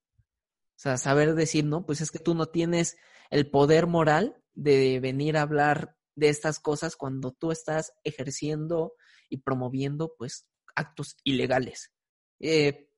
O 0.76 0.78
sea, 0.78 0.96
saber 0.96 1.34
decir, 1.34 1.64
no, 1.64 1.86
pues 1.86 2.00
es 2.00 2.10
que 2.10 2.18
tú 2.18 2.34
no 2.34 2.46
tienes 2.46 2.96
el 3.30 3.50
poder 3.50 3.86
moral 3.86 4.42
de 4.54 5.00
venir 5.00 5.36
a 5.36 5.42
hablar 5.42 5.96
de 6.16 6.28
estas 6.28 6.58
cosas 6.58 6.96
cuando 6.96 7.32
tú 7.32 7.52
estás 7.52 7.92
ejerciendo 8.04 8.94
y 9.28 9.38
promoviendo, 9.38 10.14
pues, 10.18 10.46
actos 10.74 11.16
ilegales. 11.24 11.92
Eh, 12.40 12.88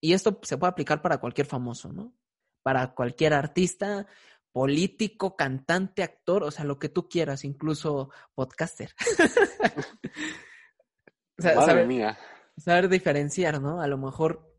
y 0.00 0.14
esto 0.14 0.40
se 0.42 0.58
puede 0.58 0.70
aplicar 0.70 1.02
para 1.02 1.18
cualquier 1.18 1.46
famoso, 1.46 1.92
¿no? 1.92 2.14
Para 2.62 2.94
cualquier 2.94 3.34
artista, 3.34 4.06
político, 4.52 5.36
cantante, 5.36 6.02
actor, 6.02 6.44
o 6.44 6.50
sea, 6.50 6.64
lo 6.64 6.78
que 6.78 6.88
tú 6.88 7.08
quieras, 7.08 7.44
incluso 7.44 8.10
podcaster. 8.34 8.94
o 11.38 11.42
sea, 11.42 11.54
Madre 11.54 11.86
mía. 11.86 12.18
saber 12.56 12.88
diferenciar, 12.88 13.60
¿no? 13.60 13.80
A 13.80 13.86
lo 13.86 13.98
mejor 13.98 14.51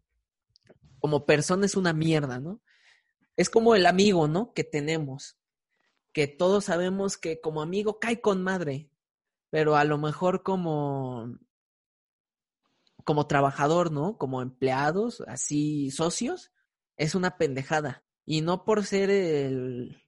como 1.04 1.26
persona 1.26 1.66
es 1.66 1.76
una 1.76 1.92
mierda, 1.92 2.40
¿no? 2.40 2.62
Es 3.36 3.50
como 3.50 3.76
el 3.76 3.88
amigo, 3.88 4.30
¿no? 4.30 4.54
Que 4.54 4.64
tenemos, 4.64 5.38
que 6.14 6.28
todos 6.28 6.64
sabemos 6.64 7.18
que 7.18 7.42
como 7.42 7.62
amigo 7.62 8.00
cae 8.00 8.22
con 8.22 8.42
madre, 8.42 8.90
pero 9.50 9.76
a 9.76 9.84
lo 9.84 9.98
mejor 9.98 10.44
como 10.44 11.38
como 13.04 13.28
trabajador, 13.28 13.92
¿no? 13.92 14.18
Como 14.18 14.42
empleados, 14.42 15.22
así 15.28 15.92
socios, 15.92 16.54
es 16.96 17.16
una 17.16 17.36
pendejada. 17.36 18.06
Y 18.26 18.40
no 18.40 18.64
por 18.64 18.86
ser 18.86 19.10
el... 19.10 20.02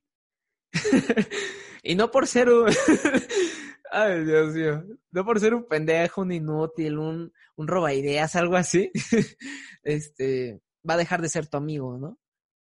y 1.83 1.95
no 1.95 2.09
por 2.09 2.25
ser 2.25 2.49
un... 2.49 2.69
Ay, 3.91 4.23
Dios 4.23 4.53
mío. 4.53 4.85
No 5.11 5.25
por 5.25 5.41
ser 5.41 5.53
un 5.53 5.67
pendejo, 5.67 6.21
un 6.21 6.31
inútil, 6.31 6.99
un, 6.99 7.33
un 7.57 7.67
roba 7.67 7.93
ideas, 7.93 8.37
algo 8.37 8.55
así. 8.55 8.93
este, 9.83 10.61
va 10.87 10.95
a 10.95 10.97
dejar 10.97 11.21
de 11.21 11.29
ser 11.29 11.47
tu 11.47 11.57
amigo, 11.57 11.97
¿no? 11.97 12.19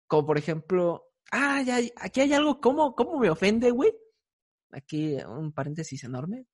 Como 0.08 0.26
por 0.26 0.38
ejemplo, 0.38 1.06
ah, 1.32 1.62
ya, 1.62 1.80
aquí 1.98 2.22
hay 2.22 2.34
algo, 2.34 2.60
¿cómo, 2.60 2.96
cómo 2.96 3.20
me 3.20 3.30
ofende, 3.30 3.72
güey? 3.72 3.94
Aquí 4.72 5.16
un 5.28 5.52
paréntesis 5.52 6.04
enorme. 6.04 6.46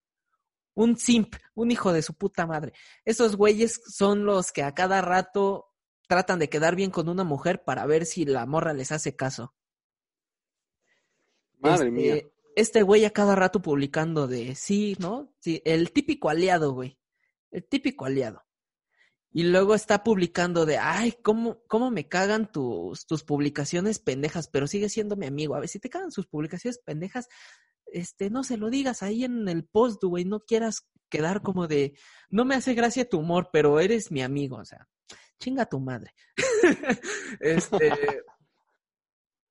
Un 0.74 0.98
simp, 0.98 1.36
un 1.54 1.72
hijo 1.72 1.94
de 1.94 2.02
su 2.02 2.14
puta 2.16 2.46
madre. 2.46 2.74
Esos 3.06 3.36
güeyes 3.36 3.82
son 3.88 4.26
los 4.26 4.52
que 4.52 4.64
a 4.64 4.74
cada 4.74 5.02
rato 5.02 5.68
tratan 6.08 6.40
de 6.40 6.50
quedar 6.50 6.76
bien 6.76 6.92
con 6.92 7.10
una 7.10 7.24
mujer 7.24 7.64
para 7.64 7.86
ver 7.86 8.06
si 8.06 8.26
la 8.26 8.46
morra 8.46 8.74
les 8.74 8.92
hace 8.92 9.16
caso. 9.16 9.56
Madre 11.60 11.92
mía. 11.92 12.16
Este, 12.16 12.34
este 12.56 12.84
güey 12.84 13.06
a 13.06 13.12
cada 13.12 13.36
rato 13.36 13.62
publicando 13.62 14.28
de 14.28 14.56
sí, 14.56 14.96
¿no? 15.00 15.34
Sí, 15.40 15.62
el 15.66 15.92
típico 15.92 16.30
aliado, 16.30 16.74
güey. 16.74 17.00
El 17.52 17.66
típico 17.68 18.06
aliado. 18.06 18.45
Y 19.38 19.44
luego 19.44 19.76
está 19.76 20.02
publicando 20.02 20.66
de, 20.66 20.78
ay, 20.78 21.12
¿cómo, 21.22 21.62
cómo 21.68 21.92
me 21.92 22.08
cagan 22.08 22.50
tus, 22.50 23.06
tus 23.06 23.26
publicaciones 23.26 24.00
pendejas? 24.00 24.48
Pero 24.48 24.66
sigue 24.66 24.88
siendo 24.88 25.18
mi 25.18 25.26
amigo. 25.26 25.56
A 25.56 25.60
ver, 25.60 25.68
si 25.68 25.78
te 25.78 25.90
cagan 25.90 26.10
sus 26.10 26.26
publicaciones 26.26 26.80
pendejas, 26.80 27.28
este, 27.88 28.30
no 28.30 28.46
se 28.46 28.56
lo 28.56 28.70
digas 28.70 29.04
ahí 29.04 29.26
en 29.26 29.50
el 29.50 29.66
post, 29.66 30.02
güey. 30.02 30.24
No 30.24 30.40
quieras 30.40 30.88
quedar 31.10 31.42
como 31.42 31.68
de, 31.68 32.00
no 32.30 32.46
me 32.46 32.56
hace 32.56 32.76
gracia 32.76 33.10
tu 33.10 33.20
humor, 33.20 33.50
pero 33.52 33.78
eres 33.82 34.10
mi 34.10 34.22
amigo. 34.22 34.56
O 34.56 34.64
sea, 34.64 34.88
chinga 35.38 35.66
tu 35.66 35.82
madre. 35.82 36.14
este, 37.42 37.92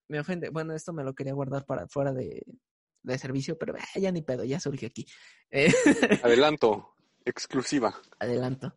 me 0.08 0.18
ofende. 0.18 0.48
Bueno, 0.48 0.74
esto 0.74 0.94
me 0.94 1.04
lo 1.04 1.14
quería 1.14 1.34
guardar 1.34 1.66
para 1.66 1.86
fuera 1.88 2.14
de, 2.14 2.42
de 3.02 3.18
servicio, 3.18 3.58
pero 3.58 3.76
eh, 3.76 4.00
ya 4.00 4.10
ni 4.10 4.22
pedo, 4.22 4.44
ya 4.44 4.60
surgió 4.60 4.88
aquí. 4.88 5.04
Adelanto, 6.22 6.94
exclusiva. 7.26 7.94
Adelanto. 8.18 8.74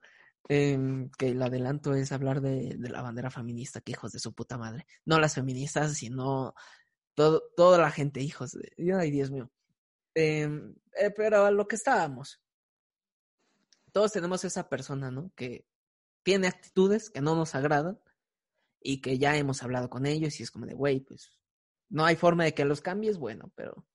Em, 0.49 1.09
que 1.17 1.29
el 1.29 1.41
adelanto 1.41 1.93
es 1.93 2.13
hablar 2.13 2.39
de, 2.39 2.77
la 2.79 3.01
bandera 3.01 3.29
feminista, 3.29 3.81
que 3.81 3.91
hijos 3.91 4.13
de 4.13 4.19
su 4.19 4.33
puta 4.33 4.57
madre. 4.57 4.85
No 5.05 5.19
las 5.19 5.35
feministas, 5.35 5.97
sino 5.97 6.53
todo, 7.15 7.43
toda 7.57 7.77
la 7.77 7.91
gente, 7.91 8.21
hijos 8.21 8.53
de... 8.53 8.71
Ay, 8.95 9.11
Dios 9.11 9.29
mío. 9.29 9.51
Em, 10.15 10.73
eh, 10.93 11.11
pero 11.11 11.45
a 11.45 11.51
lo 11.51 11.67
que 11.67 11.75
estábamos. 11.75 12.41
Todos 13.91 14.13
tenemos 14.13 14.45
esa 14.45 14.69
persona, 14.69 15.11
¿no? 15.11 15.31
Que 15.35 15.65
tiene 16.23 16.47
actitudes 16.47 17.09
que 17.09 17.21
no 17.21 17.35
nos 17.35 17.53
agradan 17.55 17.99
y 18.81 19.01
que 19.01 19.17
ya 19.17 19.35
hemos 19.35 19.63
hablado 19.63 19.89
con 19.89 20.05
ellos 20.05 20.39
y 20.39 20.43
es 20.43 20.51
como 20.51 20.65
de, 20.65 20.73
güey, 20.73 21.01
pues 21.01 21.37
no 21.89 22.05
hay 22.05 22.15
forma 22.15 22.45
de 22.45 22.53
que 22.53 22.65
los 22.65 22.81
cambies, 22.81 23.17
bueno, 23.17 23.51
pero 23.55 23.85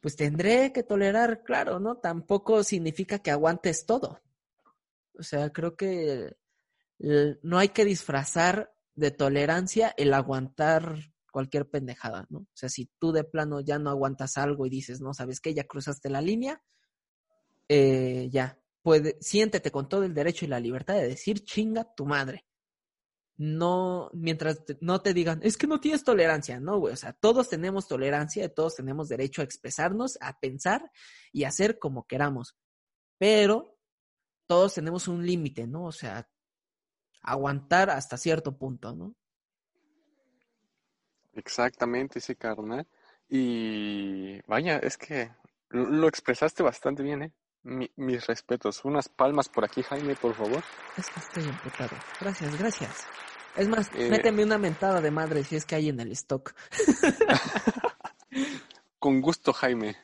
pues 0.00 0.16
tendré 0.16 0.72
que 0.72 0.82
tolerar, 0.82 1.42
claro, 1.42 1.78
¿no? 1.80 1.98
Tampoco 1.98 2.64
significa 2.64 3.18
que 3.18 3.30
aguantes 3.30 3.86
todo. 3.86 4.20
O 5.20 5.22
sea, 5.22 5.50
creo 5.50 5.76
que 5.76 6.34
no 6.98 7.58
hay 7.58 7.68
que 7.68 7.84
disfrazar 7.84 8.72
de 8.94 9.10
tolerancia 9.10 9.94
el 9.96 10.12
aguantar 10.12 11.12
cualquier 11.30 11.68
pendejada, 11.68 12.26
¿no? 12.28 12.40
O 12.40 12.48
sea, 12.54 12.68
si 12.68 12.90
tú 12.98 13.12
de 13.12 13.24
plano 13.24 13.60
ya 13.60 13.78
no 13.78 13.90
aguantas 13.90 14.36
algo 14.36 14.66
y 14.66 14.70
dices, 14.70 15.00
no, 15.00 15.14
sabes 15.14 15.40
qué, 15.40 15.54
ya 15.54 15.64
cruzaste 15.64 16.10
la 16.10 16.20
línea, 16.20 16.62
eh, 17.68 18.28
ya, 18.30 18.58
puede, 18.82 19.16
siéntete 19.20 19.70
con 19.70 19.88
todo 19.88 20.04
el 20.04 20.14
derecho 20.14 20.44
y 20.44 20.48
la 20.48 20.60
libertad 20.60 20.94
de 20.94 21.08
decir 21.08 21.44
chinga 21.44 21.94
tu 21.94 22.06
madre. 22.06 22.46
No, 23.36 24.10
mientras 24.12 24.62
no 24.80 25.00
te 25.00 25.14
digan, 25.14 25.40
es 25.42 25.56
que 25.56 25.66
no 25.66 25.80
tienes 25.80 26.04
tolerancia, 26.04 26.60
no, 26.60 26.78
güey, 26.78 26.92
o 26.92 26.96
sea, 26.96 27.14
todos 27.14 27.48
tenemos 27.48 27.88
tolerancia, 27.88 28.52
todos 28.52 28.74
tenemos 28.74 29.08
derecho 29.08 29.40
a 29.40 29.44
expresarnos, 29.44 30.18
a 30.20 30.38
pensar 30.40 30.90
y 31.32 31.44
hacer 31.44 31.78
como 31.78 32.06
queramos, 32.06 32.58
pero 33.16 33.79
todos 34.50 34.74
tenemos 34.74 35.06
un 35.06 35.24
límite, 35.24 35.68
¿no? 35.68 35.84
O 35.84 35.92
sea, 35.92 36.28
aguantar 37.22 37.88
hasta 37.88 38.16
cierto 38.16 38.58
punto, 38.58 38.92
¿no? 38.96 39.14
Exactamente, 41.34 42.18
ese 42.18 42.34
carnal. 42.34 42.84
Y 43.28 44.40
vaya, 44.48 44.78
es 44.78 44.98
que 44.98 45.30
lo, 45.68 45.86
lo 45.86 46.08
expresaste 46.08 46.64
bastante 46.64 47.04
bien, 47.04 47.22
¿eh? 47.22 47.32
Mi- 47.62 47.92
mis 47.94 48.26
respetos. 48.26 48.84
Unas 48.84 49.08
palmas 49.08 49.48
por 49.48 49.64
aquí, 49.64 49.84
Jaime, 49.84 50.16
por 50.16 50.34
favor. 50.34 50.64
Es 50.96 51.08
que 51.10 51.20
estoy 51.20 51.44
emputado. 51.44 51.96
Gracias, 52.20 52.58
gracias. 52.58 53.06
Es 53.56 53.68
más, 53.68 53.88
Eh. 53.94 54.10
méteme 54.10 54.42
una 54.42 54.58
mentada 54.58 55.00
de 55.00 55.12
madre 55.12 55.44
si 55.44 55.54
es 55.54 55.64
que 55.64 55.76
hay 55.76 55.90
en 55.90 56.00
el 56.00 56.10
stock. 56.10 56.56
Con 58.98 59.20
gusto, 59.20 59.52
Jaime. 59.52 59.96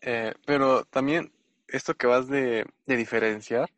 Eh, 0.00 0.34
pero 0.44 0.84
también 0.86 1.32
esto 1.70 1.94
que 1.94 2.06
vas 2.06 2.28
de, 2.28 2.66
de 2.86 2.96
diferenciar, 2.96 3.70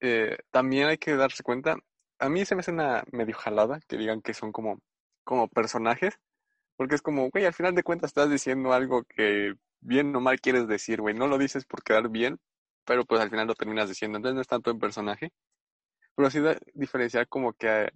eh, 0.00 0.38
también 0.50 0.88
hay 0.88 0.98
que 0.98 1.14
darse 1.16 1.42
cuenta. 1.42 1.76
A 2.18 2.28
mí 2.28 2.44
se 2.44 2.54
me 2.54 2.60
hace 2.60 2.72
una 2.72 3.04
medio 3.12 3.34
jalada 3.36 3.80
que 3.88 3.96
digan 3.96 4.22
que 4.22 4.34
son 4.34 4.52
como, 4.52 4.80
como 5.24 5.48
personajes, 5.48 6.18
porque 6.76 6.96
es 6.96 7.02
como, 7.02 7.30
güey, 7.30 7.46
al 7.46 7.54
final 7.54 7.74
de 7.74 7.82
cuentas 7.84 8.10
estás 8.10 8.30
diciendo 8.30 8.72
algo 8.72 9.04
que 9.04 9.54
bien 9.80 10.14
o 10.16 10.20
mal 10.20 10.40
quieres 10.40 10.68
decir, 10.68 11.00
güey. 11.00 11.14
No 11.14 11.28
lo 11.28 11.38
dices 11.38 11.66
por 11.66 11.82
quedar 11.82 12.08
bien, 12.10 12.38
pero 12.84 13.04
pues 13.06 13.20
al 13.22 13.30
final 13.30 13.46
lo 13.48 13.54
terminas 13.54 13.88
diciendo. 13.88 14.18
Entonces 14.18 14.36
no 14.36 14.42
es 14.42 14.48
tanto 14.48 14.70
en 14.70 14.78
personaje, 14.80 15.32
pero 16.14 16.30
sí 16.30 16.40
da- 16.40 16.58
diferenciar 16.74 17.28
como 17.28 17.52
que 17.54 17.90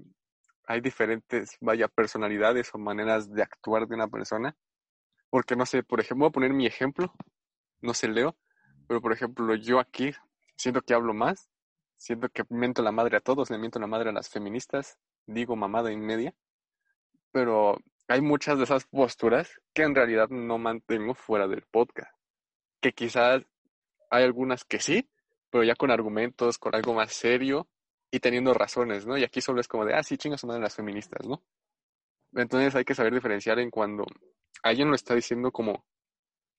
hay, 0.66 0.80
diferentes, 0.80 1.56
vaya, 1.60 1.88
personalidades 1.88 2.74
o 2.74 2.78
maneras 2.78 3.32
de 3.32 3.42
actuar 3.42 3.86
de 3.88 3.94
una 3.94 4.08
persona. 4.08 4.56
Porque 5.30 5.56
no 5.56 5.66
sé, 5.66 5.82
por 5.82 6.00
ejemplo, 6.00 6.24
voy 6.26 6.30
a 6.30 6.32
poner 6.32 6.52
mi 6.54 6.66
ejemplo, 6.66 7.12
no 7.82 7.94
sé, 7.94 8.08
Leo, 8.08 8.36
pero 8.86 9.00
por 9.00 9.12
ejemplo, 9.12 9.54
yo 9.54 9.78
aquí 9.80 10.12
siento 10.56 10.82
que 10.82 10.94
hablo 10.94 11.14
más, 11.14 11.48
siento 11.96 12.28
que 12.28 12.44
miento 12.48 12.82
la 12.82 12.92
madre 12.92 13.16
a 13.16 13.20
todos, 13.20 13.50
le 13.50 13.58
miento 13.58 13.78
la 13.78 13.86
madre 13.86 14.10
a 14.10 14.12
las 14.12 14.28
feministas, 14.28 14.98
digo 15.26 15.56
mamada 15.56 15.92
y 15.92 15.96
media, 15.96 16.34
pero 17.32 17.78
hay 18.08 18.20
muchas 18.20 18.58
de 18.58 18.64
esas 18.64 18.84
posturas 18.86 19.60
que 19.72 19.82
en 19.82 19.94
realidad 19.94 20.28
no 20.28 20.58
mantengo 20.58 21.14
fuera 21.14 21.48
del 21.48 21.62
podcast, 21.62 22.12
que 22.80 22.92
quizás 22.92 23.42
hay 24.10 24.24
algunas 24.24 24.64
que 24.64 24.78
sí, 24.80 25.08
pero 25.50 25.64
ya 25.64 25.74
con 25.74 25.90
argumentos, 25.90 26.58
con 26.58 26.74
algo 26.74 26.94
más 26.94 27.12
serio 27.12 27.68
y 28.10 28.20
teniendo 28.20 28.54
razones, 28.54 29.06
¿no? 29.06 29.16
Y 29.16 29.24
aquí 29.24 29.40
solo 29.40 29.60
es 29.60 29.68
como 29.68 29.84
de, 29.84 29.94
ah, 29.94 30.02
sí, 30.02 30.16
chingas 30.16 30.44
madre 30.44 30.60
las 30.60 30.74
feministas, 30.74 31.26
¿no? 31.26 31.42
Entonces 32.34 32.74
hay 32.74 32.84
que 32.84 32.94
saber 32.94 33.14
diferenciar 33.14 33.58
en 33.58 33.70
cuando 33.70 34.04
alguien 34.62 34.88
lo 34.88 34.94
está 34.94 35.14
diciendo 35.14 35.50
como 35.52 35.84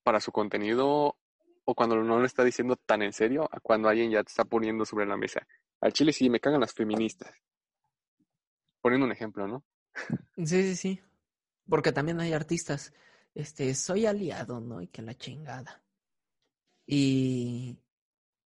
para 0.03 0.19
su 0.19 0.31
contenido 0.31 1.17
o 1.65 1.73
cuando 1.75 1.95
no 1.95 2.19
lo 2.19 2.25
está 2.25 2.43
diciendo 2.43 2.75
tan 2.75 3.01
en 3.01 3.11
serio 3.11 3.49
a 3.51 3.59
cuando 3.59 3.89
alguien 3.89 4.11
ya 4.11 4.23
te 4.23 4.29
está 4.29 4.45
poniendo 4.45 4.85
sobre 4.85 5.05
la 5.05 5.17
mesa. 5.17 5.45
Al 5.81 5.93
chile 5.93 6.13
sí, 6.13 6.29
me 6.29 6.39
cagan 6.39 6.61
las 6.61 6.73
feministas. 6.73 7.33
Poniendo 8.81 9.05
un 9.05 9.11
ejemplo, 9.11 9.47
¿no? 9.47 9.63
Sí, 10.37 10.45
sí, 10.45 10.75
sí. 10.75 11.01
Porque 11.67 11.91
también 11.91 12.19
hay 12.19 12.33
artistas. 12.33 12.93
Este, 13.33 13.73
soy 13.73 14.05
aliado, 14.05 14.61
¿no? 14.61 14.81
Y 14.81 14.87
que 14.87 15.01
la 15.01 15.15
chingada. 15.15 15.83
Y, 16.85 17.79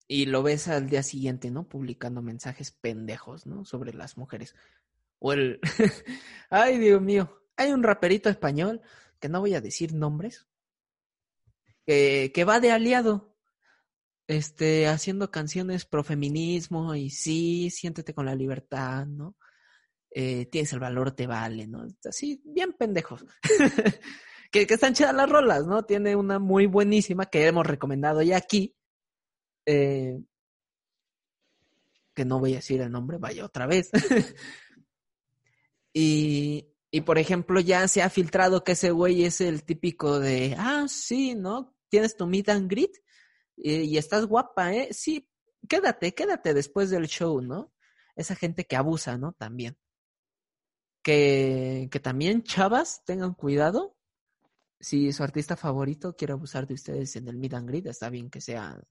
y 0.07 0.25
lo 0.25 0.41
ves 0.41 0.67
al 0.69 0.89
día 0.89 1.03
siguiente, 1.03 1.51
¿no? 1.51 1.67
Publicando 1.67 2.21
mensajes 2.21 2.71
pendejos, 2.71 3.45
¿no? 3.45 3.65
Sobre 3.65 3.93
las 3.93 4.17
mujeres. 4.17 4.55
O 5.19 5.33
el. 5.33 5.59
Ay, 6.49 6.77
Dios 6.77 7.01
mío. 7.01 7.41
Hay 7.57 7.73
un 7.73 7.83
raperito 7.83 8.29
español, 8.29 8.81
que 9.19 9.27
no 9.27 9.41
voy 9.41 9.53
a 9.53 9.61
decir 9.61 9.93
nombres, 9.93 10.48
que, 11.93 12.43
va 12.45 12.59
de 12.59 12.71
aliado. 12.71 13.35
Este, 14.27 14.87
haciendo 14.87 15.31
canciones 15.31 15.85
pro 15.85 16.03
feminismo 16.03 16.93
y 16.93 17.09
sí, 17.09 17.71
siéntete 17.71 18.13
con 18.13 18.27
la 18.27 18.35
libertad, 18.35 19.07
¿no? 19.07 19.35
eh, 20.11 20.47
tienes 20.47 20.73
el 20.73 20.79
valor, 20.79 21.11
te 21.11 21.27
vale, 21.27 21.67
¿no? 21.67 21.87
Así, 22.05 22.41
bien 22.45 22.73
pendejos. 22.73 23.25
que, 24.51 24.65
que 24.65 24.73
están 24.73 24.93
chidas 24.93 25.13
las 25.13 25.29
rolas, 25.29 25.65
¿no? 25.65 25.83
Tiene 25.83 26.15
una 26.15 26.39
muy 26.39 26.65
buenísima 26.65 27.25
que 27.27 27.45
hemos 27.45 27.65
recomendado 27.65 28.21
ya 28.21 28.37
aquí. 28.37 28.75
eh, 29.65 30.19
que 32.13 32.25
no 32.25 32.39
voy 32.39 32.53
a 32.53 32.57
decir 32.57 32.81
el 32.81 32.91
nombre, 32.91 33.17
vaya 33.17 33.45
otra 33.45 33.65
vez. 33.65 33.91
y, 35.93 36.67
y, 36.91 37.01
por 37.01 37.17
ejemplo, 37.17 37.59
ya 37.61 37.87
se 37.87 38.01
ha 38.01 38.09
filtrado 38.09 38.63
que 38.63 38.73
ese 38.73 38.91
güey 38.91 39.23
es 39.23 39.41
el 39.41 39.63
típico 39.63 40.19
de, 40.19 40.55
ah, 40.57 40.85
sí, 40.89 41.35
¿no? 41.35 41.75
Tienes 41.89 42.15
tu 42.15 42.25
meet 42.27 42.49
and 42.49 42.69
greet 42.69 42.97
y, 43.55 43.81
y 43.81 43.97
estás 43.97 44.25
guapa, 44.25 44.73
¿eh? 44.73 44.89
Sí, 44.91 45.29
quédate, 45.67 46.13
quédate 46.13 46.53
después 46.53 46.89
del 46.89 47.07
show, 47.07 47.41
¿no? 47.41 47.73
Esa 48.15 48.35
gente 48.35 48.65
que 48.65 48.75
abusa, 48.75 49.17
¿no? 49.17 49.33
También 49.33 49.77
que, 51.03 51.89
que 51.91 51.99
también 51.99 52.43
chavas 52.43 53.03
tengan 53.05 53.33
cuidado. 53.33 53.95
Si 54.79 55.11
su 55.11 55.23
artista 55.23 55.57
favorito 55.57 56.15
quiere 56.15 56.33
abusar 56.33 56.67
de 56.67 56.73
ustedes 56.73 57.15
en 57.15 57.27
el 57.27 57.37
meet 57.37 57.53
and 57.53 57.67
greet, 57.67 57.87
está 57.87 58.09
bien 58.09 58.29
que 58.29 58.41
sea 58.41 58.81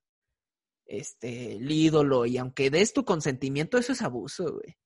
este 0.85 1.55
el 1.57 1.71
ídolo 1.71 2.25
y 2.27 2.39
aunque 2.39 2.71
des 2.71 2.93
tu 2.93 3.05
consentimiento, 3.05 3.79
eso 3.79 3.93
es 3.93 4.03
abuso, 4.03 4.53
güey. 4.53 4.77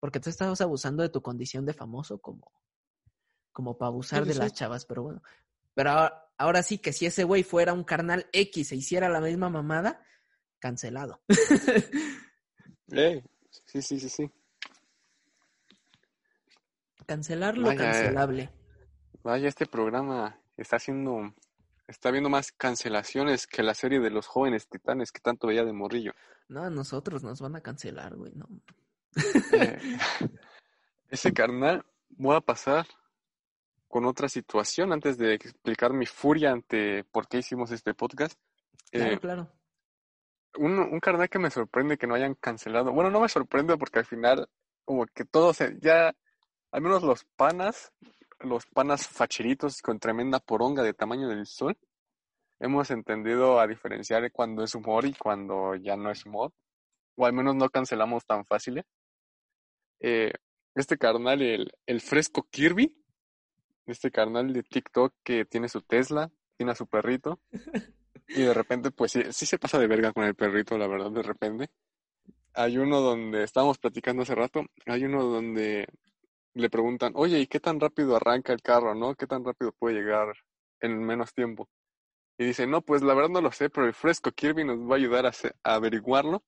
Porque 0.00 0.20
tú 0.20 0.30
estás 0.30 0.60
abusando 0.60 1.02
de 1.02 1.08
tu 1.08 1.22
condición 1.22 1.64
de 1.64 1.74
famoso 1.74 2.20
como, 2.20 2.52
como 3.52 3.78
para 3.78 3.88
abusar 3.88 4.22
Sí, 4.22 4.28
de 4.28 4.34
sí, 4.34 4.40
las 4.40 4.52
chavas, 4.52 4.84
pero 4.84 5.04
bueno. 5.04 5.22
Pero 5.74 5.90
ahora, 5.90 6.28
ahora 6.38 6.62
sí 6.62 6.78
que 6.78 6.92
si 6.92 7.06
ese 7.06 7.24
güey 7.24 7.42
fuera 7.42 7.72
un 7.72 7.84
carnal 7.84 8.26
X 8.32 8.72
e 8.72 8.76
hiciera 8.76 9.08
la 9.08 9.20
misma 9.20 9.48
mamada, 9.48 10.04
cancelado. 10.58 11.20
Eh, 12.94 13.24
sí, 13.64 13.80
sí, 13.80 13.98
sí, 13.98 14.08
sí. 14.10 14.30
Cancelar 17.06 17.56
lo 17.56 17.68
Vaya, 17.68 17.80
eh. 17.80 17.84
cancelable. 17.90 18.50
Vaya, 19.22 19.48
este 19.48 19.64
programa 19.64 20.38
está 20.58 20.76
haciendo, 20.76 21.34
está 21.88 22.10
viendo 22.10 22.28
más 22.28 22.52
cancelaciones 22.52 23.46
que 23.46 23.62
la 23.62 23.72
serie 23.72 23.98
de 23.98 24.10
los 24.10 24.26
jóvenes 24.26 24.68
titanes 24.68 25.10
que 25.10 25.20
tanto 25.20 25.46
veía 25.46 25.64
de 25.64 25.72
morrillo. 25.72 26.12
No, 26.48 26.64
a 26.64 26.68
nosotros 26.70 27.22
nos 27.22 27.40
van 27.40 27.56
a 27.56 27.62
cancelar, 27.62 28.14
güey, 28.14 28.32
no. 28.34 28.46
Eh, 29.52 29.78
ese 31.08 31.32
carnal, 31.32 31.86
voy 32.10 32.36
a 32.36 32.40
pasar 32.40 32.86
con 33.92 34.06
otra 34.06 34.26
situación 34.26 34.90
antes 34.90 35.18
de 35.18 35.34
explicar 35.34 35.92
mi 35.92 36.06
furia 36.06 36.50
ante 36.50 37.04
por 37.04 37.28
qué 37.28 37.38
hicimos 37.38 37.70
este 37.72 37.92
podcast. 37.92 38.40
Claro, 38.90 39.12
Eh, 39.12 39.18
claro. 39.20 39.52
un, 40.56 40.78
un 40.78 40.98
carnal 40.98 41.28
que 41.28 41.38
me 41.38 41.50
sorprende 41.50 41.98
que 41.98 42.06
no 42.06 42.14
hayan 42.14 42.34
cancelado. 42.34 42.90
Bueno, 42.92 43.10
no 43.10 43.20
me 43.20 43.28
sorprende 43.28 43.76
porque 43.76 43.98
al 43.98 44.06
final, 44.06 44.48
como 44.86 45.04
que 45.04 45.26
todos, 45.26 45.58
se- 45.58 45.78
ya, 45.82 46.14
al 46.70 46.80
menos 46.80 47.02
los 47.02 47.26
panas, 47.36 47.92
los 48.40 48.64
panas 48.64 49.06
facheritos 49.06 49.82
con 49.82 49.98
tremenda 49.98 50.40
poronga 50.40 50.82
de 50.82 50.94
tamaño 50.94 51.28
del 51.28 51.44
sol, 51.44 51.76
hemos 52.60 52.90
entendido 52.90 53.60
a 53.60 53.66
diferenciar 53.66 54.32
cuando 54.32 54.64
es 54.64 54.74
humor 54.74 55.04
y 55.04 55.12
cuando 55.12 55.74
ya 55.74 55.96
no 55.98 56.10
es 56.10 56.24
humor. 56.24 56.50
O 57.16 57.26
al 57.26 57.34
menos 57.34 57.54
no 57.56 57.68
cancelamos 57.68 58.24
tan 58.24 58.46
fácil. 58.46 58.82
Eh, 60.00 60.32
este 60.74 60.96
carnal, 60.96 61.42
el, 61.42 61.70
el 61.84 62.00
fresco 62.00 62.48
Kirby, 62.50 62.96
este 63.86 64.10
carnal 64.10 64.52
de 64.52 64.62
TikTok 64.62 65.14
que 65.22 65.44
tiene 65.44 65.68
su 65.68 65.82
Tesla, 65.82 66.30
tiene 66.56 66.72
a 66.72 66.76
su 66.76 66.86
perrito. 66.86 67.40
Y 68.28 68.42
de 68.42 68.54
repente, 68.54 68.90
pues 68.90 69.12
sí, 69.12 69.46
se 69.46 69.58
pasa 69.58 69.78
de 69.78 69.86
verga 69.86 70.12
con 70.12 70.24
el 70.24 70.34
perrito, 70.34 70.78
la 70.78 70.86
verdad, 70.86 71.10
de 71.10 71.22
repente. 71.22 71.70
Hay 72.54 72.78
uno 72.78 73.00
donde 73.00 73.44
estábamos 73.44 73.78
platicando 73.78 74.22
hace 74.22 74.34
rato, 74.34 74.64
hay 74.86 75.04
uno 75.04 75.24
donde 75.24 75.86
le 76.54 76.70
preguntan, 76.70 77.12
oye, 77.16 77.38
¿y 77.40 77.46
qué 77.46 77.60
tan 77.60 77.80
rápido 77.80 78.16
arranca 78.16 78.52
el 78.52 78.62
carro, 78.62 78.94
no? 78.94 79.14
¿Qué 79.14 79.26
tan 79.26 79.44
rápido 79.44 79.72
puede 79.72 79.96
llegar 79.96 80.34
en 80.80 81.02
menos 81.02 81.32
tiempo? 81.34 81.68
Y 82.38 82.44
dice, 82.44 82.66
no, 82.66 82.82
pues 82.82 83.02
la 83.02 83.14
verdad 83.14 83.30
no 83.30 83.40
lo 83.40 83.52
sé, 83.52 83.70
pero 83.70 83.86
el 83.86 83.94
fresco 83.94 84.32
Kirby 84.32 84.64
nos 84.64 84.78
va 84.78 84.94
a 84.94 84.98
ayudar 84.98 85.26
a, 85.26 85.32
a 85.62 85.74
averiguarlo. 85.74 86.42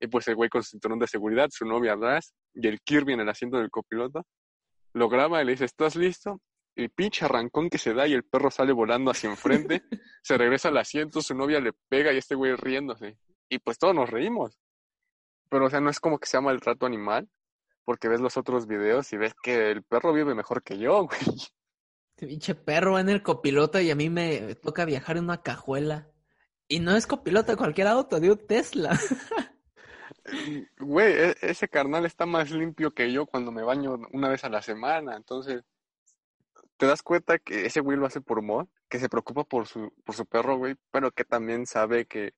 Y 0.00 0.06
pues 0.08 0.26
el 0.28 0.34
güey 0.34 0.50
con 0.50 0.62
su 0.62 0.70
cinturón 0.70 0.98
de 0.98 1.06
seguridad, 1.06 1.48
su 1.50 1.64
novia 1.64 1.94
atrás, 1.94 2.34
y 2.54 2.66
el 2.66 2.80
Kirby 2.80 3.12
en 3.14 3.20
el 3.20 3.28
asiento 3.28 3.58
del 3.58 3.70
copiloto, 3.70 4.26
lo 4.92 5.08
graba 5.08 5.42
y 5.42 5.44
le 5.44 5.52
dice, 5.52 5.64
¿estás 5.64 5.96
listo? 5.96 6.40
El 6.76 6.90
pinche 6.90 7.24
arrancón 7.24 7.70
que 7.70 7.78
se 7.78 7.94
da 7.94 8.06
y 8.06 8.12
el 8.12 8.24
perro 8.24 8.50
sale 8.50 8.72
volando 8.72 9.10
hacia 9.10 9.30
enfrente, 9.30 9.82
se 10.22 10.36
regresa 10.36 10.68
al 10.68 10.78
asiento, 10.78 11.22
su 11.22 11.34
novia 11.34 11.60
le 11.60 11.72
pega 11.88 12.12
y 12.12 12.18
este 12.18 12.34
güey 12.34 12.54
riéndose. 12.56 13.16
Y 13.48 13.58
pues 13.58 13.78
todos 13.78 13.94
nos 13.94 14.10
reímos. 14.10 14.58
Pero 15.48 15.66
o 15.66 15.70
sea, 15.70 15.80
no 15.80 15.90
es 15.90 16.00
como 16.00 16.18
que 16.18 16.26
sea 16.26 16.40
maltrato 16.40 16.86
animal, 16.86 17.28
porque 17.84 18.08
ves 18.08 18.20
los 18.20 18.36
otros 18.36 18.66
videos 18.66 19.12
y 19.12 19.16
ves 19.16 19.34
que 19.42 19.70
el 19.70 19.82
perro 19.82 20.12
vive 20.12 20.34
mejor 20.34 20.62
que 20.62 20.78
yo, 20.78 21.04
güey. 21.06 21.20
Este 22.16 22.26
pinche 22.26 22.54
perro 22.54 22.92
va 22.92 23.00
en 23.00 23.08
el 23.08 23.22
copiloto 23.22 23.80
y 23.80 23.90
a 23.90 23.96
mí 23.96 24.08
me 24.08 24.54
toca 24.54 24.84
viajar 24.84 25.16
en 25.16 25.24
una 25.24 25.42
cajuela. 25.42 26.08
Y 26.66 26.80
no 26.80 26.96
es 26.96 27.06
copiloto 27.06 27.52
de 27.52 27.58
cualquier 27.58 27.88
auto, 27.88 28.18
de 28.20 28.30
un 28.30 28.46
Tesla. 28.46 28.98
Güey, 30.78 31.12
e- 31.12 31.36
ese 31.42 31.68
carnal 31.68 32.06
está 32.06 32.24
más 32.24 32.50
limpio 32.50 32.90
que 32.92 33.12
yo 33.12 33.26
cuando 33.26 33.52
me 33.52 33.62
baño 33.62 33.98
una 34.12 34.28
vez 34.28 34.44
a 34.44 34.48
la 34.48 34.62
semana. 34.62 35.16
Entonces, 35.16 35.62
te 36.76 36.86
das 36.86 37.02
cuenta 37.02 37.38
que 37.38 37.66
ese 37.66 37.80
güey 37.80 37.96
lo 37.96 38.06
hace 38.06 38.20
por 38.20 38.38
humor, 38.38 38.68
que 38.88 38.98
se 38.98 39.08
preocupa 39.08 39.44
por 39.44 39.66
su, 39.66 39.92
por 40.04 40.14
su 40.14 40.26
perro, 40.26 40.58
güey, 40.58 40.76
pero 40.90 41.10
que 41.12 41.24
también 41.24 41.66
sabe 41.66 42.06
que, 42.06 42.34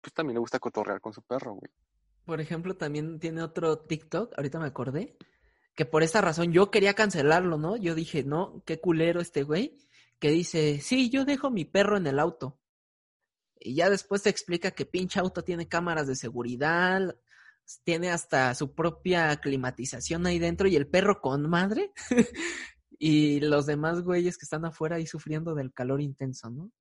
pues 0.00 0.12
también 0.12 0.34
le 0.34 0.40
gusta 0.40 0.58
cotorrear 0.58 1.00
con 1.00 1.12
su 1.12 1.22
perro, 1.22 1.54
güey. 1.54 1.70
Por 2.24 2.40
ejemplo, 2.40 2.76
también 2.76 3.18
tiene 3.18 3.42
otro 3.42 3.78
TikTok, 3.78 4.34
ahorita 4.36 4.58
me 4.58 4.66
acordé, 4.66 5.16
que 5.74 5.86
por 5.86 6.02
esta 6.02 6.20
razón 6.20 6.52
yo 6.52 6.70
quería 6.70 6.94
cancelarlo, 6.94 7.56
¿no? 7.56 7.76
Yo 7.76 7.94
dije, 7.94 8.24
no, 8.24 8.62
qué 8.66 8.80
culero 8.80 9.20
este 9.20 9.42
güey, 9.42 9.78
que 10.18 10.30
dice, 10.30 10.80
sí, 10.80 11.08
yo 11.08 11.24
dejo 11.24 11.50
mi 11.50 11.64
perro 11.64 11.96
en 11.96 12.06
el 12.06 12.18
auto. 12.18 12.58
Y 13.60 13.74
ya 13.74 13.88
después 13.90 14.22
te 14.22 14.30
explica 14.30 14.72
que 14.72 14.86
pinche 14.86 15.20
auto 15.20 15.42
tiene 15.42 15.68
cámaras 15.68 16.06
de 16.06 16.16
seguridad, 16.16 17.16
tiene 17.84 18.10
hasta 18.10 18.54
su 18.54 18.74
propia 18.74 19.36
climatización 19.36 20.26
ahí 20.26 20.38
dentro 20.38 20.68
y 20.68 20.76
el 20.76 20.86
perro 20.86 21.20
con 21.20 21.48
madre. 21.48 21.92
y 22.98 23.40
los 23.40 23.66
demás 23.66 24.02
güeyes 24.02 24.36
que 24.36 24.44
están 24.44 24.64
afuera 24.64 24.96
ahí 24.96 25.06
sufriendo 25.06 25.54
del 25.54 25.72
calor 25.72 26.00
intenso, 26.00 26.50
¿no? 26.50 26.72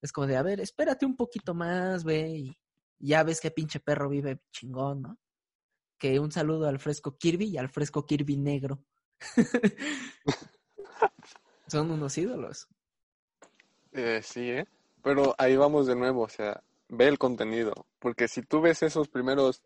Es 0.00 0.12
como 0.12 0.26
de, 0.26 0.36
a 0.36 0.42
ver, 0.42 0.60
espérate 0.60 1.06
un 1.06 1.16
poquito 1.16 1.54
más, 1.54 2.04
güey. 2.04 2.56
Y 3.00 3.08
ya 3.08 3.22
ves 3.24 3.40
que 3.40 3.50
pinche 3.50 3.80
perro 3.80 4.08
vive 4.08 4.40
chingón, 4.52 5.02
¿no? 5.02 5.18
Que 5.98 6.20
un 6.20 6.30
saludo 6.30 6.68
al 6.68 6.78
fresco 6.78 7.16
Kirby 7.16 7.46
y 7.46 7.56
al 7.58 7.70
fresco 7.70 8.06
Kirby 8.06 8.36
negro. 8.36 8.84
Son 11.66 11.90
unos 11.90 12.16
ídolos. 12.18 12.68
Eh, 13.92 14.20
sí, 14.22 14.50
¿eh? 14.50 14.66
Pero 15.02 15.34
ahí 15.38 15.56
vamos 15.56 15.86
de 15.86 15.96
nuevo, 15.96 16.22
o 16.22 16.28
sea, 16.28 16.62
ve 16.88 17.08
el 17.08 17.18
contenido. 17.18 17.86
Porque 17.98 18.28
si 18.28 18.42
tú 18.42 18.60
ves 18.60 18.82
esos 18.82 19.08
primeros 19.08 19.62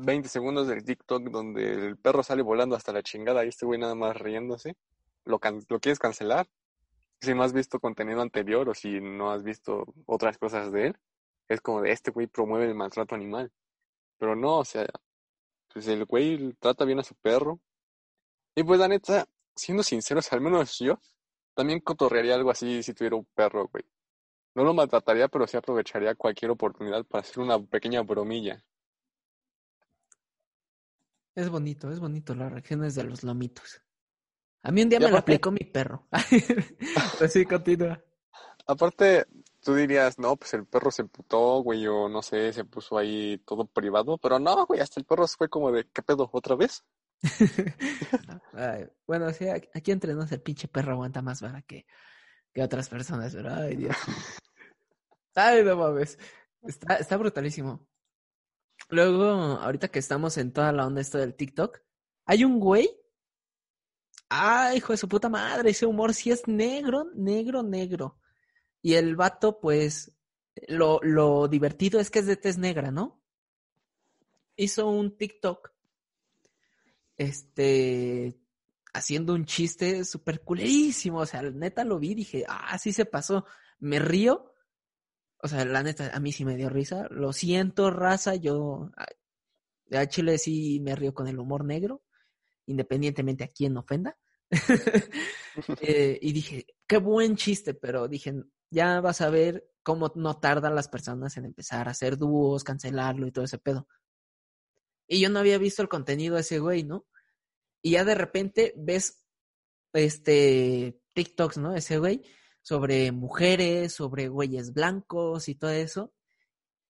20 0.00 0.28
segundos 0.28 0.68
del 0.68 0.84
TikTok 0.84 1.24
donde 1.24 1.72
el 1.72 1.96
perro 1.96 2.22
sale 2.22 2.42
volando 2.42 2.76
hasta 2.76 2.92
la 2.92 3.02
chingada 3.02 3.44
y 3.44 3.48
este 3.48 3.66
güey 3.66 3.80
nada 3.80 3.96
más 3.96 4.16
riéndose, 4.16 4.76
¿lo, 5.24 5.40
lo 5.68 5.80
quieres 5.80 5.98
cancelar? 5.98 6.48
Si 7.20 7.34
no 7.34 7.42
has 7.42 7.52
visto 7.52 7.80
contenido 7.80 8.20
anterior 8.22 8.68
o 8.68 8.74
si 8.74 9.00
no 9.00 9.32
has 9.32 9.42
visto 9.42 9.86
otras 10.06 10.38
cosas 10.38 10.70
de 10.70 10.88
él, 10.88 10.98
es 11.48 11.60
como 11.60 11.82
de 11.82 11.90
este 11.90 12.12
güey 12.12 12.28
promueve 12.28 12.66
el 12.66 12.76
maltrato 12.76 13.16
animal. 13.16 13.50
Pero 14.18 14.36
no, 14.36 14.58
o 14.58 14.64
sea, 14.64 14.86
pues 15.72 15.88
el 15.88 16.04
güey 16.04 16.52
trata 16.60 16.84
bien 16.84 17.00
a 17.00 17.04
su 17.04 17.16
perro. 17.16 17.58
Y 18.54 18.62
pues 18.62 18.78
la 18.78 18.86
neta, 18.86 19.26
siendo 19.56 19.82
sinceros, 19.82 20.32
al 20.32 20.40
menos 20.40 20.78
yo, 20.78 21.00
también 21.54 21.80
cotorrearía 21.80 22.36
algo 22.36 22.50
así 22.52 22.84
si 22.84 22.94
tuviera 22.94 23.16
un 23.16 23.26
perro, 23.34 23.68
güey. 23.68 23.84
No 24.54 24.62
lo 24.62 24.74
maltrataría, 24.74 25.26
pero 25.26 25.46
sí 25.48 25.56
aprovecharía 25.56 26.14
cualquier 26.14 26.52
oportunidad 26.52 27.04
para 27.04 27.22
hacer 27.22 27.40
una 27.40 27.58
pequeña 27.58 28.02
bromilla. 28.02 28.64
Es 31.38 31.50
bonito, 31.50 31.88
es 31.92 32.00
bonito 32.00 32.34
las 32.34 32.50
reacciones 32.50 32.96
de 32.96 33.04
los 33.04 33.22
lomitos. 33.22 33.80
A 34.64 34.72
mí 34.72 34.82
un 34.82 34.88
día 34.88 34.98
me 34.98 35.08
lo 35.08 35.18
aplicó 35.18 35.52
mi 35.52 35.60
perro. 35.60 36.08
Así 37.22 37.44
continúa. 37.44 38.02
Aparte, 38.66 39.24
tú 39.62 39.76
dirías, 39.76 40.18
no, 40.18 40.34
pues 40.34 40.54
el 40.54 40.66
perro 40.66 40.90
se 40.90 41.04
putó, 41.04 41.62
güey, 41.62 41.86
o 41.86 42.08
no 42.08 42.22
sé, 42.22 42.52
se 42.52 42.64
puso 42.64 42.98
ahí 42.98 43.38
todo 43.46 43.66
privado, 43.66 44.18
pero 44.18 44.40
no, 44.40 44.66
güey, 44.66 44.80
hasta 44.80 44.98
el 44.98 45.06
perro 45.06 45.28
fue 45.28 45.48
como 45.48 45.70
de, 45.70 45.88
¿qué 45.94 46.02
pedo? 46.02 46.28
¿Otra 46.32 46.56
vez? 46.56 46.84
bueno, 49.06 49.32
sí, 49.32 49.46
aquí 49.48 49.92
entre 49.92 50.14
nos 50.14 50.32
el 50.32 50.42
pinche 50.42 50.66
perro 50.66 50.94
aguanta 50.94 51.22
más 51.22 51.40
vara 51.40 51.62
que, 51.62 51.86
que 52.52 52.64
otras 52.64 52.88
personas, 52.88 53.32
pero 53.32 53.54
ay, 53.54 53.76
Dios. 53.76 53.96
ay, 55.36 55.62
no 55.62 55.76
mames. 55.76 56.18
Está, 56.62 56.96
está 56.96 57.16
brutalísimo. 57.16 57.87
Luego, 58.88 59.24
ahorita 59.24 59.88
que 59.88 59.98
estamos 59.98 60.38
en 60.38 60.52
toda 60.52 60.72
la 60.72 60.86
onda 60.86 61.00
esto 61.00 61.18
del 61.18 61.34
TikTok, 61.34 61.80
hay 62.24 62.44
un 62.44 62.58
güey. 62.58 62.90
¡Ay, 64.28 64.78
hijo 64.78 64.92
de 64.92 64.98
su 64.98 65.08
puta 65.08 65.28
madre! 65.28 65.70
Ese 65.70 65.86
humor 65.86 66.14
sí 66.14 66.30
es 66.30 66.46
negro, 66.46 67.06
negro, 67.14 67.62
negro. 67.62 68.18
Y 68.82 68.94
el 68.94 69.16
vato, 69.16 69.60
pues, 69.60 70.12
lo, 70.68 71.00
lo 71.02 71.48
divertido 71.48 72.00
es 72.00 72.10
que 72.10 72.20
es 72.20 72.26
de 72.26 72.36
tez 72.36 72.58
negra, 72.58 72.90
¿no? 72.90 73.20
Hizo 74.56 74.88
un 74.88 75.16
TikTok 75.16 75.72
este, 77.16 78.38
haciendo 78.94 79.34
un 79.34 79.44
chiste 79.44 80.04
súper 80.04 80.42
culerísimo. 80.42 81.18
O 81.18 81.26
sea, 81.26 81.42
neta 81.42 81.84
lo 81.84 81.98
vi, 81.98 82.14
dije, 82.14 82.44
ah, 82.48 82.78
sí 82.78 82.92
se 82.92 83.04
pasó. 83.04 83.44
Me 83.78 83.98
río. 83.98 84.52
O 85.40 85.48
sea, 85.48 85.64
la 85.64 85.82
neta, 85.82 86.10
a 86.14 86.20
mí 86.20 86.32
sí 86.32 86.44
me 86.44 86.56
dio 86.56 86.68
risa. 86.68 87.06
Lo 87.10 87.32
siento, 87.32 87.90
raza, 87.90 88.34
yo 88.34 88.90
a 89.92 90.06
Chile 90.06 90.38
sí 90.38 90.80
me 90.80 90.96
río 90.96 91.14
con 91.14 91.28
el 91.28 91.38
humor 91.38 91.64
negro, 91.64 92.02
independientemente 92.66 93.44
a 93.44 93.48
quién 93.48 93.76
ofenda. 93.76 94.16
Eh, 95.80 96.16
y 96.22 96.32
dije, 96.32 96.66
qué 96.86 96.98
buen 96.98 97.34
chiste, 97.34 97.74
pero 97.74 98.06
dije, 98.06 98.32
ya 98.70 99.00
vas 99.00 99.20
a 99.22 99.28
ver 99.28 99.68
cómo 99.82 100.12
no 100.14 100.38
tardan 100.38 100.76
las 100.76 100.86
personas 100.86 101.36
en 101.36 101.46
empezar 101.46 101.88
a 101.88 101.90
hacer 101.90 102.16
dúos, 102.16 102.62
cancelarlo 102.62 103.26
y 103.26 103.32
todo 103.32 103.44
ese 103.44 103.58
pedo. 103.58 103.88
Y 105.08 105.20
yo 105.20 105.30
no 105.30 105.40
había 105.40 105.58
visto 105.58 105.82
el 105.82 105.88
contenido 105.88 106.36
de 106.36 106.42
ese 106.42 106.60
güey, 106.60 106.84
¿no? 106.84 107.08
Y 107.82 107.92
ya 107.92 108.04
de 108.04 108.14
repente 108.14 108.72
ves 108.76 109.24
este 109.92 111.00
TikToks, 111.14 111.58
¿no? 111.58 111.74
Ese 111.74 111.98
güey 111.98 112.22
sobre 112.68 113.12
mujeres, 113.12 113.94
sobre 113.94 114.28
güeyes 114.28 114.74
blancos 114.74 115.48
y 115.48 115.54
todo 115.54 115.70
eso. 115.70 116.12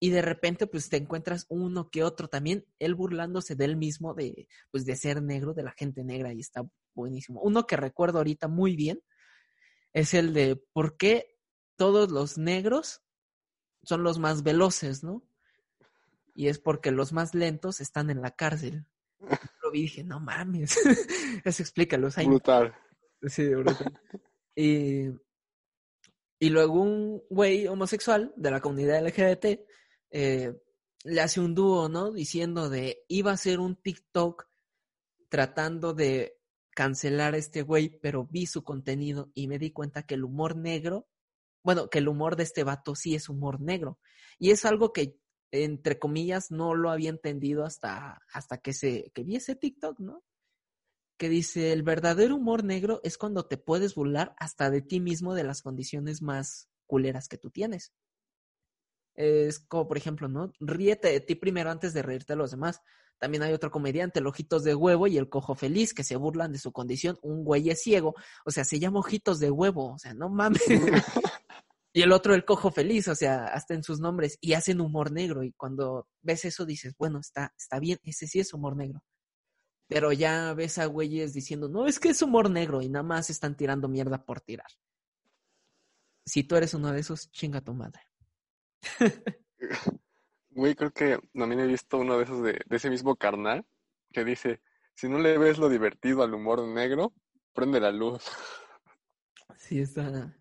Y 0.01 0.09
de 0.09 0.21
repente, 0.21 0.67
pues 0.67 0.89
te 0.89 0.97
encuentras 0.97 1.45
uno 1.47 1.89
que 1.89 2.03
otro 2.03 2.27
también, 2.27 2.65
él 2.79 2.95
burlándose 2.95 3.55
de 3.55 3.63
él 3.65 3.77
mismo, 3.77 4.13
de, 4.13 4.49
pues, 4.71 4.85
de 4.85 4.97
ser 4.97 5.21
negro, 5.21 5.53
de 5.53 5.63
la 5.63 5.71
gente 5.77 6.03
negra, 6.03 6.33
y 6.33 6.41
está 6.41 6.63
buenísimo. 6.93 7.41
Uno 7.41 7.65
que 7.65 7.77
recuerdo 7.77 8.17
ahorita 8.17 8.49
muy 8.49 8.75
bien 8.75 9.01
es 9.93 10.13
el 10.13 10.33
de 10.33 10.57
por 10.73 10.97
qué 10.97 11.37
todos 11.77 12.11
los 12.11 12.37
negros 12.37 13.01
son 13.83 14.03
los 14.03 14.19
más 14.19 14.43
veloces, 14.43 15.03
¿no? 15.03 15.23
y 16.35 16.47
es 16.47 16.59
porque 16.59 16.91
los 16.91 17.11
más 17.11 17.35
lentos 17.35 17.81
están 17.81 18.09
en 18.09 18.21
la 18.21 18.31
cárcel. 18.31 18.85
Lo 19.63 19.71
vi 19.71 19.79
y 19.79 19.81
dije, 19.83 20.03
no 20.03 20.19
mames, 20.19 20.77
eso 21.43 21.63
explica 21.63 21.97
los 21.97 22.17
años. 22.17 22.31
Brutal. 22.31 22.73
Sí, 23.23 23.45
brutal. 23.47 23.99
y, 24.55 25.09
y 26.39 26.49
luego 26.49 26.81
un 26.81 27.21
güey 27.29 27.67
homosexual 27.67 28.33
de 28.35 28.51
la 28.51 28.61
comunidad 28.61 29.05
LGBT 29.05 29.59
eh, 30.11 30.53
le 31.03 31.21
hace 31.21 31.39
un 31.39 31.53
dúo, 31.53 31.89
¿no? 31.89 32.11
Diciendo 32.11 32.69
de, 32.69 33.03
iba 33.07 33.31
a 33.31 33.35
hacer 33.35 33.59
un 33.59 33.75
TikTok 33.75 34.47
tratando 35.29 35.93
de 35.93 36.37
cancelar 36.71 37.33
a 37.33 37.37
este 37.37 37.61
güey, 37.61 37.99
pero 38.01 38.25
vi 38.25 38.45
su 38.45 38.63
contenido 38.63 39.31
y 39.33 39.47
me 39.47 39.59
di 39.59 39.71
cuenta 39.71 40.03
que 40.03 40.15
el 40.15 40.23
humor 40.23 40.55
negro, 40.55 41.07
bueno, 41.63 41.89
que 41.89 41.99
el 41.99 42.07
humor 42.07 42.35
de 42.35 42.43
este 42.43 42.63
vato 42.63 42.95
sí 42.95 43.15
es 43.15 43.29
humor 43.29 43.61
negro. 43.61 43.99
Y 44.37 44.51
es 44.51 44.65
algo 44.65 44.93
que 44.93 45.19
entre 45.51 45.97
comillas, 45.99 46.51
no 46.51 46.75
lo 46.75 46.91
había 46.91 47.09
entendido 47.09 47.65
hasta, 47.65 48.21
hasta 48.31 48.57
que, 48.59 48.73
se, 48.73 49.11
que 49.13 49.23
vi 49.23 49.37
ese 49.37 49.55
TikTok, 49.55 49.99
¿no? 49.99 50.23
Que 51.19 51.29
dice, 51.29 51.71
el 51.71 51.83
verdadero 51.83 52.37
humor 52.37 52.63
negro 52.63 53.01
es 53.03 53.19
cuando 53.19 53.45
te 53.45 53.57
puedes 53.57 53.93
burlar 53.93 54.33
hasta 54.39 54.71
de 54.71 54.81
ti 54.81 54.99
mismo 54.99 55.35
de 55.35 55.43
las 55.43 55.61
condiciones 55.61 56.23
más 56.23 56.69
culeras 56.87 57.27
que 57.27 57.37
tú 57.37 57.51
tienes. 57.51 57.93
Es 59.15 59.59
como, 59.59 59.87
por 59.87 59.97
ejemplo, 59.97 60.27
¿no? 60.27 60.51
Ríete 60.59 61.09
de 61.09 61.19
ti 61.19 61.35
primero 61.35 61.69
antes 61.69 61.93
de 61.93 62.01
reírte 62.01 62.33
de 62.33 62.37
los 62.37 62.51
demás. 62.51 62.81
También 63.19 63.43
hay 63.43 63.53
otro 63.53 63.69
comediante, 63.69 64.19
el 64.19 64.27
Ojitos 64.27 64.63
de 64.63 64.73
Huevo 64.73 65.05
y 65.05 65.17
el 65.17 65.29
Cojo 65.29 65.53
Feliz, 65.53 65.93
que 65.93 66.05
se 66.05 66.15
burlan 66.15 66.53
de 66.53 66.57
su 66.57 66.71
condición. 66.71 67.19
Un 67.21 67.43
güey 67.43 67.69
es 67.69 67.83
ciego, 67.83 68.15
o 68.45 68.51
sea, 68.51 68.63
se 68.63 68.79
llama 68.79 68.99
Ojitos 68.99 69.39
de 69.39 69.51
Huevo, 69.51 69.93
o 69.93 69.99
sea, 69.99 70.13
no 70.13 70.29
mames. 70.29 70.63
Y 71.91 72.03
el 72.03 72.11
otro, 72.11 72.35
el 72.35 72.45
cojo 72.45 72.71
feliz, 72.71 73.07
o 73.07 73.15
sea, 73.15 73.45
hasta 73.45 73.73
en 73.73 73.83
sus 73.83 73.99
nombres, 73.99 74.37
y 74.41 74.53
hacen 74.53 74.79
humor 74.79 75.11
negro. 75.11 75.43
Y 75.43 75.53
cuando 75.53 76.07
ves 76.21 76.45
eso 76.45 76.65
dices, 76.65 76.93
bueno, 76.97 77.19
está, 77.19 77.53
está 77.57 77.79
bien, 77.79 77.99
ese 78.03 78.27
sí 78.27 78.39
es 78.39 78.53
humor 78.53 78.77
negro. 78.77 79.01
Pero 79.89 80.13
ya 80.13 80.53
ves 80.53 80.77
a 80.77 80.85
güeyes 80.85 81.33
diciendo, 81.33 81.67
no, 81.67 81.87
es 81.87 81.99
que 81.99 82.09
es 82.09 82.21
humor 82.21 82.49
negro 82.49 82.81
y 82.81 82.87
nada 82.87 83.03
más 83.03 83.29
están 83.29 83.57
tirando 83.57 83.89
mierda 83.89 84.23
por 84.23 84.39
tirar. 84.39 84.67
Si 86.25 86.43
tú 86.43 86.55
eres 86.55 86.73
uno 86.73 86.93
de 86.93 87.01
esos, 87.01 87.29
chinga 87.31 87.59
tu 87.59 87.73
madre. 87.73 88.01
Güey, 90.51 90.75
creo 90.75 90.91
que 90.91 91.19
también 91.33 91.61
he 91.61 91.67
visto 91.67 91.97
uno 91.97 92.17
de 92.17 92.23
esos 92.23 92.41
de, 92.43 92.59
de 92.65 92.75
ese 92.75 92.89
mismo 92.89 93.15
carnal 93.15 93.65
que 94.11 94.25
dice, 94.25 94.61
si 94.95 95.07
no 95.07 95.19
le 95.19 95.37
ves 95.37 95.57
lo 95.57 95.69
divertido 95.69 96.23
al 96.23 96.33
humor 96.33 96.67
negro, 96.67 97.13
prende 97.53 97.79
la 97.79 97.91
luz. 97.91 98.23
Sí, 99.57 99.81
está, 99.81 100.33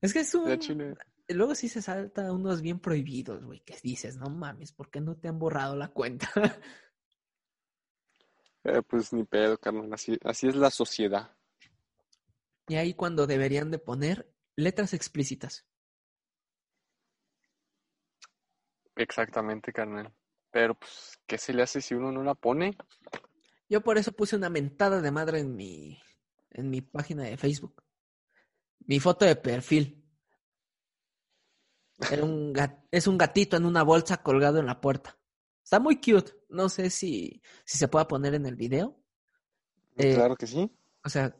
es 0.00 0.12
que 0.12 0.20
es 0.20 0.34
un... 0.34 0.96
Luego 1.28 1.54
sí 1.54 1.68
se 1.68 1.82
salta 1.82 2.32
unos 2.32 2.62
bien 2.62 2.78
prohibidos, 2.78 3.44
güey, 3.44 3.60
que 3.60 3.76
dices, 3.82 4.16
no 4.16 4.30
mames, 4.30 4.72
¿por 4.72 4.90
qué 4.90 5.00
no 5.00 5.16
te 5.16 5.26
han 5.26 5.38
borrado 5.38 5.74
la 5.74 5.88
cuenta? 5.88 6.28
Eh, 8.68 8.82
pues 8.82 9.12
ni 9.12 9.22
pedo, 9.22 9.58
carnal, 9.58 9.92
así, 9.92 10.18
así 10.24 10.48
es 10.48 10.56
la 10.56 10.70
sociedad. 10.70 11.36
Y 12.66 12.74
ahí 12.74 12.94
cuando 12.94 13.28
deberían 13.28 13.70
de 13.70 13.78
poner 13.78 14.34
letras 14.56 14.92
explícitas. 14.92 15.64
Exactamente, 18.96 19.72
carnal. 19.72 20.12
Pero, 20.50 20.74
pues, 20.74 21.16
¿qué 21.26 21.38
se 21.38 21.54
le 21.54 21.62
hace 21.62 21.80
si 21.80 21.94
uno 21.94 22.10
no 22.10 22.24
la 22.24 22.34
pone? 22.34 22.76
Yo 23.68 23.82
por 23.82 23.98
eso 23.98 24.10
puse 24.10 24.34
una 24.34 24.50
mentada 24.50 25.00
de 25.00 25.12
madre 25.12 25.40
en 25.40 25.54
mi, 25.54 26.02
en 26.50 26.68
mi 26.68 26.80
página 26.80 27.22
de 27.22 27.36
Facebook. 27.36 27.84
Mi 28.80 28.98
foto 28.98 29.24
de 29.26 29.36
perfil. 29.36 30.04
un 32.20 32.52
es 32.90 33.06
un 33.06 33.16
gatito 33.16 33.56
en 33.56 33.64
una 33.64 33.84
bolsa 33.84 34.24
colgado 34.24 34.58
en 34.58 34.66
la 34.66 34.80
puerta. 34.80 35.16
Está 35.62 35.78
muy 35.78 36.00
cute. 36.00 36.35
No 36.48 36.68
sé 36.68 36.90
si, 36.90 37.42
si 37.64 37.78
se 37.78 37.88
puede 37.88 38.06
poner 38.06 38.34
en 38.34 38.46
el 38.46 38.56
video. 38.56 38.98
Eh, 39.96 40.14
claro 40.14 40.36
que 40.36 40.46
sí. 40.46 40.70
O 41.04 41.08
sea, 41.08 41.34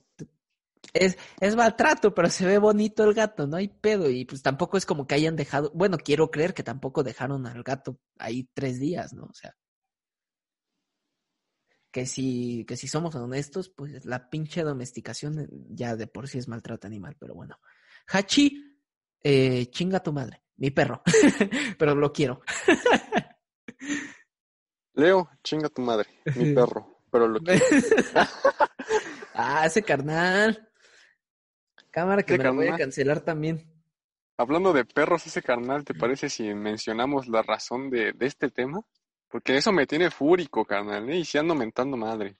es, 0.93 1.17
es 1.41 1.57
maltrato, 1.57 2.15
pero 2.15 2.31
se 2.31 2.47
ve 2.47 2.59
bonito 2.59 3.05
el 3.05 3.15
gato, 3.15 3.47
no 3.47 3.57
hay 3.57 3.69
pedo. 3.69 4.11
Y 4.11 4.25
pues 4.25 4.43
tampoco 4.43 4.77
es 4.77 4.87
como 4.87 5.07
que 5.07 5.15
hayan 5.15 5.37
dejado, 5.37 5.71
bueno, 5.75 5.99
quiero 5.99 6.31
creer 6.31 6.55
que 6.55 6.63
tampoco 6.63 7.03
dejaron 7.03 7.47
al 7.47 7.63
gato 7.63 7.99
ahí 8.19 8.49
tres 8.55 8.79
días, 8.81 9.13
¿no? 9.13 9.25
O 9.25 9.35
sea, 9.35 9.57
que 11.91 12.07
si, 12.07 12.65
que 12.67 12.77
si 12.77 12.89
somos 12.89 13.15
honestos, 13.15 13.71
pues 13.71 14.05
la 14.05 14.29
pinche 14.29 14.63
domesticación 14.63 15.41
eh, 15.41 15.49
ya 15.71 15.97
de 15.97 16.07
por 16.07 16.29
sí 16.29 16.39
es 16.39 16.49
maltrato 16.49 16.87
animal, 16.87 17.17
pero 17.19 17.35
bueno. 17.35 17.59
Hachi, 18.09 18.79
eh, 19.23 19.67
chinga 19.71 20.03
tu 20.03 20.13
madre, 20.13 20.43
mi 20.57 20.71
perro, 20.71 21.03
pero 21.79 21.95
lo 21.95 22.13
quiero. 22.13 22.43
Leo, 24.97 25.29
chinga 25.45 25.69
tu 25.69 25.83
madre, 25.83 26.09
mi 26.35 26.55
perro, 26.55 27.01
pero 27.11 27.29
lo 27.29 27.39
quiero. 27.45 27.65
ah, 29.35 29.65
ese 29.67 29.83
carnal. 29.83 30.69
Cámara 31.91 32.23
que 32.23 32.37
me 32.37 32.45
la 32.45 32.51
voy 32.51 32.69
a 32.69 32.77
cancelar 32.77 33.21
también. 33.21 33.65
Hablando 34.39 34.73
de 34.73 34.85
perros, 34.85 35.27
ese 35.27 35.43
carnal, 35.43 35.85
¿te 35.85 35.95
parece 35.95 36.29
si 36.29 36.53
mencionamos 36.53 37.27
la 37.29 37.43
razón 37.43 37.89
de, 37.89 38.13
de 38.13 38.27
este 38.27 38.51
tema? 38.51 38.83
Porque 39.29 39.57
eso 39.57 39.73
me 39.73 39.87
tiene 39.87 40.11
fúrico, 40.11 40.65
carnal, 40.65 41.09
¿eh? 41.09 41.19
y 41.19 41.25
si 41.25 41.39
ando 41.39 41.55
mentando 41.55 41.97
madre. 41.97 42.37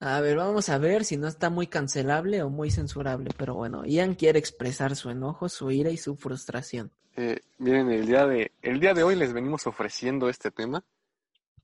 A 0.00 0.20
ver, 0.20 0.36
vamos 0.36 0.68
a 0.68 0.78
ver 0.78 1.04
si 1.04 1.16
no 1.16 1.26
está 1.26 1.48
muy 1.48 1.68
cancelable 1.68 2.42
o 2.42 2.50
muy 2.50 2.70
censurable, 2.70 3.30
pero 3.36 3.54
bueno, 3.54 3.84
Ian 3.86 4.14
quiere 4.14 4.38
expresar 4.38 4.94
su 4.94 5.08
enojo, 5.10 5.48
su 5.48 5.70
ira 5.70 5.90
y 5.90 5.96
su 5.96 6.16
frustración. 6.16 6.92
Eh, 7.16 7.40
miren, 7.58 7.90
el 7.90 8.06
día 8.06 8.26
de, 8.26 8.52
el 8.60 8.78
día 8.78 8.92
de 8.92 9.02
hoy 9.04 9.16
les 9.16 9.32
venimos 9.32 9.66
ofreciendo 9.66 10.28
este 10.28 10.50
tema, 10.50 10.84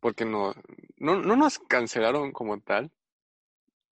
porque 0.02 0.24
no, 0.24 0.52
no, 0.96 1.14
no 1.14 1.36
nos 1.36 1.60
cancelaron 1.60 2.32
como 2.32 2.60
tal, 2.60 2.90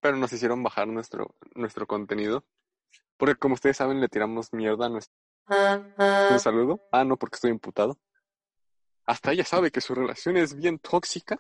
pero 0.01 0.17
nos 0.17 0.33
hicieron 0.33 0.61
bajar 0.61 0.89
nuestro, 0.89 1.37
nuestro 1.55 1.87
contenido. 1.87 2.45
Porque 3.17 3.37
como 3.37 3.55
ustedes 3.55 3.77
saben, 3.77 4.01
le 4.01 4.09
tiramos 4.09 4.53
mierda 4.53 4.87
a 4.87 4.89
nuestro... 4.89 5.15
Un 5.47 6.41
saludo. 6.41 6.81
Ah, 6.91 7.05
no, 7.05 7.17
porque 7.17 7.37
estoy 7.37 7.53
imputado. 7.53 7.97
Hasta 9.07 9.31
ella 9.31 9.45
sabe 9.45 9.71
que 9.71 9.81
su 9.81 9.95
relación 9.95 10.37
es 10.37 10.57
bien 10.57 10.81
tóxica 10.81 11.39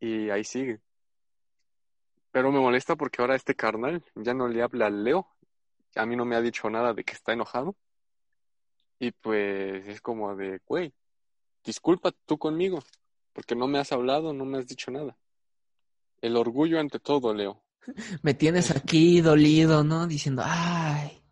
y 0.00 0.30
ahí 0.30 0.44
sigue. 0.44 0.80
Pero 2.30 2.50
me 2.52 2.60
molesta 2.60 2.96
porque 2.96 3.20
ahora 3.20 3.36
este 3.36 3.54
carnal 3.54 4.02
ya 4.14 4.32
no 4.32 4.48
le 4.48 4.62
habla 4.62 4.86
a 4.86 4.90
Leo. 4.90 5.28
A 5.96 6.06
mí 6.06 6.16
no 6.16 6.24
me 6.24 6.36
ha 6.36 6.40
dicho 6.40 6.70
nada 6.70 6.94
de 6.94 7.04
que 7.04 7.12
está 7.12 7.34
enojado. 7.34 7.76
Y 8.98 9.12
pues 9.12 9.86
es 9.86 10.00
como 10.00 10.34
de, 10.34 10.62
güey, 10.64 10.94
disculpa 11.62 12.10
tú 12.24 12.38
conmigo, 12.38 12.78
porque 13.36 13.54
no 13.54 13.68
me 13.68 13.78
has 13.78 13.92
hablado, 13.92 14.32
no 14.32 14.46
me 14.46 14.56
has 14.56 14.66
dicho 14.66 14.90
nada. 14.90 15.14
El 16.22 16.38
orgullo 16.38 16.80
ante 16.80 16.98
todo, 16.98 17.34
Leo. 17.34 17.62
Me 18.22 18.32
tienes 18.32 18.70
aquí 18.70 19.20
dolido, 19.20 19.84
¿no? 19.84 20.06
Diciendo, 20.06 20.42
ay, 20.42 21.22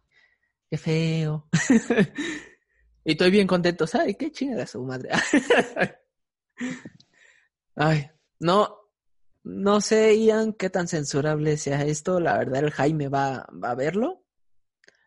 qué 0.68 0.76
feo. 0.76 1.48
y 3.06 3.12
estoy 3.12 3.30
bien 3.30 3.46
contento, 3.46 3.86
¿sabes? 3.86 4.18
Qué 4.18 4.30
chingada 4.30 4.66
su 4.66 4.84
madre. 4.84 5.08
ay, 7.74 8.10
no, 8.38 8.76
no 9.42 9.80
sé, 9.80 10.14
Ian, 10.18 10.52
qué 10.52 10.68
tan 10.68 10.86
censurable 10.86 11.56
sea 11.56 11.86
esto. 11.86 12.20
La 12.20 12.36
verdad, 12.36 12.64
el 12.64 12.70
Jaime 12.70 13.08
va, 13.08 13.46
va 13.50 13.70
a 13.70 13.74
verlo, 13.74 14.26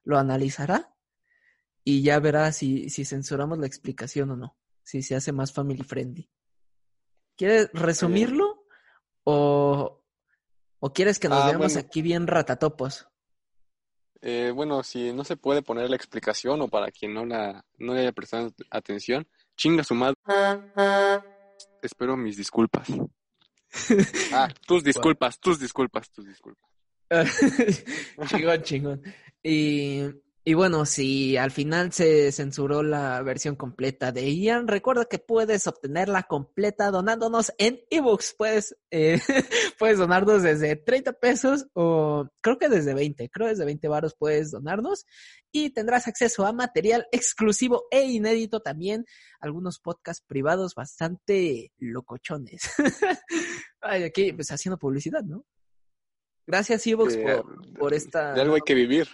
lo 0.04 0.18
analizará 0.18 0.95
y 1.84 2.02
ya 2.02 2.20
verá 2.20 2.52
si, 2.52 2.89
si 2.89 3.06
censuramos 3.06 3.60
la 3.60 3.68
explicación 3.68 4.32
o 4.32 4.36
no, 4.36 4.58
si 4.82 5.04
se 5.04 5.16
hace 5.16 5.32
más 5.32 5.54
family 5.54 5.84
friendly. 5.84 6.28
¿Quieres 7.38 7.70
resumirlo 7.74 8.66
o, 9.24 10.04
o 10.80 10.94
quieres 10.94 11.20
que 11.20 11.30
nos 11.30 11.44
Ah, 11.44 11.48
veamos 11.48 11.74
bueno. 11.74 11.88
aquí 11.88 12.02
bien 12.02 12.28
ratatopos? 12.28 13.08
Eh, 14.22 14.52
bueno, 14.54 14.82
si 14.84 15.14
no 15.14 15.24
se 15.24 15.38
puede 15.38 15.62
poner 15.62 15.90
la 15.90 15.96
explicación 15.96 16.60
o 16.62 16.68
para 16.68 16.92
quien 16.92 17.14
no 17.14 17.26
la 17.26 17.64
no 17.78 17.94
le 17.94 18.02
haya 18.02 18.12
prestado 18.12 18.52
atención, 18.72 19.28
chinga 19.56 19.84
su 19.84 19.94
madre. 19.94 20.16
Espero 21.82 22.18
mis 22.18 22.38
disculpas. 22.38 22.88
Ah, 24.34 24.48
tus 24.66 24.84
disculpas, 24.84 25.40
tus 25.40 25.60
disculpas, 25.60 26.10
tus 26.10 26.26
disculpas. 26.26 26.66
chingón, 28.28 28.62
chingón. 28.64 29.04
Y, 29.44 30.02
y 30.48 30.54
bueno, 30.54 30.86
si 30.86 31.36
al 31.36 31.52
final 31.52 31.91
se 31.91 32.32
censuró 32.32 32.82
la 32.82 33.22
versión 33.22 33.58
completa 33.58 34.14
de 34.14 34.34
Ian, 34.34 34.70
recuerda 34.70 35.04
que 35.04 35.20
puedes 35.20 35.68
obtenerla 35.68 36.24
completa 36.24 36.89
donándonos 36.89 37.52
en 37.58 37.82
ebooks. 37.89 38.34
Puedes, 38.38 38.78
eh, 38.89 39.20
puedes 39.78 39.98
donarnos 39.98 40.43
desde 40.43 40.78
30 40.78 41.12
pesos 41.20 41.68
o 41.74 42.30
creo 42.39 42.58
que 42.58 42.70
desde 42.70 42.93
20, 42.93 43.30
creo 43.30 43.50
desde 43.50 43.66
20 43.66 43.89
baros 43.89 44.16
puedes 44.18 44.52
donarnos 44.52 45.06
y 45.52 45.72
tendrás 45.72 46.08
acceso 46.08 46.45
a 46.45 46.54
material 46.54 47.08
exclusivo 47.12 47.84
e 47.91 48.04
inédito 48.06 48.62
también, 48.62 49.06
algunos 49.41 49.80
podcasts 49.80 50.24
privados 50.26 50.76
bastante 50.76 51.74
locochones. 51.78 52.62
Ay, 53.82 54.04
aquí 54.04 54.32
pues 54.32 54.50
haciendo 54.50 54.78
publicidad, 54.78 55.24
¿no? 55.24 55.43
Gracias, 56.45 56.88
Evox, 56.88 57.16
Eh, 57.16 57.26
por, 57.43 57.74
por 57.78 57.93
esta... 57.93 58.34
De 58.34 58.39
algo 58.39 58.56
hay 58.56 58.62
que 58.62 58.76
vivir. 58.76 59.10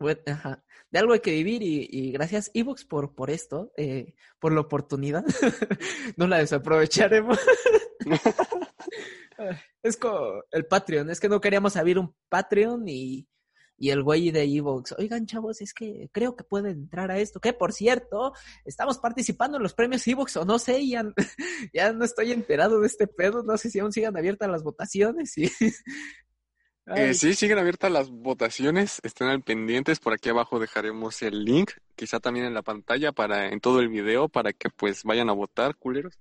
De 0.00 0.98
algo 0.98 1.12
hay 1.12 1.20
que 1.20 1.32
vivir 1.32 1.62
y, 1.62 1.88
y 1.90 2.12
gracias, 2.12 2.50
Evox, 2.54 2.84
por, 2.84 3.14
por 3.14 3.30
esto, 3.30 3.72
eh, 3.76 4.14
por 4.38 4.52
la 4.52 4.60
oportunidad. 4.60 5.24
no 6.16 6.26
la 6.26 6.38
desaprovecharemos. 6.38 7.38
es 9.82 9.96
como 9.96 10.42
el 10.50 10.66
Patreon, 10.66 11.10
es 11.10 11.20
que 11.20 11.28
no 11.28 11.40
queríamos 11.40 11.76
abrir 11.76 11.98
un 11.98 12.14
Patreon 12.28 12.88
y, 12.88 13.28
y 13.80 13.90
el 13.90 14.02
güey 14.02 14.30
de 14.30 14.44
Evox, 14.44 14.92
oigan 14.98 15.26
chavos, 15.26 15.60
es 15.60 15.72
que 15.72 16.10
creo 16.12 16.36
que 16.36 16.44
pueden 16.44 16.72
entrar 16.72 17.10
a 17.10 17.18
esto, 17.18 17.40
que 17.40 17.52
por 17.52 17.72
cierto, 17.72 18.34
estamos 18.64 18.98
participando 18.98 19.56
en 19.56 19.62
los 19.62 19.74
premios 19.74 20.06
Evox 20.06 20.36
o 20.36 20.44
no 20.44 20.58
sé, 20.58 20.86
ya, 20.86 21.04
ya 21.74 21.92
no 21.92 22.04
estoy 22.04 22.32
enterado 22.32 22.80
de 22.80 22.86
este 22.86 23.06
pedo, 23.06 23.42
no 23.42 23.56
sé 23.56 23.70
si 23.70 23.78
aún 23.78 23.92
sigan 23.92 24.16
abiertas 24.16 24.50
las 24.50 24.62
votaciones 24.62 25.36
y... 25.38 25.50
Eh, 26.96 27.14
sí, 27.14 27.34
siguen 27.34 27.58
abiertas 27.58 27.92
las 27.92 28.10
votaciones, 28.10 29.00
estén 29.04 29.28
al 29.28 29.42
pendientes, 29.42 30.00
por 30.00 30.12
aquí 30.12 30.28
abajo 30.28 30.58
dejaremos 30.58 31.22
el 31.22 31.44
link, 31.44 31.70
quizá 31.94 32.18
también 32.18 32.46
en 32.46 32.54
la 32.54 32.62
pantalla 32.62 33.12
para 33.12 33.48
en 33.48 33.60
todo 33.60 33.80
el 33.80 33.88
video 33.88 34.28
para 34.28 34.52
que 34.52 34.70
pues 34.70 35.04
vayan 35.04 35.30
a 35.30 35.32
votar, 35.32 35.76
culeros. 35.76 36.18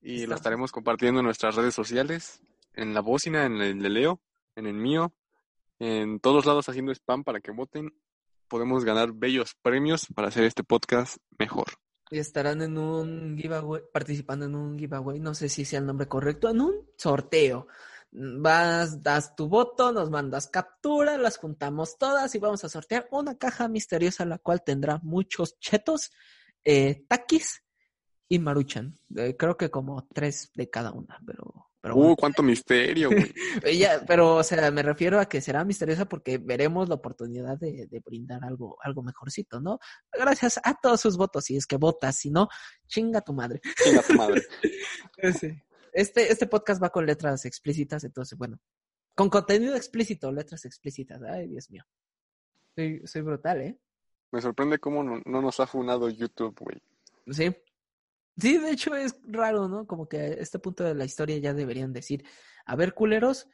Y 0.00 0.18
lo 0.18 0.22
Está. 0.22 0.34
estaremos 0.34 0.72
compartiendo 0.72 1.20
en 1.20 1.24
nuestras 1.24 1.54
redes 1.54 1.74
sociales, 1.74 2.42
en 2.74 2.92
la 2.92 3.00
bocina, 3.00 3.46
en 3.46 3.60
el 3.60 3.78
de 3.80 3.88
Leo, 3.88 4.20
en 4.56 4.66
el 4.66 4.74
mío, 4.74 5.14
en 5.78 6.20
todos 6.20 6.44
lados 6.44 6.68
haciendo 6.68 6.92
spam 6.92 7.24
para 7.24 7.40
que 7.40 7.50
voten. 7.50 7.94
Podemos 8.48 8.84
ganar 8.84 9.12
bellos 9.12 9.54
premios 9.62 10.06
para 10.14 10.28
hacer 10.28 10.44
este 10.44 10.64
podcast 10.64 11.16
mejor. 11.38 11.66
Y 12.10 12.18
estarán 12.18 12.62
en 12.62 12.78
un 12.78 13.36
giveaway, 13.36 13.82
participando 13.92 14.46
en 14.46 14.54
un 14.54 14.78
giveaway, 14.78 15.20
no 15.20 15.34
sé 15.34 15.48
si 15.48 15.64
sea 15.64 15.80
el 15.80 15.86
nombre 15.86 16.08
correcto, 16.08 16.48
en 16.48 16.60
un 16.60 16.74
sorteo. 16.96 17.68
Vas, 18.10 19.02
das 19.02 19.36
tu 19.36 19.48
voto, 19.48 19.92
nos 19.92 20.08
mandas 20.10 20.48
captura, 20.48 21.18
las 21.18 21.36
juntamos 21.36 21.98
todas 21.98 22.34
y 22.34 22.38
vamos 22.38 22.64
a 22.64 22.68
sortear 22.70 23.06
una 23.10 23.36
caja 23.36 23.68
misteriosa, 23.68 24.24
la 24.24 24.38
cual 24.38 24.62
tendrá 24.64 24.98
muchos 25.02 25.58
chetos, 25.60 26.10
eh, 26.64 27.04
taquis 27.06 27.62
y 28.28 28.38
maruchan. 28.38 28.98
Eh, 29.14 29.36
creo 29.36 29.56
que 29.56 29.70
como 29.70 30.08
tres 30.14 30.50
de 30.54 30.70
cada 30.70 30.92
una, 30.92 31.20
pero, 31.26 31.66
pero 31.82 31.94
Uh, 31.96 31.98
bueno. 31.98 32.16
cuánto 32.16 32.42
misterio. 32.42 33.10
Eh, 33.64 33.76
ya, 33.76 34.02
pero, 34.06 34.36
o 34.36 34.42
sea, 34.42 34.70
me 34.70 34.82
refiero 34.82 35.20
a 35.20 35.26
que 35.26 35.40
será 35.40 35.64
misteriosa 35.64 36.06
porque 36.06 36.38
veremos 36.38 36.88
la 36.88 36.94
oportunidad 36.94 37.58
de, 37.58 37.86
de 37.88 38.00
brindar 38.00 38.42
algo, 38.44 38.76
algo 38.82 39.02
mejorcito, 39.02 39.60
¿no? 39.60 39.80
Gracias 40.12 40.60
a 40.64 40.74
todos 40.80 41.00
sus 41.00 41.16
votos, 41.16 41.44
si 41.44 41.56
es 41.56 41.66
que 41.66 41.76
votas, 41.76 42.16
si 42.16 42.30
no, 42.30 42.48
chinga 42.86 43.20
tu 43.20 43.32
madre. 43.34 43.60
Chinga 43.84 44.02
tu 44.02 44.14
madre. 44.14 44.42
Este, 45.92 46.32
este 46.32 46.46
podcast 46.46 46.82
va 46.82 46.90
con 46.90 47.06
letras 47.06 47.44
explícitas, 47.44 48.04
entonces, 48.04 48.38
bueno, 48.38 48.58
con 49.14 49.30
contenido 49.30 49.74
explícito, 49.74 50.30
letras 50.30 50.64
explícitas. 50.64 51.22
Ay, 51.22 51.48
Dios 51.48 51.70
mío. 51.70 51.84
Soy, 52.74 53.02
soy 53.06 53.22
brutal, 53.22 53.60
¿eh? 53.60 53.78
Me 54.30 54.40
sorprende 54.40 54.78
cómo 54.78 55.02
no, 55.02 55.20
no 55.24 55.42
nos 55.42 55.58
ha 55.60 55.66
funado 55.66 56.08
YouTube, 56.08 56.56
güey. 56.60 56.82
Sí. 57.28 57.54
Sí, 58.36 58.58
de 58.58 58.70
hecho 58.70 58.94
es 58.94 59.16
raro, 59.24 59.66
¿no? 59.66 59.86
Como 59.86 60.08
que 60.08 60.18
a 60.18 60.26
este 60.26 60.60
punto 60.60 60.84
de 60.84 60.94
la 60.94 61.04
historia 61.04 61.38
ya 61.38 61.54
deberían 61.54 61.92
decir, 61.92 62.24
a 62.64 62.76
ver, 62.76 62.94
culeros, 62.94 63.48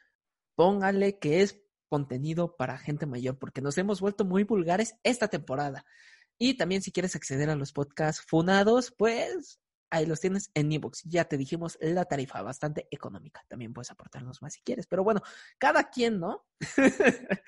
pónganle 0.53 1.17
que 1.17 1.41
es 1.41 1.59
contenido 1.89 2.55
para 2.55 2.77
gente 2.77 3.05
mayor, 3.05 3.39
porque 3.39 3.61
nos 3.61 3.77
hemos 3.77 4.01
vuelto 4.01 4.25
muy 4.25 4.43
vulgares 4.43 4.95
esta 5.03 5.27
temporada. 5.27 5.85
Y 6.37 6.57
también 6.57 6.81
si 6.81 6.91
quieres 6.91 7.15
acceder 7.15 7.49
a 7.49 7.55
los 7.55 7.71
podcasts 7.71 8.23
funados, 8.27 8.93
pues 8.95 9.59
ahí 9.89 10.05
los 10.05 10.19
tienes 10.19 10.51
en 10.53 10.71
ebooks. 10.71 11.03
Ya 11.03 11.25
te 11.25 11.37
dijimos 11.37 11.77
la 11.81 12.05
tarifa, 12.05 12.41
bastante 12.41 12.87
económica. 12.91 13.43
También 13.47 13.73
puedes 13.73 13.91
aportarnos 13.91 14.41
más 14.41 14.53
si 14.53 14.61
quieres. 14.61 14.87
Pero 14.87 15.03
bueno, 15.03 15.21
cada 15.57 15.89
quien, 15.89 16.19
¿no? 16.19 16.45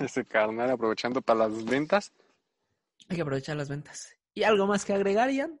Ese 0.00 0.24
carnal 0.24 0.70
aprovechando 0.70 1.22
para 1.22 1.48
las 1.48 1.64
ventas. 1.64 2.12
Hay 3.08 3.16
que 3.16 3.22
aprovechar 3.22 3.56
las 3.56 3.68
ventas. 3.68 4.16
¿Y 4.34 4.42
algo 4.42 4.66
más 4.66 4.84
que 4.84 4.92
agregar, 4.92 5.30
Ian? 5.30 5.60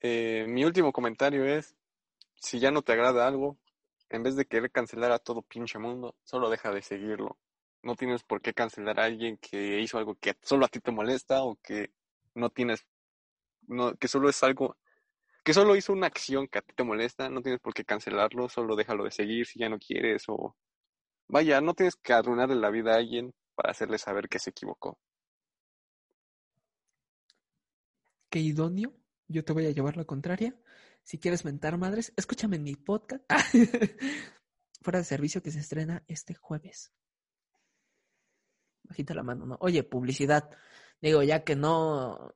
Eh, 0.00 0.46
mi 0.48 0.64
último 0.64 0.92
comentario 0.92 1.44
es, 1.44 1.76
si 2.36 2.60
ya 2.60 2.70
no 2.70 2.82
te 2.82 2.92
agrada 2.92 3.26
algo, 3.26 3.58
en 4.10 4.22
vez 4.22 4.36
de 4.36 4.46
querer 4.46 4.70
cancelar 4.70 5.12
a 5.12 5.18
todo 5.18 5.42
pinche 5.42 5.78
mundo, 5.78 6.14
solo 6.24 6.50
deja 6.50 6.70
de 6.72 6.82
seguirlo. 6.82 7.38
no 7.82 7.94
tienes 7.94 8.24
por 8.24 8.42
qué 8.42 8.52
cancelar 8.52 8.98
a 9.00 9.04
alguien 9.04 9.38
que 9.38 9.80
hizo 9.80 9.98
algo 9.98 10.16
que 10.16 10.36
solo 10.42 10.66
a 10.66 10.68
ti 10.68 10.80
te 10.80 10.90
molesta 10.90 11.42
o 11.44 11.56
que 11.62 11.92
no 12.34 12.50
tienes, 12.50 12.84
que 13.98 14.08
solo 14.08 14.28
es 14.28 14.42
algo, 14.42 14.76
que 15.44 15.54
solo 15.54 15.76
hizo 15.76 15.92
una 15.92 16.06
acción 16.06 16.48
que 16.48 16.58
a 16.58 16.62
ti 16.62 16.74
te 16.74 16.84
molesta, 16.84 17.28
no 17.28 17.42
tienes 17.42 17.60
por 17.60 17.74
qué 17.74 17.84
cancelarlo, 17.84 18.48
solo 18.48 18.76
déjalo 18.76 19.04
de 19.04 19.10
seguir 19.10 19.46
si 19.46 19.58
ya 19.58 19.68
no 19.68 19.78
quieres 19.78 20.24
o 20.28 20.56
vaya, 21.28 21.60
no 21.60 21.74
tienes 21.74 21.96
que 21.96 22.12
arruinarle 22.12 22.56
la 22.56 22.70
vida 22.70 22.92
a 22.92 22.96
alguien 22.96 23.34
para 23.54 23.70
hacerle 23.72 23.98
saber 23.98 24.28
que 24.28 24.38
se 24.38 24.50
equivocó. 24.50 24.98
Qué 28.30 28.40
idóneo, 28.40 28.92
yo 29.26 29.44
te 29.44 29.52
voy 29.52 29.66
a 29.66 29.70
llevar 29.70 29.96
la 29.96 30.04
contraria. 30.04 30.54
Si 31.02 31.18
quieres 31.18 31.44
mentar 31.44 31.78
madres, 31.78 32.12
escúchame 32.16 32.56
en 32.56 32.64
mi 32.64 32.76
podcast. 32.76 33.24
Fuera 34.82 34.98
de 34.98 35.04
servicio 35.04 35.42
que 35.42 35.50
se 35.50 35.60
estrena 35.60 36.04
este 36.06 36.34
jueves. 36.34 36.92
Bajita 38.84 39.14
la 39.14 39.22
mano, 39.22 39.46
¿no? 39.46 39.56
Oye, 39.60 39.82
publicidad. 39.82 40.50
Digo, 41.00 41.22
ya 41.22 41.44
que 41.44 41.56
no, 41.56 42.34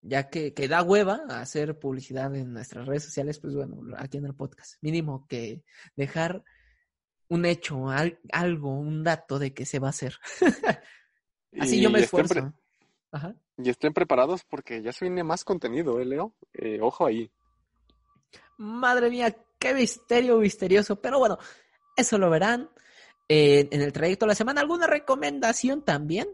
ya 0.00 0.28
que, 0.30 0.54
que 0.54 0.68
da 0.68 0.82
hueva 0.82 1.20
hacer 1.28 1.78
publicidad 1.78 2.34
en 2.34 2.52
nuestras 2.52 2.86
redes 2.86 3.04
sociales, 3.04 3.38
pues 3.40 3.54
bueno, 3.54 3.80
aquí 3.96 4.18
en 4.18 4.26
el 4.26 4.34
podcast. 4.34 4.76
Mínimo 4.80 5.26
que 5.28 5.62
dejar 5.96 6.44
un 7.28 7.44
hecho, 7.44 7.86
algo, 8.32 8.78
un 8.78 9.04
dato 9.04 9.38
de 9.38 9.52
que 9.52 9.66
se 9.66 9.78
va 9.78 9.88
a 9.88 9.90
hacer. 9.90 10.16
Así 11.60 11.80
yo 11.80 11.90
me 11.90 12.00
esfuerzo. 12.00 12.52
Ajá. 13.10 13.34
Y 13.56 13.70
estén 13.70 13.92
preparados 13.92 14.44
porque 14.44 14.82
ya 14.82 14.92
se 14.92 15.06
viene 15.06 15.24
más 15.24 15.44
contenido, 15.44 15.98
¿eh, 16.00 16.04
Leo? 16.04 16.34
Eh, 16.52 16.78
ojo 16.80 17.06
ahí. 17.06 17.30
Madre 18.58 19.10
mía, 19.10 19.34
qué 19.58 19.74
misterio 19.74 20.38
misterioso. 20.38 21.00
Pero 21.00 21.18
bueno, 21.18 21.38
eso 21.96 22.18
lo 22.18 22.30
verán 22.30 22.70
eh, 23.28 23.68
en 23.70 23.82
el 23.82 23.92
trayecto 23.92 24.26
de 24.26 24.28
la 24.28 24.34
semana. 24.34 24.60
¿Alguna 24.60 24.86
recomendación 24.86 25.82
también? 25.82 26.28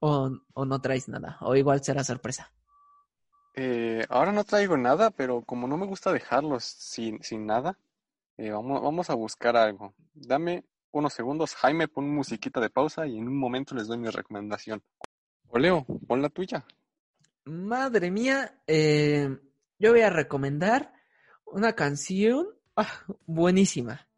¿O, 0.00 0.30
no 0.64 0.80
traes 0.80 1.08
nada? 1.08 1.38
¿O 1.40 1.54
igual 1.54 1.82
será 1.82 2.04
sorpresa? 2.04 2.52
Eh, 3.56 4.04
ahora 4.08 4.32
no 4.32 4.44
traigo 4.44 4.76
nada, 4.76 5.10
pero 5.10 5.42
como 5.42 5.66
no 5.66 5.76
me 5.76 5.86
gusta 5.86 6.12
dejarlos 6.12 6.64
sin, 6.64 7.22
sin 7.22 7.46
nada, 7.46 7.78
vamos, 8.38 8.82
vamos 8.82 9.10
a 9.10 9.14
buscar 9.14 9.56
algo. 9.56 9.94
Dame 10.14 10.64
unos 10.96 11.12
segundos. 11.12 11.54
Jaime, 11.54 11.88
pon 11.88 12.08
musiquita 12.08 12.60
de 12.60 12.70
pausa 12.70 13.06
y 13.06 13.18
en 13.18 13.28
un 13.28 13.38
momento 13.38 13.74
les 13.74 13.86
doy 13.86 13.98
mi 13.98 14.08
recomendación. 14.08 14.82
O 15.48 15.58
Leo, 15.58 15.84
pon 16.06 16.22
la 16.22 16.28
tuya. 16.28 16.64
Madre 17.44 18.10
mía, 18.10 18.60
eh, 18.66 19.38
yo 19.78 19.92
voy 19.92 20.00
a 20.00 20.10
recomendar 20.10 20.92
una 21.44 21.74
canción 21.74 22.48
ah, 22.76 23.04
buenísima. 23.26 24.08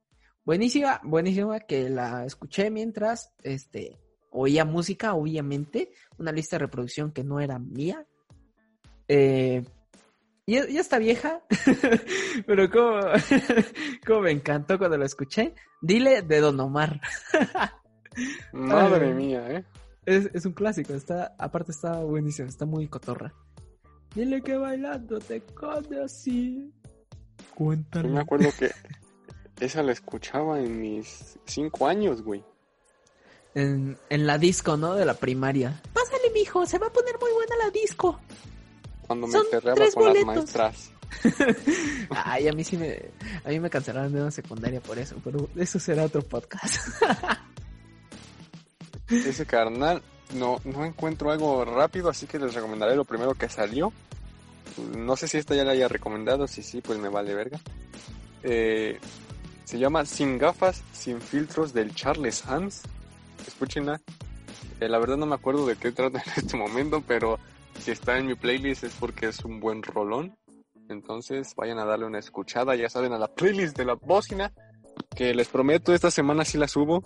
Buenísima, 0.44 1.00
buenísima, 1.04 1.60
que 1.60 1.90
la 1.90 2.24
escuché 2.24 2.70
mientras 2.70 3.34
este, 3.42 4.00
oía 4.30 4.64
música, 4.64 5.14
obviamente. 5.14 5.92
Una 6.16 6.32
lista 6.32 6.56
de 6.56 6.60
reproducción 6.60 7.12
que 7.12 7.22
no 7.22 7.40
era 7.40 7.58
mía. 7.58 8.06
Eh, 9.08 9.64
ya, 10.46 10.80
está 10.80 10.98
vieja, 10.98 11.42
pero 12.46 12.70
como, 12.70 13.00
como 14.06 14.20
me 14.22 14.30
encantó 14.30 14.78
cuando 14.78 14.96
la 14.96 15.04
escuché. 15.04 15.54
Dile 15.82 16.22
de 16.22 16.40
Don 16.40 16.58
Omar. 16.58 17.00
Madre 18.52 19.12
mía, 19.12 19.46
¿eh? 19.50 19.64
Es, 20.06 20.46
un 20.46 20.52
clásico, 20.52 20.94
está, 20.94 21.34
aparte 21.38 21.70
está 21.70 22.00
buenísimo, 22.02 22.48
está 22.48 22.64
muy 22.64 22.88
cotorra. 22.88 23.34
Dile 24.14 24.40
que 24.40 24.56
bailando 24.56 25.18
te 25.18 25.42
así. 26.02 26.72
Cuéntale. 27.54 28.08
Yo 28.08 28.14
me 28.14 28.20
acuerdo 28.20 28.48
que 28.58 28.70
esa 29.60 29.82
la 29.82 29.92
escuchaba 29.92 30.60
en 30.60 30.80
mis 30.80 31.38
cinco 31.44 31.86
años, 31.86 32.22
güey. 32.22 32.42
En, 33.54 33.98
en 34.08 34.26
la 34.26 34.38
disco, 34.38 34.78
¿no? 34.78 34.94
De 34.94 35.04
la 35.04 35.12
primaria. 35.12 35.78
Pásale, 35.92 36.30
mijo, 36.32 36.64
se 36.64 36.78
va 36.78 36.86
a 36.86 36.92
poner 36.92 37.16
muy 37.20 37.32
buena 37.32 37.56
la 37.62 37.70
disco. 37.70 38.18
Cuando 39.08 39.26
me 39.26 39.38
enterraba 39.38 39.84
con 39.92 40.14
las 40.14 40.24
maestras. 40.24 40.92
Ay, 42.10 42.46
a 42.46 42.52
mí 42.52 42.62
sí 42.62 42.76
me. 42.76 43.00
A 43.44 43.48
mí 43.48 43.58
me 43.58 43.70
cancelaron 43.70 44.12
de 44.12 44.20
una 44.20 44.30
secundaria 44.30 44.80
por 44.80 44.98
eso, 44.98 45.16
pero 45.24 45.48
eso 45.56 45.80
será 45.80 46.04
otro 46.04 46.22
podcast. 46.22 47.02
Ese 49.08 49.46
carnal, 49.46 50.02
no, 50.34 50.60
no 50.64 50.84
encuentro 50.84 51.30
algo 51.30 51.64
rápido, 51.64 52.10
así 52.10 52.26
que 52.26 52.38
les 52.38 52.54
recomendaré 52.54 52.94
lo 52.94 53.06
primero 53.06 53.34
que 53.34 53.48
salió. 53.48 53.92
No 54.94 55.16
sé 55.16 55.26
si 55.26 55.38
esta 55.38 55.54
ya 55.54 55.64
la 55.64 55.72
haya 55.72 55.88
recomendado, 55.88 56.46
si 56.46 56.62
sí, 56.62 56.82
pues 56.82 56.98
me 56.98 57.08
vale 57.08 57.34
verga. 57.34 57.58
Eh, 58.42 59.00
se 59.64 59.78
llama 59.78 60.04
Sin 60.04 60.38
gafas, 60.38 60.82
sin 60.92 61.20
filtros 61.20 61.72
del 61.72 61.94
Charles 61.94 62.44
Hans. 62.46 62.82
Escúchenla. 63.46 64.00
Eh, 64.80 64.88
la 64.88 64.98
verdad 64.98 65.16
no 65.16 65.26
me 65.26 65.34
acuerdo 65.34 65.66
de 65.66 65.76
qué 65.76 65.90
trata 65.90 66.22
en 66.26 66.32
este 66.36 66.56
momento, 66.56 67.02
pero 67.06 67.38
si 67.78 67.90
está 67.90 68.18
en 68.18 68.26
mi 68.26 68.34
playlist 68.34 68.84
es 68.84 68.94
porque 68.98 69.26
es 69.26 69.44
un 69.44 69.60
buen 69.60 69.82
rolón. 69.82 70.36
Entonces 70.88 71.54
vayan 71.56 71.78
a 71.78 71.84
darle 71.84 72.06
una 72.06 72.18
escuchada, 72.18 72.74
ya 72.74 72.88
saben, 72.88 73.12
a 73.12 73.18
la 73.18 73.28
playlist 73.28 73.76
de 73.76 73.84
la 73.84 73.94
bocina, 73.94 74.52
que 75.14 75.34
les 75.34 75.48
prometo 75.48 75.92
esta 75.92 76.10
semana 76.10 76.44
sí 76.44 76.58
la 76.58 76.68
subo. 76.68 77.04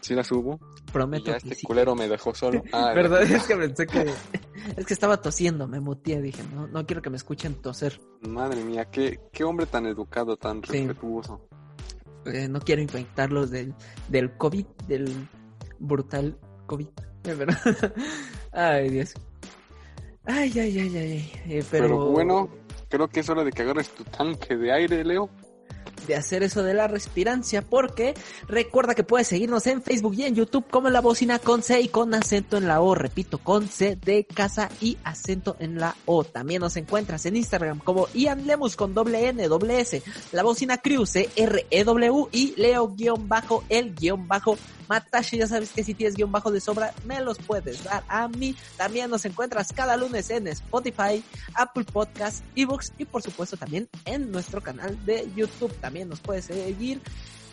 Sí 0.00 0.14
la 0.14 0.24
subo. 0.24 0.58
Prometo. 0.92 1.26
ya 1.26 1.36
este 1.36 1.56
culero 1.62 1.94
me 1.94 2.08
dejó 2.08 2.34
solo. 2.34 2.62
Ah, 2.72 2.92
Verdad, 2.94 3.22
es 3.22 3.46
que 3.46 3.56
pensé 3.56 3.86
que. 3.86 4.12
es 4.76 4.86
que 4.86 4.94
estaba 4.94 5.20
tosiendo, 5.20 5.66
me 5.66 5.80
muteé, 5.80 6.20
dije, 6.22 6.42
no, 6.54 6.66
no 6.68 6.86
quiero 6.86 7.02
que 7.02 7.10
me 7.10 7.16
escuchen 7.16 7.54
toser. 7.60 8.00
Madre 8.22 8.62
mía, 8.62 8.86
qué, 8.86 9.18
qué 9.32 9.44
hombre 9.44 9.66
tan 9.66 9.86
educado, 9.86 10.36
tan 10.36 10.62
respetuoso. 10.62 11.48
Eh, 12.26 12.48
no 12.48 12.60
quiero 12.60 12.82
infectarlos 12.82 13.50
del, 13.50 13.74
del 14.08 14.36
COVID, 14.36 14.66
del 14.86 15.28
brutal 15.78 16.38
COVID. 16.66 16.88
verdad. 17.24 17.94
ay, 18.52 18.90
Dios. 18.90 19.14
Ay, 20.30 20.52
ay, 20.58 20.78
ay, 20.78 20.96
ay. 20.96 21.32
Eh, 21.48 21.64
pero... 21.70 21.84
pero 21.84 22.06
bueno, 22.10 22.48
creo 22.88 23.08
que 23.08 23.20
es 23.20 23.28
hora 23.28 23.44
de 23.44 23.52
que 23.52 23.62
agarres 23.62 23.90
tu 23.90 24.04
tanque 24.04 24.56
de 24.56 24.72
aire, 24.72 25.04
Leo 25.04 25.30
de 26.06 26.16
hacer 26.16 26.42
eso 26.42 26.62
de 26.62 26.74
la 26.74 26.88
respirancia 26.88 27.62
porque 27.62 28.14
recuerda 28.48 28.94
que 28.94 29.04
puedes 29.04 29.28
seguirnos 29.28 29.66
en 29.66 29.82
Facebook 29.82 30.14
y 30.16 30.24
en 30.24 30.34
YouTube 30.34 30.66
como 30.70 30.90
la 30.90 31.00
bocina 31.00 31.38
con 31.38 31.62
C 31.62 31.80
y 31.80 31.88
con 31.88 32.14
acento 32.14 32.56
en 32.56 32.66
la 32.66 32.80
O, 32.80 32.94
repito, 32.94 33.38
con 33.38 33.68
C 33.68 33.96
de 33.96 34.24
casa 34.24 34.70
y 34.80 34.96
acento 35.04 35.56
en 35.58 35.78
la 35.78 35.94
O. 36.06 36.24
También 36.24 36.60
nos 36.60 36.76
encuentras 36.76 37.26
en 37.26 37.36
Instagram 37.36 37.78
como 37.78 38.08
Ian 38.14 38.46
Lemus 38.46 38.76
con 38.76 38.94
doble 38.94 39.28
N, 39.28 39.46
doble 39.48 39.80
S, 39.80 40.02
la 40.32 40.42
bocina 40.42 40.78
Crew, 40.78 41.06
C 41.06 41.28
R 41.36 41.66
E 41.70 41.84
W 41.84 42.28
y 42.32 42.54
Leo 42.56 42.88
guion 42.88 43.28
bajo 43.28 43.64
el 43.68 43.94
guion 43.94 44.26
bajo 44.26 44.56
Matashi, 44.90 45.38
ya 45.38 45.46
sabes 45.46 45.70
que 45.70 45.84
si 45.84 45.94
tienes 45.94 46.16
guion 46.16 46.32
bajo 46.32 46.50
de 46.50 46.60
sobra, 46.60 46.92
me 47.04 47.20
los 47.20 47.38
puedes 47.38 47.84
dar 47.84 48.02
a 48.08 48.26
mí. 48.26 48.56
También 48.76 49.08
nos 49.08 49.24
encuentras 49.24 49.72
cada 49.72 49.96
lunes 49.96 50.28
en 50.30 50.48
Spotify, 50.48 51.22
Apple 51.54 51.84
Podcasts, 51.84 52.42
Ebooks 52.56 52.92
y 52.98 53.04
por 53.04 53.22
supuesto 53.22 53.56
también 53.56 53.88
en 54.04 54.32
nuestro 54.32 54.60
canal 54.60 54.98
de 55.06 55.30
YouTube. 55.36 55.72
También 55.80 56.08
nos 56.08 56.18
puedes 56.18 56.46
seguir 56.46 57.00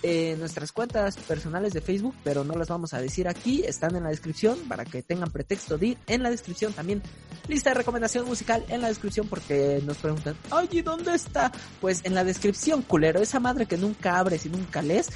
en 0.04 0.40
nuestras 0.40 0.72
cuentas 0.72 1.18
personales 1.18 1.74
de 1.74 1.82
Facebook, 1.82 2.16
pero 2.24 2.44
no 2.44 2.56
las 2.56 2.68
vamos 2.68 2.94
a 2.94 3.02
decir 3.02 3.28
aquí, 3.28 3.64
están 3.66 3.96
en 3.96 4.04
la 4.04 4.10
descripción 4.10 4.58
para 4.68 4.86
que 4.86 5.04
tengan 5.04 5.32
pretexto 5.32 5.78
de 5.78 5.88
ir 5.88 5.98
en 6.08 6.24
la 6.24 6.30
descripción 6.30 6.74
también. 6.74 7.02
Lista 7.48 7.70
de 7.70 7.76
recomendación 7.76 8.26
musical 8.26 8.66
en 8.70 8.82
la 8.82 8.90
descripción 8.90 9.28
porque 9.28 9.82
nos 9.86 9.98
preguntan, 9.98 10.36
oye, 10.52 10.84
¿dónde 10.84 11.16
está? 11.16 11.52
Pues 11.80 12.02
en 12.04 12.14
la 12.14 12.24
descripción, 12.24 12.82
culero, 12.82 13.22
esa 13.22 13.40
madre 13.40 13.66
que 13.66 13.78
nunca 13.78 14.20
abres 14.20 14.46
y 14.46 14.50
nunca 14.50 14.82
lees. 14.82 15.10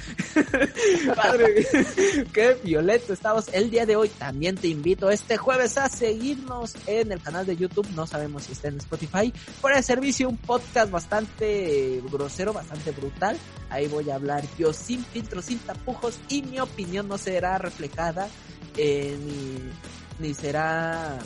Padre, 1.16 1.66
qué 2.32 2.56
violento 2.64 3.12
estamos 3.12 3.48
el 3.52 3.70
día 3.70 3.86
de 3.86 3.96
hoy. 3.96 4.08
También 4.08 4.56
te 4.56 4.68
invito 4.68 5.10
este 5.10 5.36
jueves 5.36 5.76
a 5.78 5.88
seguirnos 5.88 6.74
en 6.86 7.12
el 7.12 7.20
canal 7.20 7.46
de 7.46 7.56
YouTube, 7.56 7.88
no 7.94 8.06
sabemos 8.06 8.44
si 8.44 8.52
está 8.52 8.68
en 8.68 8.78
Spotify, 8.78 9.32
por 9.60 9.72
el 9.72 9.82
servicio, 9.84 10.28
un 10.28 10.38
podcast 10.38 10.90
bastante 10.90 12.02
grosero, 12.10 12.52
bastante 12.52 12.90
brutal. 12.92 13.36
Ahí 13.70 13.88
voy 13.88 14.10
a 14.10 14.16
hablar 14.16 14.44
yo 14.58 14.71
sin 14.76 15.04
filtros, 15.04 15.46
sin 15.46 15.58
tapujos 15.58 16.18
y 16.28 16.42
mi 16.42 16.60
opinión 16.60 17.08
no 17.08 17.18
será 17.18 17.58
reflejada 17.58 18.28
eh, 18.76 19.16
ni, 19.20 20.26
ni 20.26 20.34
será, 20.34 21.18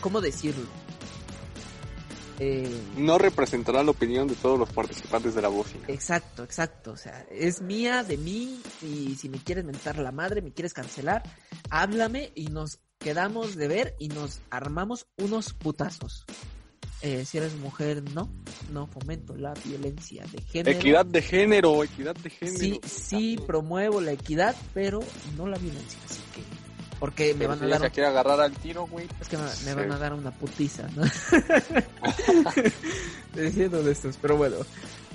¿cómo 0.00 0.20
decirlo? 0.20 0.66
Eh, 2.38 2.82
no 2.96 3.18
representará 3.18 3.84
la 3.84 3.90
opinión 3.90 4.26
de 4.26 4.34
todos 4.34 4.58
los 4.58 4.68
participantes 4.70 5.34
de 5.34 5.42
la 5.42 5.48
voz. 5.48 5.68
Exacto, 5.86 6.42
exacto. 6.42 6.92
O 6.92 6.96
sea, 6.96 7.24
es 7.30 7.62
mía, 7.62 8.02
de 8.02 8.16
mí, 8.16 8.60
y 8.80 9.14
si 9.16 9.28
me 9.28 9.38
quieres 9.38 9.64
mentar 9.64 9.98
la 9.98 10.10
madre, 10.10 10.42
me 10.42 10.52
quieres 10.52 10.72
cancelar, 10.72 11.22
háblame 11.70 12.32
y 12.34 12.46
nos 12.46 12.80
quedamos 12.98 13.54
de 13.56 13.68
ver 13.68 13.94
y 13.98 14.08
nos 14.08 14.40
armamos 14.50 15.06
unos 15.18 15.52
putazos. 15.52 16.24
Eh, 17.02 17.24
si 17.24 17.38
eres 17.38 17.56
mujer, 17.56 18.02
no, 18.14 18.30
no 18.70 18.86
fomento 18.86 19.36
la 19.36 19.54
violencia 19.64 20.24
de 20.30 20.40
género. 20.42 20.78
Equidad 20.78 21.04
de 21.04 21.20
género, 21.20 21.82
equidad 21.82 22.14
de 22.14 22.30
género. 22.30 22.58
Sí, 22.58 22.80
sí 22.84 23.38
promuevo 23.44 24.00
la 24.00 24.12
equidad, 24.12 24.54
pero 24.72 25.00
no 25.36 25.48
la 25.48 25.58
violencia, 25.58 25.98
así 26.08 26.20
que 26.34 26.42
porque 27.02 27.34
me 27.34 27.48
van 27.48 27.60
a 27.60 27.66
dar. 27.66 27.90
Quiere 27.90 28.10
agarrar 28.10 28.40
al 28.40 28.52
tiro, 28.52 28.86
güey. 28.86 29.08
Es 29.20 29.28
que 29.28 29.36
me, 29.36 29.74
van 29.74 29.90
a 29.90 29.98
dar 29.98 30.12
una 30.12 30.30
putiza, 30.30 30.86
¿no? 30.94 31.02
Diciendo 33.34 33.82
de 33.82 33.90
estos, 33.90 34.16
pero 34.22 34.36
bueno. 34.36 34.58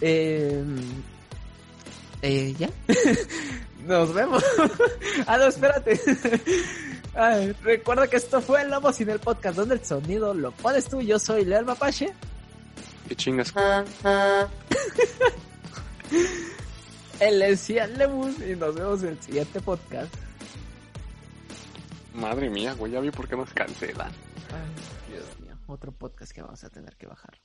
Eh, 0.02 0.66
eh, 2.22 2.54
¿Ya? 2.60 2.70
Nos 3.86 4.14
vemos. 4.14 4.44
ah, 5.28 5.38
no, 5.38 5.46
espérate. 5.46 5.98
Ay, 7.20 7.52
recuerda 7.64 8.08
que 8.08 8.18
esto 8.18 8.40
fue 8.42 8.62
el 8.62 8.70
Lobo 8.70 8.94
sin 8.94 9.10
el 9.10 9.20
podcast, 9.20 9.58
donde 9.58 9.74
el 9.74 9.84
sonido 9.84 10.36
lo 10.36 10.52
pones 10.52 10.88
tú. 10.88 11.02
Yo 11.02 11.18
soy 11.18 11.46
Leal 11.46 11.66
Mapache. 11.66 12.14
¿Qué 13.08 13.16
chingas? 13.16 13.52
El 17.20 17.42
Encian 17.42 17.98
Lemus 17.98 18.40
y 18.40 18.56
nos 18.56 18.76
vemos 18.76 19.02
en 19.02 19.10
el 19.10 19.20
siguiente 19.20 19.60
podcast. 19.60 20.14
Madre 22.14 22.52
mía, 22.52 22.74
güey, 22.74 22.92
ya 22.92 23.00
vi 23.00 23.10
por 23.10 23.28
qué 23.28 23.36
nos 23.36 23.52
cancelan. 23.52 24.12
Ay, 24.54 25.12
Dios 25.12 25.40
mío, 25.40 25.58
otro 25.66 25.92
podcast 25.92 26.32
que 26.32 26.44
vamos 26.44 26.64
a 26.64 26.70
tener 26.70 26.96
que 26.96 27.08
bajar. 27.08 27.40